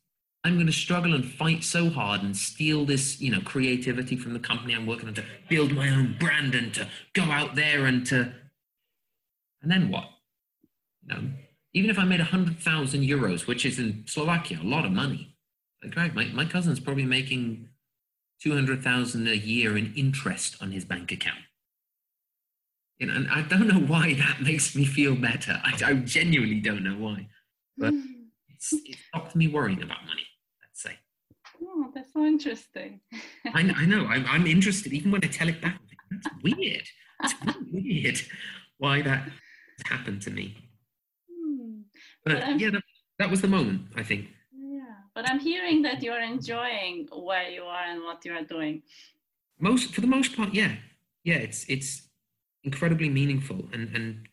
I'm 0.44 0.54
going 0.54 0.66
to 0.66 0.72
struggle 0.72 1.14
and 1.14 1.24
fight 1.24 1.64
so 1.64 1.88
hard 1.88 2.22
and 2.22 2.36
steal 2.36 2.84
this, 2.84 3.20
you 3.20 3.30
know, 3.30 3.40
creativity 3.40 4.16
from 4.16 4.34
the 4.34 4.38
company 4.38 4.74
I'm 4.74 4.86
working 4.86 5.08
on 5.08 5.14
to 5.14 5.24
build 5.48 5.72
my 5.72 5.88
own 5.88 6.16
brand 6.20 6.54
and 6.54 6.72
to 6.74 6.86
go 7.14 7.22
out 7.22 7.54
there 7.54 7.86
and 7.86 8.06
to, 8.08 8.30
and 9.62 9.70
then 9.70 9.90
what? 9.90 10.04
You 11.02 11.14
know, 11.14 11.30
even 11.74 11.90
if 11.90 11.98
I 11.98 12.04
made 12.04 12.20
a 12.20 12.24
hundred 12.24 12.58
thousand 12.60 13.02
euros, 13.02 13.46
which 13.46 13.66
is 13.66 13.78
in 13.78 14.04
Slovakia 14.06 14.60
a 14.62 14.66
lot 14.66 14.86
of 14.86 14.92
money, 14.92 15.36
like 15.82 15.96
right, 15.96 16.14
my 16.14 16.26
my 16.26 16.44
cousin's 16.44 16.80
probably 16.80 17.04
making 17.04 17.68
two 18.40 18.52
hundred 18.52 18.82
thousand 18.82 19.26
a 19.28 19.36
year 19.36 19.76
in 19.76 19.92
interest 19.96 20.56
on 20.62 20.70
his 20.70 20.84
bank 20.84 21.12
account. 21.12 21.44
You 22.98 23.08
know, 23.08 23.14
and 23.14 23.28
I 23.28 23.42
don't 23.42 23.66
know 23.66 23.80
why 23.80 24.14
that 24.14 24.40
makes 24.40 24.76
me 24.76 24.84
feel 24.84 25.16
better. 25.16 25.60
I, 25.64 25.72
I 25.84 25.94
genuinely 25.94 26.60
don't 26.60 26.84
know 26.84 26.96
why, 26.96 27.28
but 27.76 27.90
hmm. 27.90 28.00
it's, 28.48 28.72
it 28.72 28.96
stopped 29.08 29.34
me 29.34 29.48
worrying 29.48 29.82
about 29.82 30.06
money. 30.06 30.26
Let's 30.62 30.80
say. 30.80 30.96
Oh, 31.60 31.90
that's 31.92 32.12
so 32.12 32.24
interesting. 32.24 33.00
I, 33.46 33.72
I 33.76 33.84
know. 33.84 34.06
I'm, 34.06 34.24
I'm 34.26 34.46
interested. 34.46 34.92
Even 34.92 35.10
when 35.10 35.24
I 35.24 35.26
tell 35.26 35.48
it 35.48 35.60
back, 35.60 35.80
that's 36.10 36.28
weird. 36.42 36.86
It's 37.22 37.34
weird 37.72 38.20
why 38.78 39.02
that 39.02 39.28
happened 39.86 40.22
to 40.22 40.30
me. 40.30 40.63
But, 42.24 42.40
but 42.40 42.60
yeah, 42.60 42.70
that, 42.70 42.82
that 43.18 43.30
was 43.30 43.40
the 43.40 43.48
moment. 43.48 43.82
I 43.96 44.02
think. 44.02 44.28
Yeah, 44.52 44.82
but 45.14 45.28
I'm 45.28 45.38
hearing 45.38 45.82
that 45.82 46.02
you're 46.02 46.20
enjoying 46.20 47.08
where 47.12 47.48
you 47.48 47.62
are 47.62 47.84
and 47.84 48.02
what 48.02 48.24
you 48.24 48.32
are 48.32 48.44
doing. 48.44 48.82
Most, 49.58 49.94
for 49.94 50.00
the 50.00 50.06
most 50.06 50.36
part, 50.36 50.54
yeah, 50.54 50.72
yeah. 51.22 51.36
It's 51.36 51.64
it's 51.68 52.02
incredibly 52.64 53.08
meaningful 53.08 53.68
and 53.72 53.94
and 53.94 54.28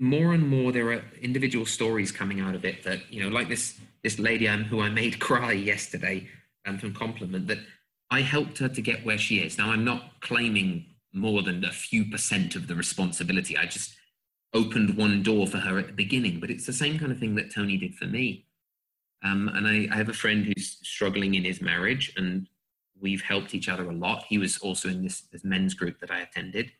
more 0.00 0.32
and 0.32 0.48
more 0.48 0.72
there 0.72 0.90
are 0.92 1.04
individual 1.20 1.66
stories 1.66 2.10
coming 2.10 2.40
out 2.40 2.54
of 2.54 2.64
it 2.64 2.82
that 2.82 3.00
you 3.12 3.22
know 3.22 3.28
like 3.28 3.48
this 3.48 3.78
this 4.02 4.18
lady 4.18 4.48
I'm, 4.48 4.64
who 4.64 4.80
i 4.80 4.88
made 4.88 5.20
cry 5.28 5.52
yesterday 5.52 6.26
um, 6.66 6.78
from 6.78 6.94
compliment 6.94 7.46
that 7.48 7.58
i 8.10 8.22
helped 8.22 8.58
her 8.58 8.68
to 8.68 8.82
get 8.82 9.04
where 9.04 9.18
she 9.18 9.38
is 9.38 9.58
now 9.58 9.70
i'm 9.70 9.84
not 9.84 10.20
claiming 10.20 10.86
more 11.12 11.42
than 11.42 11.64
a 11.64 11.72
few 11.72 12.06
percent 12.06 12.56
of 12.56 12.66
the 12.66 12.74
responsibility 12.74 13.56
i 13.56 13.66
just 13.66 13.94
opened 14.52 14.96
one 14.96 15.22
door 15.22 15.46
for 15.46 15.58
her 15.58 15.78
at 15.78 15.86
the 15.86 15.92
beginning 15.92 16.40
but 16.40 16.50
it's 16.50 16.66
the 16.66 16.72
same 16.72 16.98
kind 16.98 17.12
of 17.12 17.18
thing 17.18 17.34
that 17.34 17.52
tony 17.52 17.76
did 17.76 17.94
for 17.94 18.06
me 18.06 18.44
um, 19.22 19.48
and 19.54 19.68
I, 19.68 19.86
I 19.92 19.96
have 19.96 20.08
a 20.08 20.14
friend 20.14 20.44
who's 20.46 20.78
struggling 20.82 21.34
in 21.34 21.44
his 21.44 21.60
marriage 21.60 22.12
and 22.16 22.48
we've 22.98 23.22
helped 23.22 23.54
each 23.54 23.68
other 23.68 23.88
a 23.88 23.94
lot 23.94 24.24
he 24.28 24.38
was 24.38 24.58
also 24.58 24.88
in 24.88 25.02
this, 25.02 25.22
this 25.32 25.44
men's 25.44 25.74
group 25.74 26.00
that 26.00 26.10
i 26.10 26.20
attended 26.20 26.72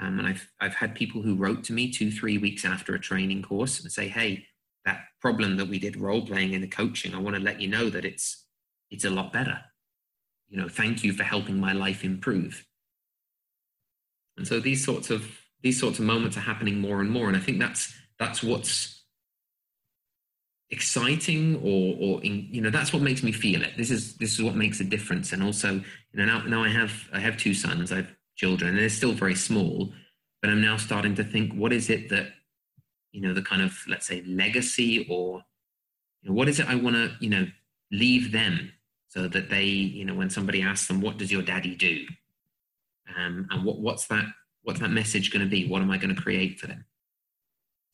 um, 0.00 0.18
and 0.18 0.26
I've, 0.26 0.50
I've 0.60 0.74
had 0.74 0.94
people 0.94 1.20
who 1.20 1.34
wrote 1.34 1.62
to 1.64 1.72
me 1.74 1.90
two, 1.90 2.10
three 2.10 2.38
weeks 2.38 2.64
after 2.64 2.94
a 2.94 3.00
training 3.00 3.42
course 3.42 3.80
and 3.80 3.92
say, 3.92 4.08
hey, 4.08 4.46
that 4.86 5.02
problem 5.20 5.56
that 5.58 5.68
we 5.68 5.78
did 5.78 5.96
role 5.96 6.24
playing 6.24 6.54
in 6.54 6.62
the 6.62 6.66
coaching, 6.66 7.14
I 7.14 7.18
want 7.18 7.36
to 7.36 7.42
let 7.42 7.60
you 7.60 7.68
know 7.68 7.90
that 7.90 8.06
it's, 8.06 8.46
it's 8.90 9.04
a 9.04 9.10
lot 9.10 9.32
better. 9.32 9.60
You 10.48 10.56
know, 10.56 10.68
thank 10.68 11.04
you 11.04 11.12
for 11.12 11.22
helping 11.22 11.60
my 11.60 11.74
life 11.74 12.02
improve. 12.02 12.64
And 14.38 14.48
so 14.48 14.58
these 14.58 14.82
sorts 14.82 15.10
of, 15.10 15.30
these 15.62 15.78
sorts 15.78 15.98
of 15.98 16.04
moments 16.04 16.36
are 16.36 16.40
happening 16.40 16.78
more 16.78 17.00
and 17.00 17.10
more. 17.10 17.28
And 17.28 17.36
I 17.36 17.40
think 17.40 17.58
that's, 17.58 17.92
that's 18.18 18.42
what's 18.42 19.04
exciting 20.70 21.56
or, 21.56 21.96
or 22.00 22.22
in, 22.22 22.48
you 22.50 22.60
know, 22.60 22.70
that's 22.70 22.92
what 22.92 23.02
makes 23.02 23.22
me 23.22 23.32
feel 23.32 23.62
it. 23.62 23.76
This 23.76 23.90
is, 23.90 24.16
this 24.16 24.32
is 24.34 24.42
what 24.42 24.54
makes 24.54 24.80
a 24.80 24.84
difference. 24.84 25.32
And 25.32 25.42
also, 25.42 25.74
you 25.74 25.82
know, 26.14 26.24
now, 26.24 26.42
now 26.42 26.62
I 26.62 26.68
have, 26.68 26.92
I 27.12 27.20
have 27.20 27.36
two 27.36 27.54
sons. 27.54 27.92
I've 27.92 28.14
children, 28.40 28.70
and 28.70 28.78
they're 28.78 28.88
still 28.88 29.12
very 29.12 29.34
small. 29.34 29.92
But 30.40 30.50
I'm 30.50 30.62
now 30.62 30.78
starting 30.78 31.14
to 31.16 31.24
think, 31.24 31.52
what 31.52 31.72
is 31.72 31.90
it 31.90 32.08
that, 32.08 32.28
you 33.12 33.20
know, 33.20 33.34
the 33.34 33.42
kind 33.42 33.60
of 33.60 33.76
let's 33.86 34.06
say 34.06 34.22
legacy 34.22 35.06
or 35.10 35.42
you 36.22 36.30
know, 36.30 36.34
what 36.34 36.48
is 36.48 36.58
it 36.58 36.68
I 36.68 36.76
want 36.76 36.96
to, 36.96 37.12
you 37.20 37.28
know, 37.28 37.46
leave 37.92 38.32
them 38.32 38.72
so 39.08 39.28
that 39.28 39.50
they, 39.50 39.64
you 39.64 40.04
know, 40.04 40.14
when 40.14 40.30
somebody 40.30 40.62
asks 40.62 40.88
them, 40.88 41.00
what 41.00 41.18
does 41.18 41.30
your 41.30 41.42
daddy 41.42 41.74
do? 41.74 42.06
Um, 43.18 43.46
and 43.50 43.64
what, 43.64 43.80
what's 43.80 44.06
that, 44.06 44.24
what's 44.70 44.80
that 44.80 44.92
message 44.92 45.32
going 45.32 45.44
to 45.44 45.50
be? 45.50 45.66
What 45.66 45.82
am 45.82 45.90
I 45.90 45.98
going 45.98 46.14
to 46.14 46.22
create 46.22 46.60
for 46.60 46.68
them? 46.68 46.84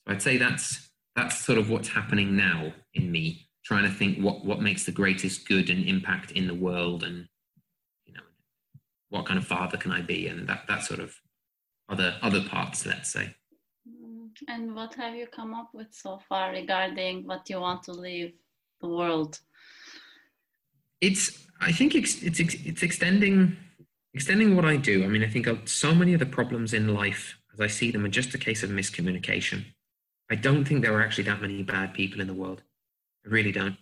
So 0.05 0.13
I'd 0.13 0.21
say 0.21 0.37
that's, 0.37 0.91
that's 1.15 1.39
sort 1.39 1.57
of 1.57 1.71
what's 1.71 1.89
happening 1.89 2.37
now 2.37 2.75
in 2.93 3.11
me, 3.11 3.49
trying 3.65 3.85
to 3.85 3.91
think 3.91 4.19
what, 4.19 4.45
what 4.45 4.61
makes 4.61 4.85
the 4.85 4.93
greatest 4.93 5.49
good 5.49 5.71
and 5.71 5.87
impact 5.87 6.33
in 6.33 6.47
the 6.47 6.55
world 6.55 7.03
and 7.03 7.29
you 8.05 8.13
know, 8.13 8.21
what 9.09 9.25
kind 9.25 9.39
of 9.39 9.47
father 9.47 9.79
can 9.79 9.91
I 9.91 10.03
be, 10.03 10.29
and 10.29 10.47
that 10.51 10.65
that 10.69 10.85
sort 10.85 11.01
of 11.01 11.15
other 11.89 12.19
other 12.21 12.43
parts, 12.43 12.85
let's 12.85 13.11
say. 13.11 13.35
Mm, 13.89 14.29
and 14.47 14.75
what 14.75 14.95
have 14.97 15.15
you 15.15 15.27
come 15.29 15.55
up 15.55 15.71
with 15.73 15.89
so 15.93 16.21
far 16.29 16.51
regarding 16.51 17.27
what 17.27 17.49
you 17.49 17.59
want 17.59 17.85
to 17.85 17.93
leave 17.93 18.35
the 18.83 18.89
world? 18.89 19.41
It's 21.01 21.47
I 21.59 21.73
think 21.73 21.95
it's 21.95 22.23
it's 22.23 22.39
it's 22.39 22.83
extending 22.83 23.57
extending 24.17 24.57
what 24.57 24.65
I 24.65 24.77
do. 24.77 25.05
I 25.05 25.09
mean, 25.09 25.23
I 25.23 25.29
think 25.29 25.47
so 25.69 25.95
many 25.95 26.15
of 26.15 26.21
the 26.21 26.25
problems 26.25 26.73
in 26.73 26.95
life, 26.95 27.37
as 27.53 27.61
I 27.61 27.67
see 27.67 27.91
them, 27.91 28.07
are 28.07 28.09
just 28.09 28.33
a 28.33 28.39
case 28.39 28.63
of 28.63 28.71
miscommunication. 28.71 29.67
I 30.31 30.37
don't 30.37 30.65
think 30.65 30.81
there 30.81 30.95
are 30.95 31.03
actually 31.03 31.25
that 31.25 31.43
many 31.43 31.63
bad 31.63 31.93
people 31.93 32.23
in 32.23 32.27
the 32.27 32.33
world. 32.33 32.63
I 33.27 33.29
really 33.29 33.53
don't. 33.53 33.77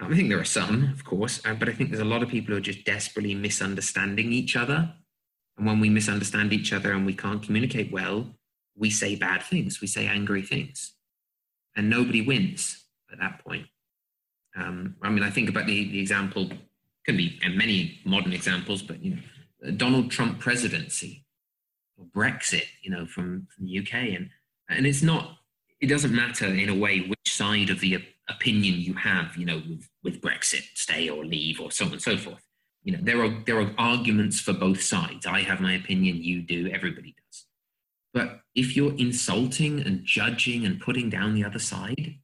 I 0.00 0.12
think 0.12 0.30
there 0.30 0.40
are 0.40 0.44
some, 0.44 0.90
of 0.92 1.04
course, 1.04 1.40
uh, 1.46 1.54
but 1.54 1.68
I 1.68 1.72
think 1.72 1.90
there's 1.90 2.02
a 2.02 2.12
lot 2.14 2.24
of 2.24 2.28
people 2.28 2.52
who 2.52 2.58
are 2.58 2.72
just 2.72 2.84
desperately 2.84 3.36
misunderstanding 3.36 4.32
each 4.32 4.56
other. 4.56 4.92
And 5.56 5.64
when 5.64 5.78
we 5.78 5.90
misunderstand 5.90 6.52
each 6.52 6.72
other 6.72 6.92
and 6.92 7.06
we 7.06 7.14
can't 7.14 7.42
communicate 7.42 7.92
well, 7.92 8.26
we 8.76 8.90
say 8.90 9.14
bad 9.14 9.44
things, 9.44 9.80
we 9.80 9.86
say 9.86 10.08
angry 10.08 10.42
things, 10.42 10.92
and 11.76 11.88
nobody 11.88 12.20
wins 12.20 12.84
at 13.12 13.20
that 13.20 13.44
point. 13.44 13.66
Um, 14.56 14.96
I 15.02 15.08
mean, 15.08 15.22
I 15.22 15.30
think 15.30 15.48
about 15.48 15.66
the, 15.66 15.88
the 15.88 16.00
example, 16.00 16.50
can 17.04 17.16
be 17.16 17.38
and 17.44 17.56
many 17.56 18.00
modern 18.04 18.32
examples, 18.32 18.82
but 18.82 19.02
you 19.02 19.12
know, 19.14 19.22
Donald 19.76 20.10
Trump 20.10 20.38
presidency. 20.38 21.24
or 21.96 22.06
Brexit, 22.06 22.66
you 22.82 22.90
know, 22.90 23.06
from, 23.06 23.46
from 23.54 23.66
the 23.66 23.78
UK, 23.78 23.94
and 23.94 24.30
and 24.68 24.86
it's 24.86 25.02
not. 25.02 25.38
It 25.80 25.86
doesn't 25.86 26.14
matter 26.14 26.46
in 26.46 26.68
a 26.68 26.74
way 26.74 27.00
which 27.00 27.18
side 27.26 27.70
of 27.70 27.80
the 27.80 28.02
opinion 28.28 28.80
you 28.80 28.94
have, 28.94 29.36
you 29.36 29.44
know, 29.44 29.62
with, 29.68 29.88
with 30.02 30.20
Brexit, 30.20 30.64
stay 30.74 31.08
or 31.08 31.24
leave, 31.24 31.60
or 31.60 31.70
so 31.70 31.84
on 31.84 31.92
and 31.92 32.02
so 32.02 32.16
forth. 32.16 32.42
You 32.82 32.92
know, 32.92 32.98
there 33.02 33.22
are 33.22 33.42
there 33.46 33.60
are 33.60 33.74
arguments 33.78 34.40
for 34.40 34.52
both 34.52 34.82
sides. 34.82 35.26
I 35.26 35.42
have 35.42 35.60
my 35.60 35.74
opinion, 35.74 36.22
you 36.22 36.42
do, 36.42 36.68
everybody 36.68 37.14
does. 37.14 37.46
But 38.14 38.40
if 38.54 38.76
you're 38.76 38.96
insulting 38.96 39.80
and 39.80 40.04
judging 40.04 40.64
and 40.64 40.80
putting 40.80 41.10
down 41.10 41.34
the 41.34 41.44
other 41.44 41.58
side, 41.58 42.14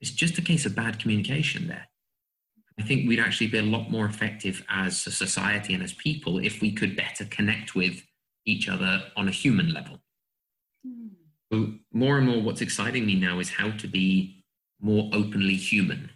it's 0.00 0.10
just 0.10 0.38
a 0.38 0.42
case 0.42 0.66
of 0.66 0.74
bad 0.74 0.98
communication 0.98 1.68
there. 1.68 1.89
I 2.80 2.82
think 2.82 3.06
we'd 3.06 3.20
actually 3.20 3.48
be 3.48 3.58
a 3.58 3.62
lot 3.62 3.90
more 3.90 4.06
effective 4.06 4.64
as 4.70 5.06
a 5.06 5.10
society 5.10 5.74
and 5.74 5.82
as 5.82 5.92
people 5.92 6.38
if 6.38 6.62
we 6.62 6.72
could 6.72 6.96
better 6.96 7.26
connect 7.26 7.74
with 7.74 8.02
each 8.46 8.70
other 8.70 9.02
on 9.16 9.28
a 9.28 9.30
human 9.30 9.74
level. 9.74 9.98
Mm. 10.86 11.10
So, 11.52 11.74
more 11.92 12.16
and 12.16 12.26
more, 12.26 12.40
what's 12.40 12.62
exciting 12.62 13.04
me 13.04 13.16
now 13.16 13.38
is 13.38 13.50
how 13.50 13.70
to 13.72 13.86
be 13.86 14.44
more 14.80 15.10
openly 15.12 15.56
human 15.56 16.08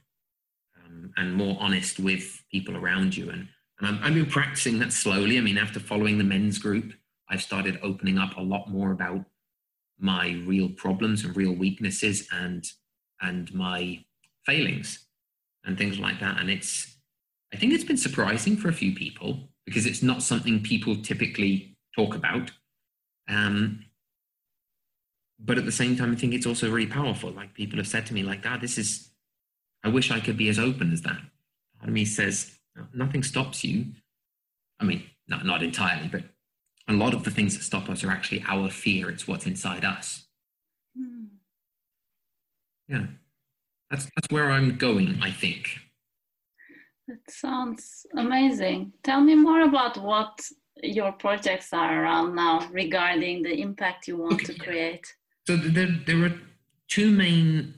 um, 0.82 1.12
and 1.18 1.34
more 1.34 1.58
honest 1.60 2.00
with 2.00 2.42
people 2.50 2.78
around 2.78 3.14
you. 3.14 3.28
And, 3.28 3.48
and 3.78 3.88
I'm, 3.88 3.98
I've 4.02 4.14
been 4.14 4.24
practicing 4.24 4.78
that 4.78 4.92
slowly. 4.92 5.36
I 5.36 5.42
mean, 5.42 5.58
after 5.58 5.80
following 5.80 6.16
the 6.16 6.24
men's 6.24 6.58
group, 6.58 6.94
I've 7.28 7.42
started 7.42 7.78
opening 7.82 8.16
up 8.16 8.38
a 8.38 8.42
lot 8.42 8.70
more 8.70 8.90
about 8.90 9.22
my 9.98 10.42
real 10.46 10.70
problems 10.70 11.24
and 11.24 11.36
real 11.36 11.52
weaknesses 11.52 12.26
and 12.32 12.66
and 13.20 13.52
my 13.54 14.02
failings 14.46 15.04
and 15.64 15.78
things 15.78 15.98
like 15.98 16.20
that. 16.20 16.40
And 16.40 16.50
it's, 16.50 16.96
I 17.52 17.56
think 17.56 17.72
it's 17.72 17.84
been 17.84 17.96
surprising 17.96 18.56
for 18.56 18.68
a 18.68 18.72
few 18.72 18.94
people 18.94 19.48
because 19.66 19.86
it's 19.86 20.02
not 20.02 20.22
something 20.22 20.62
people 20.62 20.96
typically 20.96 21.76
talk 21.94 22.14
about. 22.14 22.50
Um, 23.28 23.84
but 25.38 25.58
at 25.58 25.64
the 25.64 25.72
same 25.72 25.96
time, 25.96 26.12
I 26.12 26.16
think 26.16 26.34
it's 26.34 26.46
also 26.46 26.70
really 26.70 26.86
powerful. 26.86 27.30
Like 27.30 27.54
people 27.54 27.78
have 27.78 27.88
said 27.88 28.06
to 28.06 28.14
me, 28.14 28.22
like, 28.22 28.42
"Dad, 28.42 28.60
this 28.60 28.78
is, 28.78 29.10
I 29.82 29.88
wish 29.88 30.10
I 30.10 30.20
could 30.20 30.36
be 30.36 30.48
as 30.48 30.58
open 30.58 30.92
as 30.92 31.02
that." 31.02 31.20
Part 31.78 31.88
of 31.88 31.92
me 31.92 32.04
says, 32.04 32.58
nothing 32.92 33.22
stops 33.22 33.64
you. 33.64 33.86
I 34.80 34.84
mean, 34.84 35.04
not 35.28 35.44
not 35.44 35.62
entirely, 35.62 36.08
but 36.08 36.24
a 36.88 36.92
lot 36.92 37.14
of 37.14 37.24
the 37.24 37.30
things 37.30 37.56
that 37.56 37.64
stop 37.64 37.88
us 37.88 38.04
are 38.04 38.10
actually 38.10 38.44
our 38.46 38.70
fear. 38.70 39.10
It's 39.10 39.26
what's 39.26 39.46
inside 39.46 39.84
us. 39.84 40.26
Mm. 40.98 41.28
Yeah. 42.88 43.06
That's 43.94 44.10
that's 44.16 44.26
where 44.30 44.50
I'm 44.50 44.76
going, 44.76 45.20
I 45.22 45.30
think. 45.30 45.68
That 47.06 47.20
sounds 47.28 48.04
amazing. 48.16 48.92
Tell 49.04 49.20
me 49.20 49.36
more 49.36 49.60
about 49.60 49.96
what 49.98 50.40
your 50.82 51.12
projects 51.12 51.72
are 51.72 52.02
around 52.02 52.34
now 52.34 52.68
regarding 52.72 53.44
the 53.44 53.54
impact 53.60 54.08
you 54.08 54.16
want 54.16 54.34
okay. 54.34 54.46
to 54.46 54.58
create. 54.58 55.06
So 55.46 55.56
there, 55.56 55.94
there 56.06 56.24
are 56.24 56.34
two 56.88 57.12
main 57.12 57.74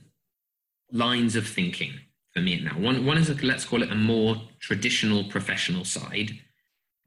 lines 0.90 1.36
of 1.36 1.46
thinking 1.46 1.92
for 2.32 2.40
me 2.40 2.60
now. 2.60 2.78
One, 2.78 3.04
one 3.04 3.18
is, 3.18 3.28
a, 3.28 3.34
let's 3.34 3.66
call 3.66 3.82
it 3.82 3.92
a 3.92 3.94
more 3.94 4.36
traditional 4.58 5.24
professional 5.24 5.84
side. 5.84 6.30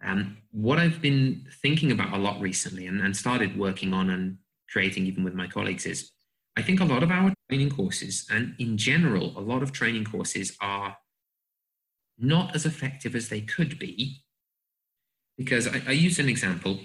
Um, 0.04 0.38
what 0.52 0.78
I've 0.78 1.02
been 1.02 1.48
thinking 1.64 1.92
about 1.92 2.14
a 2.14 2.18
lot 2.18 2.40
recently 2.40 2.86
and, 2.86 3.02
and 3.02 3.18
started 3.18 3.58
working 3.58 3.92
on 3.92 4.12
and 4.12 4.38
creating 4.72 5.08
even 5.08 5.24
with 5.24 5.34
my 5.34 5.48
colleagues 5.48 5.88
is 5.88 6.12
I 6.58 6.62
think 6.62 6.80
a 6.80 6.86
lot 6.86 7.04
of 7.04 7.12
our 7.12 7.34
training 7.50 7.70
courses, 7.72 8.26
and 8.30 8.56
in 8.60 8.78
general, 8.78 9.38
a 9.38 9.42
lot 9.42 9.64
of 9.64 9.72
training 9.72 10.06
courses 10.06 10.58
are 10.60 10.98
not 12.18 12.56
as 12.56 12.66
effective 12.66 13.16
as 13.16 13.30
they 13.30 13.42
could 13.42 13.80
be. 13.80 14.24
Because 15.38 15.68
I, 15.68 15.82
I 15.88 15.92
use 15.92 16.20
an 16.20 16.28
example 16.28 16.80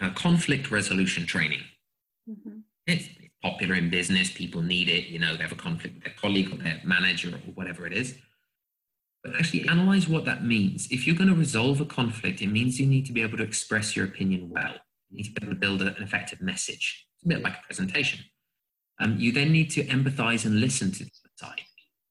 uh, 0.00 0.10
conflict 0.10 0.70
resolution 0.70 1.26
training. 1.26 1.62
Mm-hmm. 2.28 2.58
It's, 2.86 3.06
it's 3.18 3.34
popular 3.42 3.74
in 3.74 3.90
business, 3.90 4.30
people 4.30 4.62
need 4.62 4.88
it, 4.88 5.06
you 5.06 5.18
know, 5.18 5.36
they 5.36 5.42
have 5.42 5.52
a 5.52 5.56
conflict 5.56 5.94
with 5.94 6.04
their 6.04 6.14
colleague 6.14 6.52
or 6.52 6.56
their 6.56 6.80
manager 6.84 7.28
or 7.28 7.52
whatever 7.54 7.86
it 7.86 7.92
is. 7.92 8.16
But 9.22 9.36
actually, 9.36 9.68
analyze 9.68 10.08
what 10.08 10.24
that 10.24 10.44
means. 10.44 10.88
If 10.90 11.06
you're 11.06 11.16
going 11.16 11.28
to 11.28 11.34
resolve 11.34 11.80
a 11.80 11.84
conflict, 11.84 12.40
it 12.40 12.46
means 12.46 12.80
you 12.80 12.86
need 12.86 13.04
to 13.06 13.12
be 13.12 13.22
able 13.22 13.36
to 13.36 13.44
express 13.44 13.94
your 13.94 14.06
opinion 14.06 14.48
well. 14.48 14.74
You 15.10 15.18
need 15.18 15.24
to 15.24 15.32
be 15.32 15.42
able 15.42 15.54
to 15.54 15.60
build 15.60 15.82
a, 15.82 15.94
an 15.94 16.02
effective 16.02 16.40
message. 16.40 17.06
It's 17.16 17.24
a 17.24 17.28
bit 17.28 17.42
like 17.42 17.54
a 17.54 17.62
presentation. 17.66 18.20
Um, 19.00 19.16
you 19.18 19.32
then 19.32 19.50
need 19.50 19.70
to 19.70 19.84
empathize 19.84 20.44
and 20.44 20.60
listen 20.60 20.92
to 20.92 20.98
the 21.04 21.10
other 21.24 21.32
side. 21.36 21.62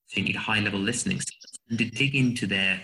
So 0.07 0.19
you 0.19 0.25
need 0.25 0.35
high 0.35 0.59
level 0.59 0.79
listening 0.79 1.21
skills 1.21 1.59
and 1.69 1.77
to 1.77 1.85
dig 1.85 2.15
into 2.15 2.47
their 2.47 2.81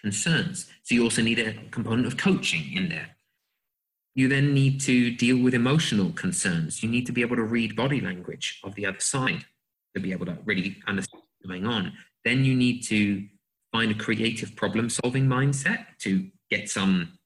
concerns. 0.00 0.66
So 0.82 0.94
you 0.94 1.02
also 1.02 1.22
need 1.22 1.38
a 1.38 1.54
component 1.70 2.06
of 2.06 2.18
coaching 2.18 2.76
in 2.76 2.90
there. 2.90 3.16
You 4.14 4.28
then 4.28 4.52
need 4.52 4.80
to 4.82 5.10
deal 5.12 5.38
with 5.42 5.54
emotional 5.54 6.10
concerns. 6.12 6.82
You 6.82 6.90
need 6.90 7.06
to 7.06 7.12
be 7.12 7.22
able 7.22 7.36
to 7.36 7.42
read 7.42 7.74
body 7.74 8.00
language 8.00 8.60
of 8.64 8.74
the 8.74 8.84
other 8.84 9.00
side 9.00 9.44
to 9.94 10.00
be 10.00 10.12
able 10.12 10.26
to 10.26 10.36
really 10.44 10.76
understand 10.86 11.22
what's 11.22 11.48
going 11.48 11.66
on. 11.66 11.92
Then 12.24 12.44
you 12.44 12.54
need 12.54 12.82
to 12.84 13.26
find 13.72 13.90
a 13.90 13.94
creative 13.94 14.54
problem 14.56 14.90
solving 14.90 15.26
mindset 15.26 15.86
to 16.00 16.28
get 16.50 16.68
some 16.68 17.18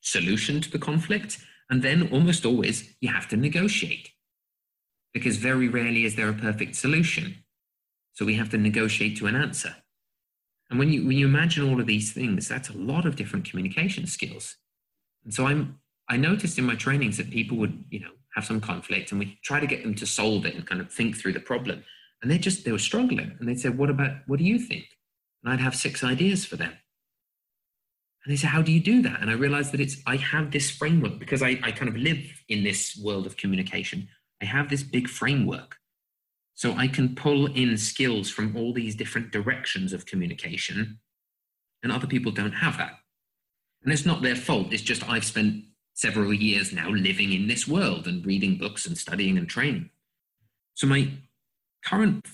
solution 0.00 0.60
to 0.60 0.70
the 0.70 0.78
conflict. 0.78 1.38
And 1.70 1.82
then 1.82 2.08
almost 2.10 2.44
always 2.44 2.94
you 3.00 3.10
have 3.10 3.28
to 3.28 3.36
negotiate 3.36 4.11
because 5.12 5.36
very 5.36 5.68
rarely 5.68 6.04
is 6.04 6.16
there 6.16 6.28
a 6.28 6.34
perfect 6.34 6.76
solution. 6.76 7.36
So 8.12 8.24
we 8.24 8.34
have 8.34 8.50
to 8.50 8.58
negotiate 8.58 9.16
to 9.18 9.26
an 9.26 9.36
answer. 9.36 9.76
And 10.70 10.78
when 10.78 10.90
you 10.90 11.06
when 11.06 11.18
you 11.18 11.26
imagine 11.26 11.68
all 11.68 11.80
of 11.80 11.86
these 11.86 12.12
things, 12.12 12.48
that's 12.48 12.70
a 12.70 12.76
lot 12.76 13.04
of 13.04 13.16
different 13.16 13.44
communication 13.48 14.06
skills. 14.06 14.56
And 15.24 15.32
so 15.32 15.46
I'm 15.46 15.78
I 16.08 16.16
noticed 16.16 16.58
in 16.58 16.64
my 16.64 16.74
trainings 16.74 17.16
that 17.18 17.30
people 17.30 17.56
would, 17.58 17.84
you 17.90 18.00
know, 18.00 18.12
have 18.34 18.44
some 18.44 18.60
conflict 18.60 19.10
and 19.10 19.18
we 19.18 19.38
try 19.44 19.60
to 19.60 19.66
get 19.66 19.82
them 19.82 19.94
to 19.94 20.06
solve 20.06 20.46
it 20.46 20.54
and 20.54 20.66
kind 20.66 20.80
of 20.80 20.90
think 20.90 21.16
through 21.16 21.34
the 21.34 21.40
problem. 21.40 21.84
And 22.22 22.30
they 22.30 22.38
just 22.38 22.64
they 22.64 22.72
were 22.72 22.78
struggling. 22.78 23.36
And 23.38 23.48
they'd 23.48 23.60
say, 23.60 23.68
What 23.68 23.90
about 23.90 24.12
what 24.26 24.38
do 24.38 24.44
you 24.44 24.58
think? 24.58 24.86
And 25.44 25.52
I'd 25.52 25.60
have 25.60 25.74
six 25.74 26.02
ideas 26.02 26.44
for 26.44 26.56
them. 26.56 26.72
And 28.24 28.32
they 28.32 28.36
say, 28.36 28.46
How 28.46 28.62
do 28.62 28.72
you 28.72 28.80
do 28.80 29.02
that? 29.02 29.20
And 29.20 29.30
I 29.30 29.34
realized 29.34 29.72
that 29.72 29.80
it's 29.80 29.96
I 30.06 30.16
have 30.16 30.50
this 30.52 30.70
framework 30.70 31.18
because 31.18 31.42
I, 31.42 31.58
I 31.62 31.72
kind 31.72 31.88
of 31.88 31.96
live 31.96 32.22
in 32.48 32.64
this 32.64 32.98
world 33.02 33.26
of 33.26 33.36
communication 33.36 34.08
I 34.42 34.44
have 34.46 34.68
this 34.68 34.82
big 34.82 35.08
framework. 35.08 35.76
So 36.54 36.74
I 36.74 36.88
can 36.88 37.14
pull 37.14 37.46
in 37.46 37.78
skills 37.78 38.28
from 38.28 38.56
all 38.56 38.72
these 38.72 38.96
different 38.96 39.30
directions 39.30 39.92
of 39.92 40.04
communication, 40.04 40.98
and 41.82 41.92
other 41.92 42.06
people 42.06 42.32
don't 42.32 42.52
have 42.52 42.76
that. 42.76 42.98
And 43.82 43.92
it's 43.92 44.04
not 44.04 44.22
their 44.22 44.36
fault, 44.36 44.72
it's 44.72 44.82
just 44.82 45.08
I've 45.08 45.24
spent 45.24 45.64
several 45.94 46.32
years 46.32 46.72
now 46.72 46.90
living 46.90 47.32
in 47.32 47.46
this 47.46 47.66
world 47.66 48.06
and 48.06 48.24
reading 48.26 48.58
books 48.58 48.86
and 48.86 48.98
studying 48.98 49.38
and 49.38 49.48
training. 49.48 49.90
So 50.74 50.86
my 50.86 51.08
current 51.84 52.26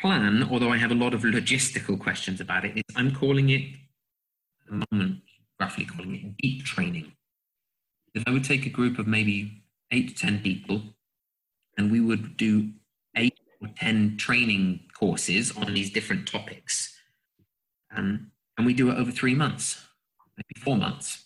plan, 0.00 0.48
although 0.50 0.72
I 0.72 0.76
have 0.78 0.90
a 0.90 0.94
lot 0.94 1.14
of 1.14 1.22
logistical 1.22 1.98
questions 1.98 2.40
about 2.40 2.64
it, 2.64 2.76
is 2.76 2.82
I'm 2.94 3.14
calling 3.14 3.50
it, 3.50 3.62
at 3.62 4.80
the 4.80 4.86
moment, 4.90 5.22
roughly 5.60 5.84
calling 5.84 6.14
it 6.14 6.36
deep 6.38 6.64
training. 6.64 7.12
If 8.14 8.24
I 8.26 8.30
would 8.30 8.44
take 8.44 8.66
a 8.66 8.70
group 8.70 8.98
of 8.98 9.06
maybe 9.06 9.62
eight 9.90 10.08
to 10.08 10.14
10 10.14 10.40
people 10.40 10.82
and 11.76 11.90
we 11.90 12.00
would 12.00 12.36
do 12.36 12.70
eight 13.16 13.38
or 13.60 13.68
10 13.78 14.16
training 14.16 14.80
courses 14.98 15.56
on 15.56 15.74
these 15.74 15.90
different 15.90 16.26
topics. 16.26 16.96
Um, 17.94 18.30
and 18.56 18.66
we 18.66 18.74
do 18.74 18.90
it 18.90 18.98
over 18.98 19.10
three 19.10 19.34
months, 19.34 19.80
maybe 20.36 20.64
four 20.64 20.76
months. 20.76 21.24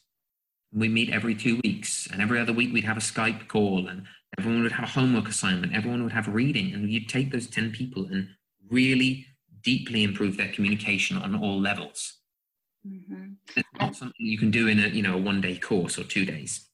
We 0.73 0.89
meet 0.89 1.11
every 1.11 1.35
two 1.35 1.61
weeks, 1.65 2.09
and 2.13 2.23
every 2.23 2.41
other 2.41 2.53
week 2.53 2.73
we'd 2.73 2.85
have 2.85 2.97
a 2.97 3.01
Skype 3.01 3.49
call, 3.49 3.89
and 3.89 4.05
everyone 4.39 4.63
would 4.63 4.73
have 4.73 4.89
a 4.89 4.93
homework 4.93 5.29
assignment, 5.29 5.75
everyone 5.75 6.03
would 6.05 6.13
have 6.13 6.29
a 6.29 6.33
reading, 6.33 6.73
and 6.73 6.91
you'd 6.91 7.09
take 7.09 7.33
those 7.33 7.49
10 7.49 7.73
people 7.73 8.07
and 8.07 8.29
really 8.69 9.27
deeply 9.63 10.05
improve 10.05 10.37
their 10.37 10.53
communication 10.53 11.17
on 11.17 11.35
all 11.35 11.61
levels. 11.61 12.21
Mm-hmm. 12.87 13.33
It's 13.57 13.69
not 13.79 13.97
something 13.97 14.15
you 14.19 14.39
can 14.39 14.51
do 14.51 14.69
in 14.69 14.79
a 14.79 14.89
you 14.89 15.03
know 15.03 15.15
a 15.15 15.19
one 15.19 15.41
day 15.41 15.59
course 15.59 15.99
or 15.99 16.05
two 16.05 16.25
days. 16.25 16.69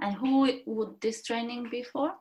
And 0.00 0.14
who 0.14 0.50
would 0.64 1.00
this 1.00 1.22
training 1.22 1.68
be 1.70 1.82
for? 1.82 2.12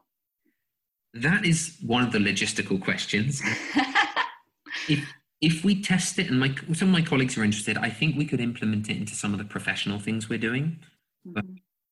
That 1.13 1.45
is 1.45 1.77
one 1.85 2.03
of 2.03 2.11
the 2.11 2.19
logistical 2.19 2.81
questions. 2.81 3.41
if 4.89 5.13
if 5.41 5.63
we 5.63 5.81
test 5.81 6.19
it, 6.19 6.29
and 6.29 6.39
my 6.39 6.53
some 6.73 6.89
of 6.89 6.93
my 6.93 7.01
colleagues 7.01 7.37
are 7.37 7.43
interested, 7.43 7.77
I 7.77 7.89
think 7.89 8.15
we 8.15 8.25
could 8.25 8.41
implement 8.41 8.89
it 8.89 8.97
into 8.97 9.15
some 9.15 9.33
of 9.33 9.39
the 9.39 9.45
professional 9.45 9.99
things 9.99 10.29
we're 10.29 10.39
doing. 10.39 10.79
Mm-hmm. 11.27 11.33
But 11.33 11.45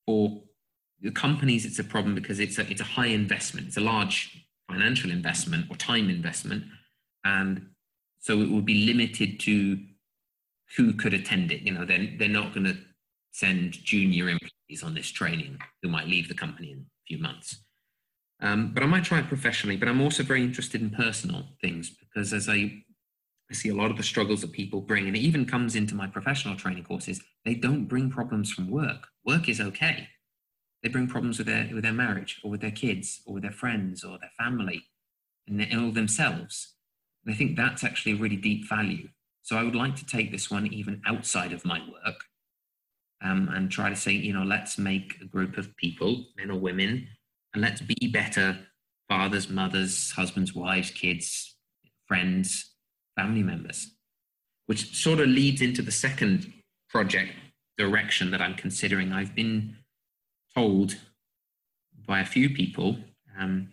for 0.06 0.42
the 1.02 1.12
companies, 1.12 1.66
it's 1.66 1.80
a 1.80 1.84
problem 1.84 2.16
because 2.16 2.40
it's 2.40 2.58
a 2.60 2.70
it's 2.70 2.82
a 2.82 2.86
high 2.86 3.08
investment, 3.08 3.68
it's 3.68 3.78
a 3.78 3.82
large 3.82 4.46
financial 4.70 5.12
investment 5.12 5.68
or 5.70 5.76
time 5.78 6.10
investment, 6.10 6.66
and 7.24 7.70
so 8.20 8.42
it 8.42 8.50
would 8.50 8.66
be 8.66 8.86
limited 8.86 9.40
to 9.42 9.80
who 10.76 10.94
could 10.94 11.14
attend 11.14 11.52
it. 11.52 11.62
You 11.62 11.72
know, 11.72 11.86
they're 11.86 12.10
they're 12.18 12.30
not 12.30 12.54
going 12.54 12.66
to 12.66 12.78
send 13.32 13.74
junior 13.74 14.30
employees 14.30 14.84
on 14.84 14.94
this 14.94 15.10
training 15.10 15.60
who 15.82 15.90
might 15.90 16.08
leave 16.08 16.28
the 16.28 16.34
company 16.34 16.72
in 16.72 16.80
a 16.80 17.06
few 17.08 17.18
months. 17.18 17.58
Um, 18.42 18.72
but 18.74 18.84
I 18.84 18.86
might 18.86 19.04
try 19.04 19.20
it 19.20 19.28
professionally. 19.28 19.78
But 19.78 19.90
I'm 19.90 20.02
also 20.02 20.24
very 20.24 20.44
interested 20.44 20.82
in 20.82 20.92
personal 20.92 21.46
things 21.62 21.90
because 21.90 22.34
as 22.34 22.50
I, 22.50 22.84
I 23.50 23.54
see 23.54 23.70
a 23.70 23.76
lot 23.76 23.92
of 23.92 23.98
the 23.98 24.04
struggles 24.04 24.42
that 24.42 24.52
people 24.52 24.82
bring, 24.82 25.08
and 25.08 25.16
it 25.16 25.22
even 25.22 25.46
comes 25.46 25.76
into 25.76 25.96
my 25.96 26.08
professional 26.08 26.56
training 26.56 26.84
courses, 26.84 27.22
they 27.46 27.56
don't 27.56 27.86
bring 27.86 28.10
problems 28.10 28.52
from 28.52 28.70
work. 28.70 29.08
Work 29.26 29.50
is 29.50 29.62
okay. 29.62 30.10
they 30.84 30.90
bring 30.90 31.08
problems 31.08 31.38
with 31.38 31.48
their 31.48 31.70
with 31.74 31.84
their 31.84 31.94
marriage 31.94 32.40
or 32.44 32.52
with 32.52 32.62
their 32.62 32.72
kids 32.72 33.22
or 33.26 33.36
with 33.36 33.44
their 33.44 33.52
friends 33.52 34.04
or 34.04 34.18
their 34.20 34.32
family 34.38 34.84
and 35.48 35.60
they're 35.60 35.68
ill 35.72 35.92
themselves. 35.92 36.76
And 37.26 37.34
I 37.34 37.38
think 37.38 37.56
that's 37.58 37.84
actually 37.84 38.14
a 38.14 38.18
really 38.18 38.36
deep 38.38 38.68
value. 38.68 39.10
So 39.44 39.58
I 39.58 39.64
would 39.64 39.76
like 39.76 39.96
to 39.98 40.06
take 40.06 40.32
this 40.32 40.52
one 40.52 40.68
even 40.68 41.02
outside 41.06 41.54
of 41.54 41.66
my 41.66 41.80
work 41.80 42.24
um, 43.24 43.50
and 43.54 43.72
try 43.72 43.90
to 43.90 43.96
say, 43.96 44.12
you 44.12 44.34
know, 44.34 44.44
let's 44.44 44.78
make 44.78 45.16
a 45.22 45.26
group 45.26 45.58
of 45.58 45.76
people, 45.78 46.26
men 46.38 46.52
or 46.52 46.60
women, 46.60 47.08
and 47.58 47.64
let's 47.64 47.82
be 47.82 48.08
better 48.14 48.56
fathers, 49.10 49.50
mothers, 49.50 50.12
husbands, 50.12 50.54
wives, 50.54 50.92
kids, 50.92 51.56
friends, 52.06 52.76
family 53.16 53.42
members, 53.42 53.96
which 54.68 54.96
sort 54.96 55.20
of 55.20 55.28
leads 55.28 55.60
into 55.60 55.82
the 55.82 55.92
second 55.92 56.54
project 56.88 57.32
direction 57.76 58.30
that 58.30 58.44
I'm 58.44 58.54
considering. 58.54 59.12
I've 59.12 59.34
been 59.34 59.76
told 60.54 60.98
by 62.06 62.20
a 62.20 62.26
few 62.26 62.52
people 62.52 62.98
um, 63.40 63.70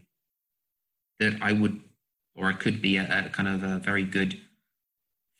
that 1.21 1.37
I 1.43 1.53
would 1.53 1.79
or 2.35 2.47
I 2.47 2.55
could 2.55 2.81
be 2.81 2.97
a, 2.97 3.27
a, 3.27 3.29
kind 3.29 3.49
of 3.49 3.63
a 3.63 3.81
very 3.81 4.05
good 4.05 4.41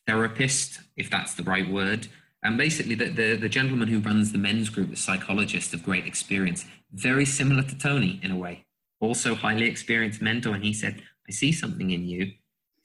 therapist, 0.07 0.81
if 0.99 1.09
that's 1.09 1.33
the 1.33 1.45
right 1.45 1.67
word. 1.67 2.09
And 2.45 2.59
basically, 2.59 2.95
the, 2.95 3.09
the, 3.09 3.37
the 3.37 3.49
gentleman 3.49 3.89
who 3.89 4.01
runs 4.01 4.31
the 4.31 4.39
men's 4.39 4.69
group, 4.69 4.91
the 4.91 4.97
psychologist 4.97 5.73
of 5.73 5.83
great 5.83 6.07
experience, 6.07 6.67
very 6.93 7.25
similar 7.25 7.63
to 7.63 7.79
Tony 7.79 8.21
in 8.23 8.31
a 8.31 8.37
way, 8.37 8.67
also 9.01 9.35
highly 9.35 9.67
experienced 9.67 10.21
mentor. 10.21 10.55
And 10.55 10.63
he 10.63 10.75
said, 10.75 11.03
I 11.27 11.33
see 11.33 11.53
something 11.53 11.91
in 11.91 12.05
you. 12.05 12.27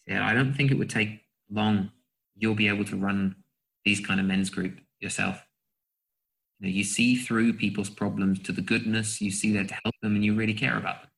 He 0.06 0.14
said, 0.14 0.22
I 0.22 0.34
don't 0.34 0.54
think 0.54 0.72
it 0.72 0.78
would 0.78 0.90
take 0.90 1.22
long. 1.52 1.92
You'll 2.38 2.56
be 2.56 2.70
able 2.70 2.86
to 2.86 2.96
run 2.96 3.36
these 3.84 4.00
kind 4.00 4.22
of 4.22 4.26
men's 4.26 4.50
group 4.50 4.80
yourself. 5.02 5.46
You 6.60 6.68
know, 6.68 6.74
you 6.74 6.86
see 6.86 7.18
through 7.18 7.54
people's 7.54 7.90
problems 7.90 8.40
to 8.44 8.54
the 8.54 8.62
goodness, 8.62 9.20
you 9.20 9.30
see 9.30 9.52
there 9.52 9.66
to 9.66 9.78
help 9.84 9.96
them, 10.02 10.16
and 10.16 10.24
you 10.24 10.36
really 10.36 10.54
care 10.54 10.78
about 10.78 11.02
them. 11.02 11.12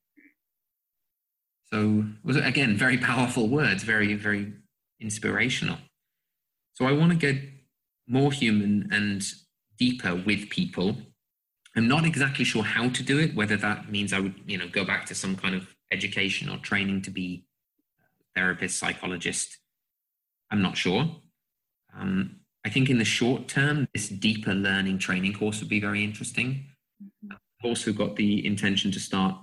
So, 1.72 2.06
was 2.24 2.36
it 2.36 2.46
again 2.46 2.76
very 2.76 2.98
powerful 2.98 3.48
words, 3.48 3.84
very 3.84 4.14
very 4.16 4.54
inspirational. 5.02 5.78
So 6.74 6.86
I 6.86 6.92
want 6.92 7.12
to 7.12 7.18
get 7.18 7.42
more 8.12 8.32
human 8.32 8.90
and 8.92 9.24
deeper 9.78 10.14
with 10.16 10.50
people. 10.50 10.98
I'm 11.76 11.88
not 11.88 12.06
exactly 12.06 12.44
sure 12.44 12.64
how 12.64 12.90
to 12.90 13.02
do 13.02 13.18
it. 13.18 13.34
Whether 13.34 13.58
that 13.58 13.90
means 13.90 14.12
I 14.12 14.20
would, 14.20 14.36
you 14.46 14.58
know, 14.58 14.68
go 14.68 14.84
back 14.84 15.06
to 15.08 15.16
some 15.16 15.36
kind 15.38 15.56
of 15.56 15.74
education 15.92 16.50
or 16.50 16.58
training 16.58 17.02
to 17.04 17.12
be 17.12 17.46
a 18.20 18.40
therapist, 18.40 18.78
psychologist. 18.78 19.58
I'm 20.52 20.62
not 20.62 20.78
sure. 20.78 21.10
Um, 21.98 22.42
I 22.66 22.70
think 22.70 22.90
in 22.90 22.98
the 22.98 23.06
short 23.06 23.48
term, 23.48 23.88
this 23.94 24.10
deeper 24.10 24.54
learning 24.54 25.00
training 25.00 25.34
course 25.34 25.62
would 25.62 25.70
be 25.70 25.80
very 25.80 26.04
interesting. 26.04 26.66
Mm-hmm. 27.02 27.32
I've 27.32 27.70
also 27.70 27.94
got 27.94 28.18
the 28.18 28.46
intention 28.46 28.92
to 28.92 29.00
start 29.00 29.38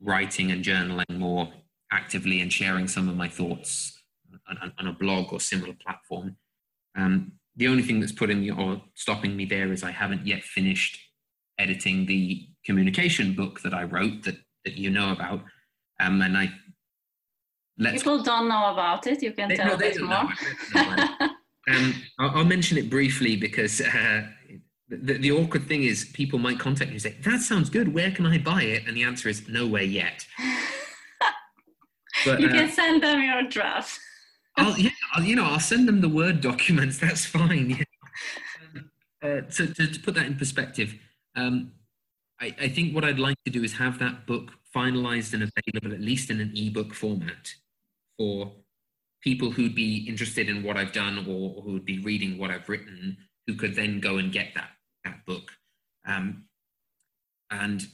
writing 0.00 0.52
and 0.52 0.64
journaling 0.64 1.18
more 1.18 1.48
actively 1.90 2.40
and 2.40 2.52
sharing 2.52 2.86
some 2.86 3.08
of 3.08 3.16
my 3.16 3.28
thoughts 3.28 4.00
on, 4.48 4.72
on 4.78 4.86
a 4.86 4.92
blog 4.92 5.32
or 5.32 5.40
similar 5.40 5.74
platform. 5.84 6.36
Um, 6.96 7.32
the 7.56 7.68
only 7.68 7.82
thing 7.82 8.00
that's 8.00 8.12
putting 8.12 8.40
me 8.40 8.50
or 8.50 8.82
stopping 8.94 9.36
me 9.36 9.44
there 9.44 9.72
is 9.72 9.82
I 9.82 9.90
haven't 9.90 10.26
yet 10.26 10.42
finished 10.42 10.98
editing 11.58 12.06
the 12.06 12.48
communication 12.64 13.34
book 13.34 13.60
that 13.62 13.72
I 13.72 13.84
wrote 13.84 14.24
that, 14.24 14.36
that 14.64 14.74
you 14.74 14.90
know 14.90 15.12
about. 15.12 15.40
Um, 16.00 16.20
and 16.20 16.36
I 16.36 16.52
people 17.78 18.22
don't 18.22 18.48
know 18.48 18.72
about 18.72 19.06
it. 19.06 19.22
You 19.22 19.32
can 19.32 19.48
they, 19.48 19.56
tell 19.56 19.78
no, 19.78 19.86
us 19.86 19.98
more. 20.00 21.30
um, 21.74 21.94
I'll, 22.18 22.38
I'll, 22.38 22.44
mention 22.44 22.76
it 22.78 22.90
briefly 22.90 23.36
because 23.36 23.80
uh, 23.80 24.26
the, 24.88 25.14
the, 25.18 25.32
awkward 25.32 25.66
thing 25.66 25.84
is 25.84 26.06
people 26.12 26.38
might 26.38 26.58
contact 26.58 26.90
you 26.90 26.94
and 26.94 27.02
say, 27.02 27.16
that 27.24 27.40
sounds 27.40 27.70
good. 27.70 27.92
Where 27.92 28.10
can 28.10 28.26
I 28.26 28.38
buy 28.38 28.62
it? 28.62 28.86
And 28.86 28.96
the 28.96 29.02
answer 29.02 29.28
is 29.28 29.48
nowhere 29.48 29.82
yet. 29.82 30.26
But, 32.24 32.40
you 32.40 32.48
can 32.48 32.68
uh, 32.68 32.70
send 32.70 33.02
them 33.02 33.22
your 33.22 33.42
draft. 33.42 34.00
I'll, 34.56 34.78
yeah, 34.78 34.90
I'll, 35.12 35.22
you 35.22 35.36
know, 35.36 35.44
I'll 35.44 35.60
send 35.60 35.88
them 35.88 36.00
the 36.00 36.08
Word 36.08 36.40
documents. 36.40 36.98
That's 36.98 37.24
fine. 37.24 37.70
Yeah. 37.70 37.84
Um, 38.72 38.90
uh, 39.22 39.40
to, 39.42 39.74
to, 39.74 40.00
put 40.00 40.14
that 40.14 40.26
in 40.26 40.36
perspective, 40.36 40.94
um, 41.34 41.72
I, 42.40 42.54
I, 42.60 42.68
think 42.68 42.94
what 42.94 43.04
I'd 43.04 43.18
like 43.18 43.36
to 43.44 43.50
do 43.50 43.64
is 43.64 43.72
have 43.74 43.98
that 43.98 44.26
book 44.26 44.52
finalized 44.74 45.32
and 45.34 45.42
available, 45.42 45.94
at 45.94 46.00
least 46.00 46.30
in 46.30 46.40
an 46.40 46.52
ebook 46.54 46.94
format, 46.94 47.54
for 48.18 48.52
people 49.22 49.50
who'd 49.50 49.74
be 49.74 50.06
interested 50.08 50.48
in 50.48 50.62
what 50.62 50.76
I've 50.76 50.92
done 50.92 51.18
or, 51.26 51.56
or 51.56 51.62
who 51.62 51.72
would 51.72 51.84
be 51.84 51.98
reading 51.98 52.38
what 52.38 52.50
I've 52.50 52.68
written, 52.68 53.16
who 53.46 53.54
could 53.54 53.74
then 53.74 54.00
go 54.00 54.18
and 54.18 54.30
get 54.32 54.48
that 54.54 54.70
that 55.04 55.24
book. 55.26 55.50
Um, 56.06 56.44
and 57.50 57.86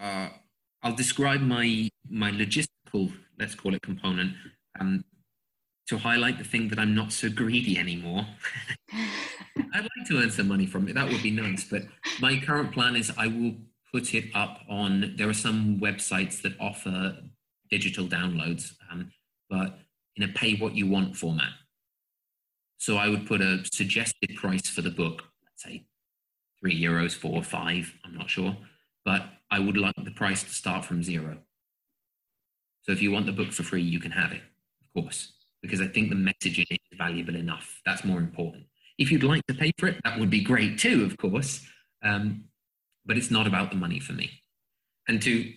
uh, 0.00 0.28
I'll 0.82 0.94
describe 0.94 1.40
my 1.40 1.88
my 2.08 2.30
logistical, 2.30 3.12
let's 3.38 3.54
call 3.54 3.74
it 3.74 3.82
component, 3.82 4.34
um, 4.78 5.04
to 5.88 5.98
highlight 5.98 6.38
the 6.38 6.44
thing 6.44 6.68
that 6.68 6.78
I'm 6.78 6.94
not 6.94 7.12
so 7.12 7.28
greedy 7.28 7.78
anymore. 7.78 8.26
I'd 8.92 9.82
like 9.82 10.06
to 10.08 10.18
earn 10.18 10.30
some 10.30 10.48
money 10.48 10.66
from 10.66 10.88
it. 10.88 10.94
That 10.94 11.10
would 11.10 11.22
be 11.22 11.30
nice. 11.30 11.64
But 11.64 11.82
my 12.20 12.38
current 12.38 12.72
plan 12.72 12.96
is 12.96 13.12
I 13.16 13.26
will 13.26 13.54
put 13.92 14.14
it 14.14 14.30
up 14.34 14.60
on. 14.68 15.14
There 15.16 15.28
are 15.28 15.34
some 15.34 15.78
websites 15.80 16.40
that 16.42 16.58
offer 16.58 17.16
digital 17.70 18.06
downloads, 18.06 18.72
um, 18.90 19.10
but 19.50 19.78
in 20.16 20.22
a 20.22 20.28
pay 20.28 20.56
what 20.56 20.74
you 20.74 20.86
want 20.86 21.16
format. 21.16 21.52
So 22.78 22.96
I 22.96 23.08
would 23.08 23.26
put 23.26 23.40
a 23.40 23.64
suggested 23.72 24.36
price 24.36 24.68
for 24.68 24.82
the 24.82 24.90
book, 24.90 25.22
let's 25.44 25.62
say 25.62 25.86
three 26.60 26.80
euros, 26.80 27.12
four 27.14 27.36
or 27.36 27.42
five, 27.42 27.92
I'm 28.04 28.14
not 28.14 28.30
sure. 28.30 28.56
But 29.04 29.26
I 29.50 29.58
would 29.58 29.76
like 29.76 29.94
the 30.02 30.10
price 30.10 30.42
to 30.42 30.50
start 30.50 30.84
from 30.84 31.02
zero. 31.02 31.38
So 32.82 32.92
if 32.92 33.02
you 33.02 33.10
want 33.10 33.26
the 33.26 33.32
book 33.32 33.52
for 33.52 33.62
free, 33.62 33.82
you 33.82 34.00
can 34.00 34.10
have 34.12 34.32
it, 34.32 34.40
of 34.82 35.02
course, 35.02 35.33
because 35.64 35.80
I 35.80 35.86
think 35.86 36.10
the 36.10 36.14
messaging 36.14 36.66
is 36.70 36.98
valuable 36.98 37.36
enough. 37.36 37.80
That's 37.86 38.04
more 38.04 38.18
important. 38.18 38.64
If 38.98 39.10
you'd 39.10 39.24
like 39.24 39.46
to 39.46 39.54
pay 39.54 39.72
for 39.78 39.86
it, 39.86 39.96
that 40.04 40.20
would 40.20 40.28
be 40.28 40.42
great 40.42 40.78
too, 40.78 41.04
of 41.04 41.16
course. 41.16 41.66
Um, 42.02 42.44
but 43.06 43.16
it's 43.16 43.30
not 43.30 43.46
about 43.46 43.70
the 43.70 43.78
money 43.78 43.98
for 43.98 44.12
me. 44.12 44.30
And 45.08 45.22
to 45.22 45.50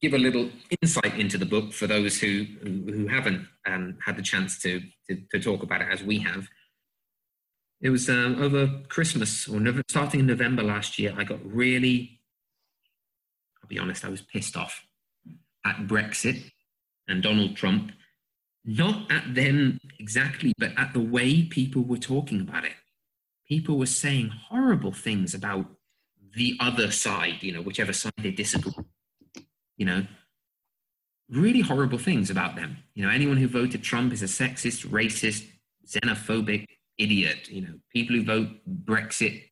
give 0.00 0.14
a 0.14 0.18
little 0.18 0.50
insight 0.82 1.16
into 1.16 1.38
the 1.38 1.46
book 1.46 1.72
for 1.72 1.86
those 1.86 2.20
who 2.20 2.44
who, 2.62 3.06
haven't 3.06 3.46
um, 3.68 3.96
had 4.04 4.16
the 4.16 4.22
chance 4.22 4.58
to, 4.62 4.80
to, 5.08 5.22
to 5.30 5.38
talk 5.38 5.62
about 5.62 5.80
it 5.80 5.88
as 5.92 6.02
we 6.02 6.18
have. 6.18 6.48
It 7.80 7.90
was 7.90 8.10
um, 8.10 8.42
over 8.42 8.80
Christmas 8.88 9.48
or 9.48 9.60
starting 9.88 10.20
in 10.20 10.26
November 10.26 10.64
last 10.64 10.98
year. 10.98 11.14
I 11.16 11.22
got 11.22 11.38
really, 11.44 12.20
I'll 13.62 13.68
be 13.68 13.78
honest, 13.78 14.04
I 14.04 14.08
was 14.08 14.22
pissed 14.22 14.56
off 14.56 14.84
at 15.64 15.86
Brexit 15.86 16.50
and 17.08 17.22
Donald 17.22 17.56
Trump, 17.56 17.92
not 18.64 19.10
at 19.10 19.34
them 19.34 19.78
exactly, 19.98 20.52
but 20.58 20.72
at 20.76 20.92
the 20.92 21.00
way 21.00 21.42
people 21.44 21.82
were 21.82 21.98
talking 21.98 22.40
about 22.40 22.64
it. 22.64 22.72
People 23.48 23.78
were 23.78 23.86
saying 23.86 24.28
horrible 24.28 24.92
things 24.92 25.34
about 25.34 25.66
the 26.36 26.56
other 26.60 26.90
side, 26.90 27.42
you 27.42 27.52
know, 27.52 27.60
whichever 27.60 27.92
side 27.92 28.12
they 28.18 28.30
disagree. 28.30 28.72
You 29.76 29.86
know, 29.86 30.06
really 31.28 31.60
horrible 31.60 31.98
things 31.98 32.30
about 32.30 32.56
them. 32.56 32.78
You 32.94 33.04
know, 33.04 33.10
anyone 33.10 33.36
who 33.36 33.48
voted 33.48 33.82
Trump 33.82 34.12
is 34.12 34.22
a 34.22 34.26
sexist, 34.26 34.86
racist, 34.86 35.44
xenophobic 35.86 36.66
idiot. 36.98 37.48
You 37.48 37.62
know, 37.62 37.74
people 37.92 38.16
who 38.16 38.24
vote 38.24 38.48
Brexit 38.84 39.42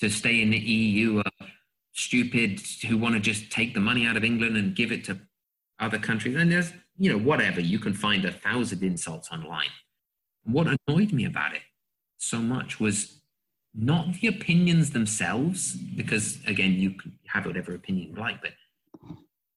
to 0.00 0.08
stay 0.10 0.42
in 0.42 0.50
the 0.50 0.58
EU 0.58 1.18
are 1.18 1.46
stupid, 1.92 2.60
who 2.88 2.98
want 2.98 3.14
to 3.14 3.20
just 3.20 3.50
take 3.50 3.74
the 3.74 3.80
money 3.80 4.06
out 4.06 4.16
of 4.16 4.24
England 4.24 4.56
and 4.56 4.76
give 4.76 4.92
it 4.92 5.04
to 5.04 5.18
other 5.80 5.98
countries. 5.98 6.36
And 6.36 6.50
there's 6.50 6.72
you 6.98 7.10
know, 7.10 7.18
whatever, 7.18 7.60
you 7.60 7.78
can 7.78 7.92
find 7.92 8.24
a 8.24 8.32
thousand 8.32 8.82
insults 8.82 9.30
online. 9.30 9.70
What 10.44 10.66
annoyed 10.66 11.12
me 11.12 11.24
about 11.24 11.54
it 11.54 11.62
so 12.18 12.38
much 12.38 12.80
was 12.80 13.20
not 13.74 14.14
the 14.14 14.28
opinions 14.28 14.90
themselves, 14.90 15.74
because 15.74 16.38
again, 16.46 16.74
you 16.74 16.90
can 16.90 17.18
have 17.26 17.46
whatever 17.46 17.74
opinion 17.74 18.10
you 18.10 18.14
like, 18.14 18.40
but 18.40 18.52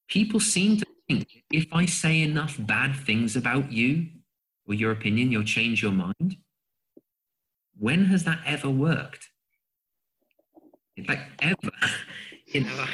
people 0.08 0.40
seem 0.40 0.78
to 0.78 0.86
think 1.08 1.44
if 1.52 1.68
I 1.72 1.86
say 1.86 2.22
enough 2.22 2.58
bad 2.60 2.96
things 2.96 3.36
about 3.36 3.72
you 3.72 4.08
or 4.68 4.74
your 4.74 4.92
opinion, 4.92 5.32
you'll 5.32 5.44
change 5.44 5.84
your 5.84 5.92
mind. 5.92 6.38
When 7.78 8.06
has 8.06 8.24
that 8.24 8.40
ever 8.46 8.70
worked? 8.70 9.30
Like 11.08 11.20
ever, 11.40 11.72
you 12.48 12.62
know, 12.62 12.86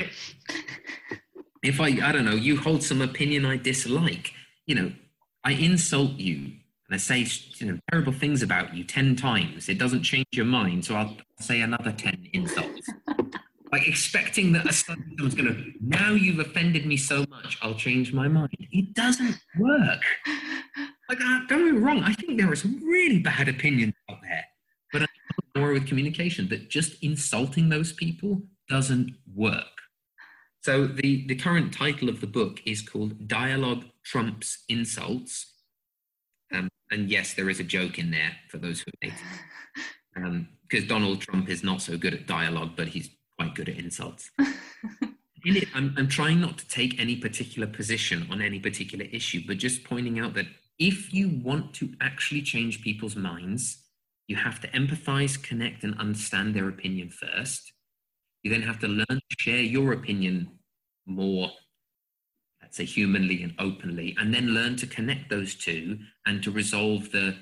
if 1.63 1.79
I, 1.79 1.87
I 2.03 2.11
don't 2.11 2.25
know, 2.25 2.35
you 2.35 2.57
hold 2.57 2.83
some 2.83 3.01
opinion 3.01 3.45
I 3.45 3.57
dislike, 3.57 4.33
you 4.65 4.75
know, 4.75 4.91
I 5.43 5.53
insult 5.53 6.11
you 6.13 6.35
and 6.35 6.91
I 6.91 6.97
say 6.97 7.25
you 7.57 7.71
know, 7.71 7.79
terrible 7.89 8.11
things 8.11 8.43
about 8.43 8.73
you 8.73 8.83
10 8.83 9.15
times, 9.15 9.69
it 9.69 9.79
doesn't 9.79 10.03
change 10.03 10.27
your 10.33 10.45
mind. 10.45 10.85
So 10.85 10.95
I'll 10.95 11.17
say 11.39 11.61
another 11.61 11.91
10 11.91 12.29
insults. 12.33 12.89
like 13.71 13.87
expecting 13.87 14.51
that 14.53 14.71
someone's 14.73 15.33
going 15.33 15.47
to, 15.47 15.71
now 15.81 16.11
you've 16.11 16.39
offended 16.39 16.85
me 16.85 16.97
so 16.97 17.25
much, 17.29 17.57
I'll 17.61 17.73
change 17.73 18.13
my 18.13 18.27
mind. 18.27 18.67
It 18.71 18.93
doesn't 18.93 19.37
work. 19.57 20.01
Like, 21.09 21.19
uh, 21.19 21.39
don't 21.47 21.65
get 21.65 21.73
me 21.73 21.79
wrong, 21.79 22.03
I 22.03 22.13
think 22.13 22.39
there 22.39 22.51
are 22.51 22.55
some 22.55 22.81
really 22.83 23.19
bad 23.19 23.47
opinions 23.47 23.93
out 24.09 24.19
there. 24.21 24.45
But 24.91 25.01
I'm 25.03 25.61
more 25.61 25.73
with 25.73 25.87
communication 25.87 26.47
that 26.49 26.69
just 26.69 27.01
insulting 27.03 27.69
those 27.69 27.93
people 27.93 28.41
doesn't 28.69 29.11
work 29.33 29.82
So 30.63 30.87
the, 30.87 31.27
the 31.27 31.35
current 31.35 31.73
title 31.73 32.07
of 32.07 32.21
the 32.21 32.27
book 32.27 32.61
is 32.65 32.81
called 32.81 33.27
Dialogue 33.27 33.83
Trumps 34.05 34.63
Insults. 34.69 35.51
Um, 36.53 36.69
and 36.89 37.09
yes, 37.09 37.33
there 37.33 37.49
is 37.49 37.59
a 37.59 37.65
joke 37.65 37.99
in 37.99 38.11
there 38.11 38.31
for 38.49 38.59
those 38.59 38.79
who 38.79 38.91
hate 39.01 39.13
um, 40.15 40.47
because 40.61 40.87
Donald 40.87 41.19
Trump 41.19 41.49
is 41.49 41.63
not 41.63 41.81
so 41.81 41.97
good 41.97 42.13
at 42.13 42.27
dialogue, 42.27 42.71
but 42.77 42.87
he's 42.87 43.09
quite 43.37 43.55
good 43.55 43.67
at 43.67 43.77
insults. 43.77 44.31
in 44.39 45.57
it, 45.57 45.67
I'm, 45.75 45.93
I'm 45.97 46.07
trying 46.07 46.39
not 46.39 46.57
to 46.59 46.67
take 46.69 46.97
any 46.97 47.17
particular 47.17 47.67
position 47.67 48.25
on 48.31 48.41
any 48.41 48.59
particular 48.61 49.05
issue, 49.11 49.41
but 49.45 49.57
just 49.57 49.83
pointing 49.83 50.17
out 50.19 50.33
that 50.35 50.47
if 50.79 51.13
you 51.13 51.41
want 51.43 51.73
to 51.75 51.93
actually 51.99 52.41
change 52.41 52.81
people's 52.81 53.17
minds, 53.17 53.83
you 54.27 54.37
have 54.37 54.61
to 54.61 54.69
empathize, 54.69 55.41
connect, 55.43 55.83
and 55.83 55.99
understand 55.99 56.55
their 56.55 56.69
opinion 56.69 57.09
first. 57.09 57.72
You 58.43 58.51
then 58.51 58.61
have 58.61 58.79
to 58.79 58.87
learn 58.87 59.05
to 59.09 59.35
share 59.39 59.61
your 59.61 59.93
opinion 59.93 60.49
more, 61.05 61.49
let's 62.61 62.77
say, 62.77 62.85
humanly 62.85 63.41
and 63.41 63.53
openly, 63.57 64.15
and 64.19 64.33
then 64.33 64.47
learn 64.47 64.75
to 64.77 64.87
connect 64.87 65.29
those 65.29 65.55
two 65.55 65.99
and 66.25 66.43
to 66.43 66.51
resolve 66.51 67.11
the 67.11 67.35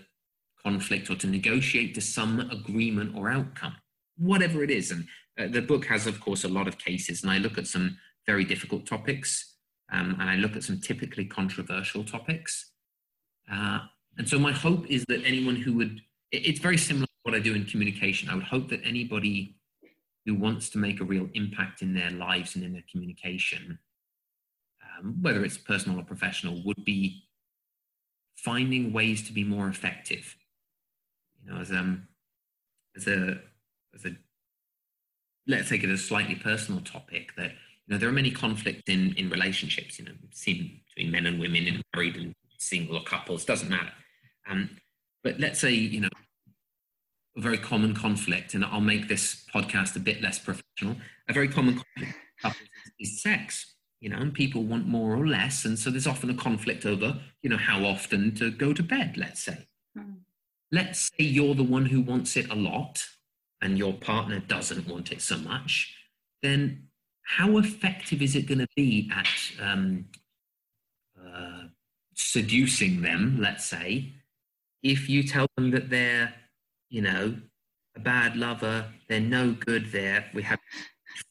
conflict 0.63 1.09
or 1.09 1.15
to 1.15 1.27
negotiate 1.27 1.95
to 1.95 2.01
some 2.01 2.39
agreement 2.51 3.15
or 3.15 3.29
outcome, 3.29 3.75
whatever 4.17 4.63
it 4.63 4.69
is. 4.69 4.91
And 4.91 5.07
uh, 5.39 5.47
the 5.47 5.61
book 5.61 5.85
has, 5.85 6.05
of 6.05 6.19
course, 6.21 6.43
a 6.43 6.49
lot 6.49 6.67
of 6.67 6.77
cases, 6.77 7.23
and 7.23 7.31
I 7.31 7.39
look 7.39 7.57
at 7.57 7.67
some 7.67 7.97
very 8.27 8.45
difficult 8.45 8.85
topics, 8.85 9.55
um, 9.91 10.15
and 10.19 10.29
I 10.29 10.35
look 10.35 10.55
at 10.55 10.63
some 10.63 10.79
typically 10.79 11.25
controversial 11.25 12.03
topics. 12.03 12.71
Uh, 13.51 13.79
and 14.17 14.29
so 14.29 14.37
my 14.37 14.51
hope 14.51 14.85
is 14.87 15.03
that 15.07 15.25
anyone 15.25 15.55
who 15.55 15.73
would, 15.73 16.01
it, 16.31 16.45
it's 16.45 16.59
very 16.59 16.77
similar 16.77 17.07
to 17.07 17.11
what 17.23 17.35
I 17.35 17.39
do 17.39 17.55
in 17.55 17.65
communication. 17.65 18.29
I 18.29 18.35
would 18.35 18.43
hope 18.43 18.69
that 18.69 18.81
anybody 18.83 19.55
who 20.25 20.35
wants 20.35 20.69
to 20.69 20.77
make 20.77 20.99
a 20.99 21.05
real 21.05 21.29
impact 21.33 21.81
in 21.81 21.93
their 21.93 22.11
lives 22.11 22.55
and 22.55 22.63
in 22.63 22.73
their 22.73 22.83
communication, 22.91 23.79
um, 24.99 25.17
whether 25.21 25.43
it's 25.43 25.57
personal 25.57 25.99
or 25.99 26.03
professional, 26.03 26.61
would 26.63 26.83
be 26.85 27.23
finding 28.35 28.93
ways 28.93 29.25
to 29.27 29.33
be 29.33 29.43
more 29.43 29.67
effective. 29.67 30.35
You 31.43 31.51
know, 31.51 31.59
as 31.59 31.71
um, 31.71 32.07
as 32.95 33.07
a 33.07 33.39
as 33.95 34.05
a 34.05 34.15
let's 35.47 35.69
take 35.69 35.83
it 35.83 35.89
as 35.89 36.01
a 36.01 36.03
slightly 36.03 36.35
personal 36.35 36.81
topic 36.81 37.35
that 37.35 37.51
you 37.51 37.93
know 37.93 37.97
there 37.97 38.09
are 38.09 38.13
many 38.13 38.31
conflicts 38.31 38.83
in 38.87 39.13
in 39.15 39.29
relationships. 39.29 39.97
You 39.97 40.05
know, 40.05 40.11
seen 40.31 40.81
between 40.87 41.11
men 41.11 41.25
and 41.25 41.39
women, 41.39 41.65
in 41.67 41.81
married 41.95 42.15
and 42.15 42.33
single 42.59 42.97
or 42.97 43.03
couples, 43.03 43.45
doesn't 43.45 43.69
matter. 43.69 43.91
Um, 44.47 44.69
but 45.23 45.39
let's 45.39 45.59
say 45.59 45.71
you 45.71 46.01
know 46.01 46.09
a 47.37 47.41
very 47.41 47.57
common 47.57 47.93
conflict, 47.93 48.53
and 48.53 48.65
I'll 48.65 48.81
make 48.81 49.07
this 49.07 49.45
podcast 49.53 49.95
a 49.95 49.99
bit 49.99 50.21
less 50.21 50.39
professional. 50.39 50.97
A 51.29 51.33
very 51.33 51.47
common 51.47 51.75
conflict 51.75 52.17
is 52.99 53.21
sex. 53.21 53.67
You 53.99 54.09
know, 54.09 54.17
and 54.17 54.33
people 54.33 54.63
want 54.63 54.87
more 54.87 55.15
or 55.15 55.27
less, 55.27 55.63
and 55.63 55.77
so 55.77 55.91
there's 55.91 56.07
often 56.07 56.31
a 56.31 56.33
conflict 56.33 56.87
over, 56.87 57.19
you 57.43 57.51
know, 57.51 57.57
how 57.57 57.85
often 57.85 58.33
to 58.35 58.49
go 58.49 58.73
to 58.73 58.81
bed. 58.81 59.15
Let's 59.15 59.43
say. 59.43 59.67
Mm. 59.95 60.21
Let's 60.71 61.11
say 61.11 61.23
you're 61.23 61.53
the 61.53 61.63
one 61.63 61.85
who 61.85 62.01
wants 62.01 62.35
it 62.35 62.49
a 62.49 62.55
lot, 62.55 63.05
and 63.61 63.77
your 63.77 63.93
partner 63.93 64.39
doesn't 64.39 64.87
want 64.87 65.11
it 65.11 65.21
so 65.21 65.37
much. 65.37 65.95
Then, 66.41 66.87
how 67.21 67.59
effective 67.59 68.23
is 68.23 68.35
it 68.35 68.47
going 68.47 68.59
to 68.59 68.67
be 68.75 69.11
at 69.13 69.27
um, 69.61 70.05
uh, 71.15 71.65
seducing 72.15 73.03
them? 73.03 73.37
Let's 73.39 73.65
say, 73.65 74.13
if 74.81 75.07
you 75.09 75.21
tell 75.21 75.45
them 75.57 75.69
that 75.71 75.91
they're 75.91 76.33
you 76.91 77.01
know, 77.01 77.35
a 77.95 77.99
bad 77.99 78.35
lover, 78.35 78.85
they're 79.09 79.19
no 79.19 79.53
good 79.53 79.91
there. 79.91 80.25
We 80.33 80.43
have 80.43 80.59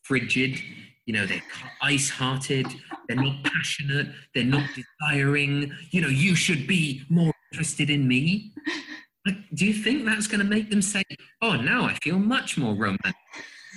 frigid, 0.03 0.59
you 1.07 1.15
know, 1.15 1.27
they're 1.27 1.43
ice 1.83 2.11
hearted, 2.11 2.67
they're 3.07 3.17
not 3.17 3.45
passionate, 3.45 4.09
they're 4.35 4.45
not 4.45 4.69
desiring, 4.75 5.73
you 5.91 6.01
know, 6.01 6.09
you 6.09 6.35
should 6.35 6.67
be 6.67 7.03
more 7.09 7.33
interested 7.53 7.91
in 7.91 8.09
me. 8.09 8.53
Like, 9.27 9.37
do 9.55 9.67
you 9.67 9.75
think 9.75 10.07
that's 10.07 10.27
going 10.27 10.41
to 10.41 10.47
make 10.47 10.71
them 10.71 10.83
say, 10.83 11.03
oh, 11.43 11.57
now 11.57 11.85
I 11.85 11.95
feel 12.03 12.19
much 12.19 12.57
more 12.57 12.75
romantic? 12.75 13.15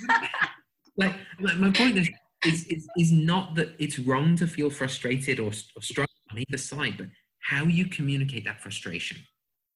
like, 0.96 1.14
like, 1.38 1.58
my 1.58 1.70
point 1.70 1.98
is, 1.98 2.08
is, 2.46 2.64
is, 2.64 2.88
is, 2.96 3.12
not 3.12 3.54
that 3.56 3.74
it's 3.78 3.98
wrong 3.98 4.36
to 4.36 4.46
feel 4.46 4.70
frustrated 4.70 5.38
or, 5.38 5.48
or 5.48 5.82
struggle 5.82 6.14
on 6.30 6.38
either 6.38 6.58
side, 6.58 6.94
but 6.96 7.08
how 7.40 7.64
you 7.64 7.86
communicate 7.86 8.44
that 8.46 8.60
frustration 8.62 9.18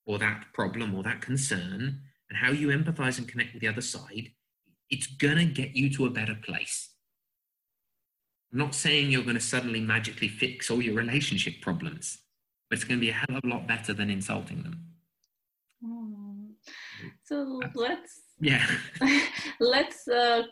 or 0.09 0.19
that 0.19 0.47
problem 0.55 0.95
or 0.95 1.03
that 1.03 1.21
concern 1.21 2.01
and 2.31 2.39
how 2.39 2.51
you 2.51 2.69
empathize 2.69 3.19
and 3.19 3.29
connect 3.29 3.53
with 3.53 3.61
the 3.61 3.69
other 3.69 3.83
side, 3.83 4.33
it's 4.91 5.07
going 5.07 5.37
to 5.37 5.45
get 5.45 5.77
you 5.77 5.91
to 5.91 6.07
a 6.07 6.11
better 6.11 6.35
place. 6.35 6.95
I'm 8.51 8.59
not 8.59 8.75
saying 8.75 9.11
you're 9.11 9.23
going 9.23 9.35
to 9.35 9.41
suddenly 9.41 9.81
magically 9.81 10.29
fix 10.29 10.71
all 10.71 10.81
your 10.81 10.95
relationship 10.95 11.61
problems, 11.61 12.19
but 12.69 12.79
it's 12.79 12.85
going 12.85 12.99
to 12.99 13.05
be 13.05 13.11
a 13.11 13.13
hell 13.13 13.37
of 13.37 13.45
a 13.45 13.49
lot 13.49 13.69
better 13.69 13.93
than 13.93 14.09
insulting 14.09 14.63
them. 14.63 14.81
Mm. 15.85 16.53
So 17.25 17.61
let's 17.75 18.23
yeah 18.41 18.67
let's 19.61 20.09
uh, 20.09 20.43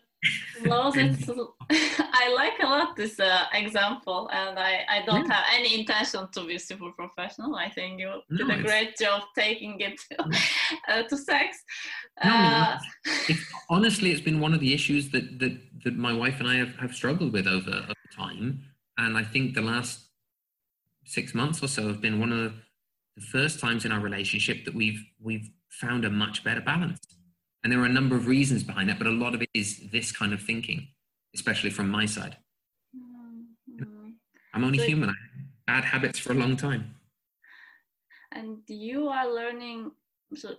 I 1.70 2.33
like 2.35 2.55
a 2.62 2.66
lot 2.66 2.97
this 2.97 3.20
uh, 3.20 3.45
example, 3.53 4.29
and 4.33 4.59
I, 4.59 4.85
I 4.89 5.03
don't 5.05 5.27
yeah. 5.27 5.35
have 5.35 5.45
any 5.53 5.81
intention 5.81 6.29
to 6.33 6.47
be 6.47 6.59
super 6.59 6.91
professional. 6.93 7.55
I 7.55 7.68
think 7.70 8.01
you 8.01 8.22
no, 8.31 8.37
did 8.37 8.51
a 8.51 8.62
great 8.62 8.97
job 8.97 9.22
taking 9.35 9.81
it 9.81 10.01
uh, 10.89 11.03
to 11.03 11.16
sex. 11.16 11.59
No, 12.24 12.31
uh, 12.31 12.79
it's, 13.29 13.45
honestly, 13.68 14.12
it's 14.12 14.20
been 14.20 14.41
one 14.41 14.55
of 14.55 14.61
the 14.61 14.72
issues 14.72 15.11
that, 15.11 15.39
that, 15.39 15.59
that 15.85 15.97
my 15.97 16.12
wife 16.12 16.41
and 16.41 16.49
I 16.49 16.57
have, 16.57 16.74
have 16.77 16.95
struggled 16.95 17.33
with 17.33 17.47
over, 17.47 17.70
over 17.70 17.95
time. 18.14 18.62
And 18.99 19.16
I 19.18 19.24
think 19.24 19.55
the 19.55 19.62
last 19.62 20.01
six 21.05 21.35
months 21.35 21.62
or 21.62 21.68
so 21.68 21.89
have 21.89 22.01
been 22.01 22.18
one 22.18 22.33
of 22.33 22.53
the 23.16 23.22
first 23.22 23.61
times 23.61 23.85
in 23.85 23.93
our 23.93 24.01
relationship 24.01 24.64
that 24.64 24.74
we've, 24.74 25.05
we've 25.20 25.51
found 25.68 26.05
a 26.05 26.11
much 26.11 26.43
better 26.43 26.61
balance. 26.61 26.99
And 27.67 27.73
there 27.73 27.81
are 27.81 27.87
a 27.87 27.89
number 27.89 28.14
of 28.14 28.29
reasons 28.29 28.62
behind 28.62 28.89
that, 28.91 28.97
but 28.97 29.09
a 29.09 29.11
lot 29.11 29.35
of 29.35 29.43
it 29.43 29.51
is 29.53 29.81
this 29.91 30.12
kind 30.12 30.33
of 30.33 30.41
thinking, 30.41 30.87
especially 31.35 31.71
from 31.71 31.91
my 31.91 32.07
side. 32.07 32.37
Mm-hmm. 32.95 34.11
I'm 34.55 34.62
only 34.62 34.79
so, 34.79 34.85
human. 34.85 35.09
I 35.09 35.14
had 35.75 35.83
bad 35.83 35.85
habits 35.85 36.21
for 36.21 36.31
a 36.31 36.37
long 36.37 36.57
time. 36.57 36.95
And 38.31 38.59
you 38.69 39.09
are 39.09 39.29
learning, 39.29 39.91
so 40.37 40.55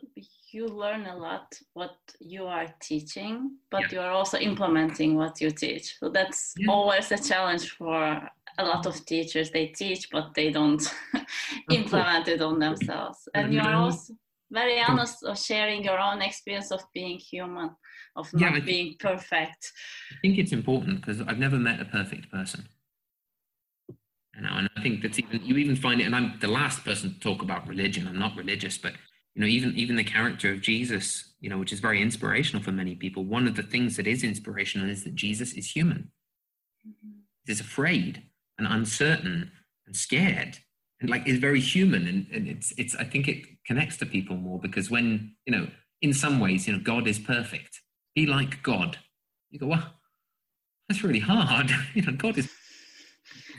you 0.51 0.67
learn 0.67 1.05
a 1.05 1.15
lot 1.15 1.57
what 1.75 1.95
you 2.19 2.43
are 2.43 2.67
teaching, 2.81 3.51
but 3.71 3.83
yeah. 3.83 3.91
you 3.91 3.99
are 4.01 4.11
also 4.11 4.37
implementing 4.37 5.15
what 5.15 5.39
you 5.39 5.49
teach. 5.51 5.95
So 6.01 6.09
that's 6.09 6.55
yeah. 6.57 6.69
always 6.69 7.09
a 7.13 7.17
challenge 7.17 7.69
for 7.69 8.21
a 8.57 8.65
lot 8.65 8.85
of 8.85 9.05
teachers. 9.05 9.49
They 9.49 9.67
teach, 9.67 10.09
but 10.11 10.33
they 10.33 10.51
don't 10.51 10.83
implement 11.71 12.27
it 12.27 12.41
on 12.41 12.59
themselves. 12.59 13.29
And 13.33 13.53
you're 13.53 13.75
also 13.75 14.13
very 14.51 14.81
honest 14.81 15.23
of 15.23 15.37
sharing 15.37 15.83
your 15.83 15.99
own 15.99 16.21
experience 16.21 16.71
of 16.71 16.81
being 16.93 17.17
human 17.17 17.71
of 18.15 18.33
not 18.33 18.53
yeah, 18.53 18.59
being 18.59 18.95
perfect. 18.99 19.71
I 20.11 20.15
think 20.21 20.37
it's 20.37 20.51
important 20.51 21.01
because 21.01 21.21
i've 21.21 21.39
never 21.39 21.57
met 21.57 21.79
a 21.79 21.85
perfect 21.85 22.31
person. 22.31 22.67
You 24.35 24.43
know 24.43 24.53
and 24.53 24.69
i 24.77 24.81
think 24.81 25.01
that's 25.01 25.19
even 25.19 25.43
you 25.43 25.57
even 25.57 25.75
find 25.75 25.99
it 26.01 26.05
and 26.05 26.15
i'm 26.15 26.37
the 26.39 26.47
last 26.47 26.83
person 26.85 27.13
to 27.13 27.19
talk 27.19 27.41
about 27.41 27.67
religion. 27.67 28.07
I'm 28.07 28.19
not 28.19 28.35
religious 28.35 28.77
but 28.77 28.93
you 29.35 29.41
know 29.41 29.47
even 29.47 29.75
even 29.75 29.95
the 29.95 30.03
character 30.03 30.51
of 30.51 30.61
jesus 30.61 31.33
you 31.39 31.49
know 31.49 31.57
which 31.57 31.73
is 31.73 31.79
very 31.79 32.01
inspirational 32.01 32.63
for 32.63 32.71
many 32.71 32.95
people 32.95 33.23
one 33.23 33.47
of 33.47 33.55
the 33.55 33.63
things 33.63 33.95
that 33.97 34.07
is 34.07 34.23
inspirational 34.23 34.89
is 34.89 35.03
that 35.03 35.15
jesus 35.15 35.53
is 35.53 35.71
human. 35.71 36.11
Mm-hmm. 36.87 37.19
he's 37.45 37.59
afraid 37.59 38.23
and 38.57 38.67
uncertain 38.67 39.51
and 39.85 39.95
scared 39.95 40.59
and 40.99 41.09
like 41.09 41.27
is 41.27 41.39
very 41.39 41.59
human 41.59 42.07
and, 42.07 42.27
and 42.33 42.47
it's 42.47 42.73
it's 42.77 42.95
i 42.95 43.03
think 43.03 43.27
it 43.27 43.45
connects 43.65 43.97
to 43.97 44.05
people 44.05 44.35
more 44.35 44.59
because 44.59 44.89
when 44.89 45.35
you 45.45 45.51
know 45.55 45.67
in 46.01 46.13
some 46.13 46.39
ways 46.39 46.67
you 46.67 46.73
know 46.73 46.79
god 46.79 47.07
is 47.07 47.19
perfect. 47.19 47.81
Be 48.15 48.25
like 48.25 48.63
god. 48.63 48.97
You 49.49 49.59
go 49.59 49.67
well 49.67 49.93
that's 50.87 51.03
really 51.03 51.19
hard. 51.19 51.71
You 51.93 52.03
know 52.03 52.13
god 52.13 52.37
is 52.37 52.49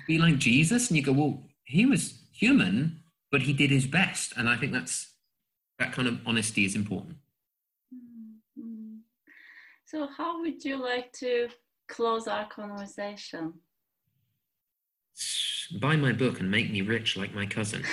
be 0.07 0.18
like 0.18 0.39
jesus 0.39 0.89
and 0.89 0.97
you 0.97 1.03
go 1.03 1.12
well 1.12 1.43
he 1.64 1.84
was 1.84 2.22
human 2.32 3.01
but 3.30 3.43
he 3.43 3.53
did 3.53 3.70
his 3.70 3.86
best. 3.86 4.32
And 4.36 4.49
i 4.49 4.57
think 4.57 4.72
that's 4.72 5.14
that 5.78 5.93
kind 5.93 6.09
of 6.09 6.18
honesty 6.26 6.64
is 6.64 6.74
important. 6.74 7.16
Mm-hmm. 7.95 8.97
so 9.86 10.09
how 10.16 10.41
would 10.41 10.64
you 10.64 10.76
like 10.76 11.12
to 11.14 11.49
close 11.89 12.26
our 12.26 12.47
conversation 12.49 13.55
buy 15.72 15.96
my 15.96 16.12
book 16.12 16.40
and 16.40 16.50
make 16.50 16.70
me 16.70 16.82
rich 16.82 17.16
like 17.16 17.34
my 17.34 17.46
cousin. 17.46 17.82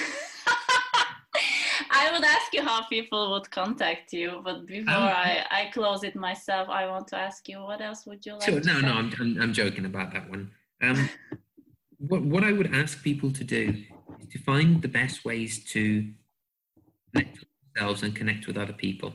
I 1.91 2.11
would 2.11 2.23
ask 2.23 2.53
you 2.53 2.61
how 2.61 2.84
people 2.86 3.32
would 3.32 3.49
contact 3.51 4.13
you, 4.13 4.41
but 4.43 4.65
before 4.65 4.93
um, 4.93 5.03
I, 5.03 5.45
I 5.51 5.71
close 5.73 6.03
it 6.03 6.15
myself, 6.15 6.69
I 6.69 6.88
want 6.88 7.07
to 7.09 7.17
ask 7.17 7.47
you 7.49 7.59
what 7.59 7.82
else 7.82 8.05
would 8.05 8.26
you 8.26 8.34
like? 8.34 8.43
Sure, 8.43 8.61
no, 8.61 8.80
no, 8.80 8.93
I'm, 8.93 9.13
I'm, 9.19 9.41
I'm 9.41 9.53
joking 9.53 9.86
about 9.86 10.13
that 10.13 10.30
one. 10.30 10.51
Um, 10.82 11.09
what 11.97 12.21
what 12.21 12.43
I 12.43 12.51
would 12.51 12.73
ask 12.73 13.01
people 13.03 13.32
to 13.32 13.43
do 13.43 13.84
is 14.19 14.28
to 14.28 14.39
find 14.39 14.82
the 14.82 14.88
best 14.88 15.26
ways 15.26 15.63
to 15.71 16.05
connect 17.13 17.39
with 17.39 17.49
themselves 17.73 18.03
and 18.03 18.15
connect 18.15 18.47
with 18.47 18.57
other 18.57 18.73
people, 18.73 19.13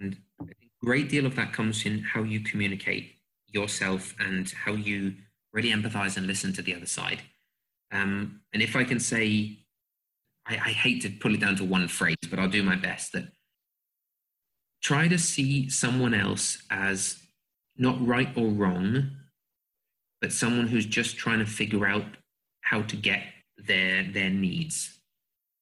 and 0.00 0.16
a 0.40 0.46
great 0.84 1.08
deal 1.08 1.26
of 1.26 1.36
that 1.36 1.52
comes 1.52 1.84
in 1.86 2.02
how 2.02 2.22
you 2.22 2.40
communicate 2.40 3.16
yourself 3.52 4.14
and 4.18 4.50
how 4.50 4.72
you 4.72 5.14
really 5.54 5.70
empathize 5.70 6.16
and 6.16 6.26
listen 6.26 6.52
to 6.52 6.62
the 6.62 6.74
other 6.74 6.86
side. 6.86 7.20
Um, 7.90 8.40
and 8.52 8.62
if 8.62 8.76
I 8.76 8.84
can 8.84 9.00
say, 9.00 9.58
I, 10.46 10.54
I 10.54 10.70
hate 10.70 11.00
to 11.02 11.10
pull 11.10 11.34
it 11.34 11.40
down 11.40 11.56
to 11.56 11.64
one 11.64 11.88
phrase, 11.88 12.16
but 12.28 12.38
I'll 12.38 12.48
do 12.48 12.62
my 12.62 12.76
best 12.76 13.12
that 13.12 13.28
try 14.82 15.08
to 15.08 15.18
see 15.18 15.70
someone 15.70 16.12
else 16.12 16.62
as 16.70 17.18
not 17.76 18.04
right 18.06 18.28
or 18.36 18.48
wrong, 18.48 19.10
but 20.20 20.32
someone 20.32 20.66
who's 20.66 20.86
just 20.86 21.16
trying 21.16 21.38
to 21.38 21.46
figure 21.46 21.86
out 21.86 22.04
how 22.62 22.82
to 22.82 22.96
get 22.96 23.22
their 23.56 24.02
their 24.02 24.30
needs 24.30 24.90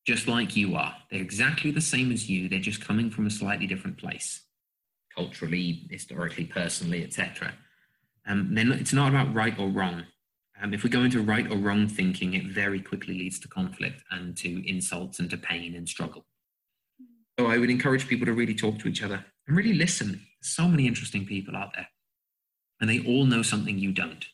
just 0.04 0.26
like 0.26 0.56
you 0.56 0.74
are. 0.74 0.96
They're 1.10 1.20
exactly 1.20 1.70
the 1.70 1.80
same 1.80 2.10
as 2.10 2.28
you. 2.28 2.48
They're 2.48 2.58
just 2.58 2.84
coming 2.84 3.08
from 3.08 3.26
a 3.26 3.30
slightly 3.30 3.68
different 3.68 3.98
place 3.98 4.42
culturally 5.14 5.86
historically 5.90 6.44
personally 6.44 7.04
etc 7.04 7.52
um, 8.26 8.54
not, 8.54 8.78
it's 8.78 8.92
not 8.92 9.08
about 9.08 9.34
right 9.34 9.58
or 9.58 9.68
wrong 9.68 10.04
um, 10.60 10.72
if 10.72 10.82
we 10.82 10.90
go 10.90 11.02
into 11.02 11.22
right 11.22 11.50
or 11.50 11.56
wrong 11.56 11.88
thinking 11.88 12.34
it 12.34 12.46
very 12.46 12.80
quickly 12.80 13.14
leads 13.14 13.40
to 13.40 13.48
conflict 13.48 14.02
and 14.10 14.36
to 14.36 14.68
insults 14.68 15.18
and 15.18 15.30
to 15.30 15.36
pain 15.36 15.74
and 15.74 15.88
struggle 15.88 16.24
so 17.38 17.46
i 17.46 17.58
would 17.58 17.70
encourage 17.70 18.08
people 18.08 18.26
to 18.26 18.32
really 18.32 18.54
talk 18.54 18.78
to 18.78 18.88
each 18.88 19.02
other 19.02 19.24
and 19.46 19.56
really 19.56 19.74
listen 19.74 20.20
so 20.42 20.68
many 20.68 20.86
interesting 20.86 21.26
people 21.26 21.56
out 21.56 21.72
there 21.74 21.88
and 22.80 22.88
they 22.88 23.04
all 23.06 23.24
know 23.24 23.42
something 23.42 23.78
you 23.78 23.92
don't 23.92 24.26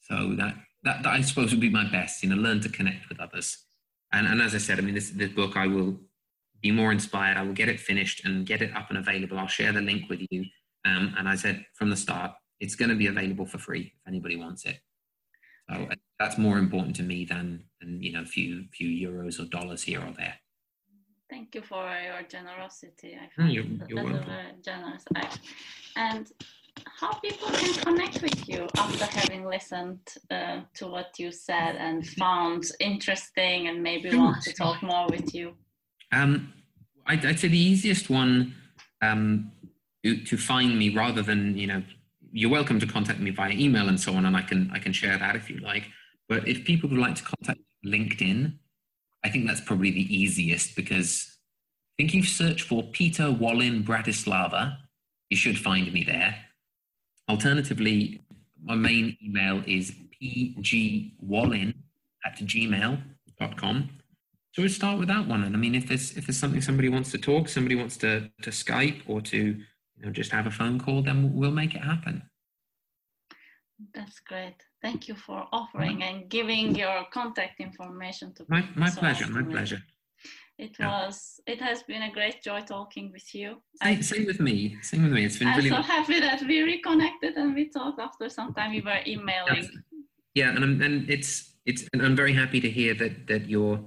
so 0.00 0.34
that 0.34 0.54
that, 0.82 1.02
that 1.02 1.12
I 1.12 1.20
suppose 1.20 1.50
would 1.52 1.60
be 1.60 1.70
my 1.70 1.88
best, 1.88 2.22
you 2.22 2.28
know, 2.28 2.36
learn 2.36 2.60
to 2.60 2.68
connect 2.68 3.08
with 3.08 3.20
others. 3.20 3.58
And, 4.12 4.26
and 4.26 4.42
as 4.42 4.54
I 4.54 4.58
said, 4.58 4.78
I 4.78 4.82
mean, 4.82 4.94
this, 4.94 5.10
this 5.10 5.30
book, 5.30 5.56
I 5.56 5.66
will 5.66 5.98
be 6.60 6.70
more 6.70 6.92
inspired. 6.92 7.36
I 7.36 7.42
will 7.42 7.52
get 7.52 7.68
it 7.68 7.80
finished 7.80 8.24
and 8.24 8.46
get 8.46 8.62
it 8.62 8.74
up 8.76 8.88
and 8.88 8.98
available. 8.98 9.38
I'll 9.38 9.46
share 9.46 9.72
the 9.72 9.80
link 9.80 10.08
with 10.10 10.20
you. 10.30 10.44
Um, 10.84 11.14
and 11.16 11.28
I 11.28 11.36
said 11.36 11.64
from 11.74 11.90
the 11.90 11.96
start, 11.96 12.32
it's 12.62 12.76
going 12.76 12.92
to 12.94 13.00
be 13.04 13.08
available 13.08 13.46
for 13.52 13.58
free 13.58 13.92
if 13.98 14.08
anybody 14.12 14.36
wants 14.36 14.64
it. 14.64 14.78
So 15.68 15.76
uh, 15.82 15.94
that's 16.20 16.38
more 16.38 16.58
important 16.58 16.94
to 16.96 17.02
me 17.02 17.24
than, 17.24 17.64
than 17.80 18.00
you 18.00 18.12
know, 18.12 18.22
a 18.22 18.30
few, 18.36 18.64
few 18.76 18.88
euros 19.08 19.40
or 19.40 19.46
dollars 19.46 19.82
here 19.82 20.00
or 20.00 20.12
there. 20.16 20.36
Thank 21.28 21.54
you 21.56 21.62
for 21.62 21.84
your 22.08 22.22
generosity. 22.36 23.18
I 23.20 23.28
find 23.34 23.52
you're, 23.52 23.64
you're 23.88 24.04
that's 24.04 24.10
welcome. 24.10 24.30
a 24.30 24.42
very 24.42 24.52
generous 24.64 25.04
act. 25.16 25.40
And 25.96 26.30
how 27.00 27.12
people 27.14 27.48
can 27.48 27.74
connect 27.86 28.22
with 28.22 28.48
you 28.48 28.68
after 28.76 29.06
having 29.06 29.44
listened 29.44 30.00
uh, 30.30 30.60
to 30.74 30.86
what 30.86 31.18
you 31.18 31.32
said 31.32 31.76
and 31.76 32.06
found 32.06 32.64
interesting 32.80 33.68
and 33.68 33.82
maybe 33.82 34.16
want 34.16 34.42
to 34.42 34.52
talk 34.52 34.82
more 34.82 35.06
with 35.08 35.34
you. 35.34 35.54
Um, 36.12 36.52
I'd, 37.06 37.24
I'd 37.26 37.40
say 37.40 37.48
the 37.48 37.58
easiest 37.58 38.08
one 38.08 38.54
um, 39.00 39.50
to, 40.04 40.22
to 40.24 40.36
find 40.36 40.78
me, 40.78 40.94
rather 40.94 41.22
than 41.22 41.56
you 41.56 41.66
know, 41.66 41.82
you're 42.32 42.50
welcome 42.50 42.80
to 42.80 42.86
contact 42.86 43.20
me 43.20 43.30
via 43.30 43.52
email 43.52 43.88
and 43.88 44.00
so 44.00 44.14
on, 44.14 44.26
and 44.26 44.36
I 44.36 44.42
can 44.42 44.70
I 44.72 44.78
can 44.78 44.92
share 44.92 45.16
that 45.18 45.36
if 45.36 45.50
you 45.50 45.58
like. 45.58 45.84
But 46.28 46.48
if 46.48 46.64
people 46.64 46.88
would 46.88 46.98
like 46.98 47.14
to 47.16 47.22
contact 47.22 47.60
LinkedIn, 47.84 48.54
I 49.24 49.28
think 49.28 49.46
that's 49.46 49.60
probably 49.60 49.90
the 49.90 50.14
easiest 50.14 50.74
because 50.74 51.38
I 51.92 52.02
think 52.02 52.14
you 52.14 52.22
search 52.22 52.62
for 52.62 52.82
Peter 52.84 53.30
Wallin 53.30 53.84
Bratislava, 53.84 54.78
you 55.30 55.36
should 55.36 55.58
find 55.58 55.92
me 55.92 56.04
there. 56.04 56.34
Alternatively, 57.28 58.22
my 58.62 58.74
main 58.74 59.16
email 59.22 59.62
is 59.66 59.92
pgwallin 60.20 61.74
at 62.24 62.36
gmail.com. 62.36 63.90
So 64.52 64.62
we'll 64.62 64.70
start 64.70 64.98
with 64.98 65.08
that 65.08 65.26
one. 65.26 65.44
And 65.44 65.54
I 65.54 65.58
mean, 65.58 65.74
if 65.74 65.88
there's 65.88 66.16
if 66.16 66.26
there's 66.26 66.38
something 66.38 66.60
somebody 66.60 66.88
wants 66.88 67.10
to 67.12 67.18
talk, 67.18 67.48
somebody 67.48 67.74
wants 67.74 67.96
to 67.98 68.30
to 68.42 68.50
Skype 68.50 69.02
or 69.06 69.20
to 69.22 69.60
you 70.02 70.08
know 70.08 70.12
just 70.12 70.32
have 70.32 70.46
a 70.46 70.50
phone 70.50 70.80
call, 70.80 71.02
then 71.02 71.32
we'll 71.34 71.52
make 71.52 71.74
it 71.74 71.82
happen. 71.82 72.22
That's 73.94 74.20
great. 74.20 74.56
Thank 74.80 75.08
you 75.08 75.14
for 75.14 75.46
offering 75.52 76.02
and 76.02 76.28
giving 76.28 76.74
your 76.74 77.04
contact 77.12 77.60
information 77.60 78.32
to 78.34 78.44
My 78.48 78.68
my 78.76 78.90
so 78.90 79.00
pleasure, 79.00 79.26
my 79.28 79.42
pleasure. 79.42 79.82
It 80.58 80.76
Yeah. 80.78 80.88
was. 80.90 81.40
It 81.46 81.60
has 81.60 81.82
been 81.82 82.02
a 82.02 82.12
great 82.12 82.42
joy 82.42 82.60
talking 82.60 83.10
with 83.10 83.34
you. 83.34 83.62
Same, 83.82 84.02
same 84.02 84.26
with 84.26 84.40
me. 84.40 84.76
Same 84.82 85.02
with 85.04 85.12
me. 85.12 85.24
It's 85.24 85.38
been 85.38 85.48
I'm 85.48 85.56
really 85.56 85.70
so 85.70 85.82
happy 85.82 86.20
that 86.20 86.40
we 86.42 86.62
reconnected 86.62 87.36
and 87.36 87.54
we 87.54 87.68
talked 87.70 88.00
after 88.00 88.28
some 88.28 88.54
time. 88.54 88.70
We 88.72 88.80
were 88.80 89.00
emailing. 89.06 89.68
yeah, 90.34 90.50
and 90.54 90.62
I'm, 90.64 90.80
and 90.82 91.10
it's 91.10 91.54
it's 91.64 91.88
and 91.92 92.02
I'm 92.02 92.16
very 92.22 92.34
happy 92.34 92.60
to 92.60 92.70
hear 92.70 92.94
that 92.94 93.26
that 93.26 93.48
you're 93.48 93.80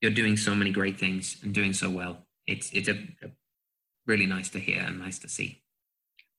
you're 0.00 0.16
doing 0.22 0.36
so 0.36 0.54
many 0.54 0.70
great 0.70 0.98
things 0.98 1.24
and 1.42 1.54
doing 1.54 1.72
so 1.72 1.88
well. 1.88 2.14
It's 2.46 2.70
it's 2.72 2.88
a, 2.88 2.96
a 3.26 3.28
really 4.06 4.26
nice 4.26 4.48
to 4.50 4.58
hear 4.58 4.80
and 4.80 4.98
nice 4.98 5.18
to 5.20 5.28
see. 5.28 5.62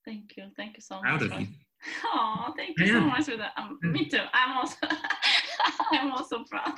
Thank 0.05 0.35
you. 0.37 0.45
Thank 0.57 0.75
you 0.77 0.81
so 0.81 0.99
Proud 0.99 1.21
much. 1.21 1.31
of 1.31 1.39
you. 1.41 1.47
Oh, 2.05 2.53
thank 2.57 2.77
you 2.79 2.87
so 2.87 3.01
much 3.01 3.25
for 3.25 3.37
that. 3.37 3.51
Um, 3.57 3.77
me 3.81 4.05
too. 4.07 4.19
I'm 4.33 4.57
also. 4.57 4.75
I'm 5.91 6.11
also 6.11 6.43
proud. 6.49 6.75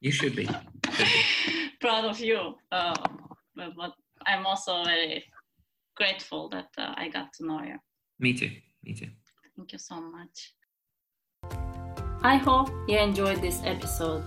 You 0.00 0.10
should 0.12 0.34
be. 0.36 0.46
Should 0.46 0.64
be. 1.46 1.70
proud 1.80 2.04
of 2.04 2.18
you. 2.20 2.54
Uh, 2.72 2.94
but, 3.54 3.74
but 3.76 3.92
I'm 4.26 4.46
also 4.46 4.84
very 4.84 5.24
grateful 5.96 6.48
that 6.50 6.68
uh, 6.78 6.94
I 6.96 7.08
got 7.08 7.32
to 7.34 7.46
know 7.46 7.62
you. 7.62 7.76
Me 8.18 8.32
too. 8.32 8.50
Me 8.84 8.94
too. 8.94 9.08
Thank 9.56 9.72
you 9.72 9.78
so 9.78 10.00
much. 10.00 10.52
I 12.22 12.36
hope 12.36 12.70
you 12.88 12.98
enjoyed 12.98 13.40
this 13.40 13.60
episode. 13.64 14.24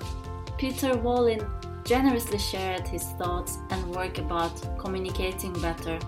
Peter 0.57 0.97
Wallin 0.97 1.41
generously 1.83 2.37
shared 2.37 2.87
his 2.87 3.03
thoughts 3.17 3.57
and 3.69 3.95
work 3.95 4.17
about 4.17 4.53
communicating 4.77 5.53
better 5.61 5.99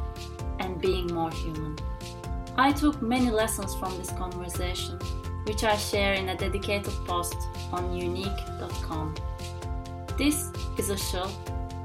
and 0.59 0.79
being 0.81 1.07
more 1.07 1.31
human. 1.31 1.77
I 2.57 2.71
took 2.71 3.01
many 3.01 3.29
lessons 3.29 3.73
from 3.75 3.97
this 3.97 4.11
conversation, 4.11 4.99
which 5.45 5.63
I 5.63 5.75
share 5.77 6.13
in 6.13 6.29
a 6.29 6.37
dedicated 6.37 6.93
post 7.05 7.37
on 7.71 7.95
unique.com. 7.95 9.15
This 10.17 10.51
is 10.77 10.89
a 10.89 10.97
show, 10.97 11.29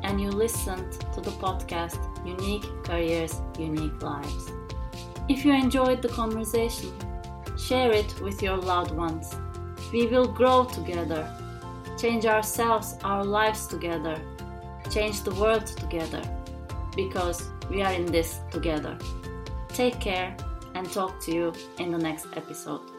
and 0.03 0.20
you 0.20 0.30
listened 0.30 0.93
to 1.14 1.20
the 1.20 1.30
podcast 1.30 1.99
Unique 2.26 2.66
Careers, 2.84 3.41
Unique 3.59 4.03
Lives. 4.03 4.51
If 5.28 5.45
you 5.45 5.53
enjoyed 5.53 6.03
the 6.03 6.09
conversation, 6.09 6.93
share 7.57 7.93
it 7.93 8.20
with 8.20 8.43
your 8.43 8.57
loved 8.57 8.91
ones. 8.91 9.34
We 9.93 10.07
will 10.07 10.26
grow 10.26 10.64
together, 10.64 11.32
change 11.97 12.26
ourselves, 12.26 12.97
our 13.03 13.24
lives 13.24 13.66
together, 13.66 14.20
change 14.90 15.22
the 15.22 15.34
world 15.34 15.66
together, 15.66 16.22
because 16.94 17.49
we 17.70 17.82
are 17.82 17.92
in 17.92 18.07
this 18.07 18.40
together. 18.51 18.97
Take 19.68 20.01
care 20.01 20.36
and 20.74 20.90
talk 20.90 21.20
to 21.24 21.32
you 21.32 21.53
in 21.78 21.90
the 21.90 21.99
next 21.99 22.26
episode. 22.36 22.95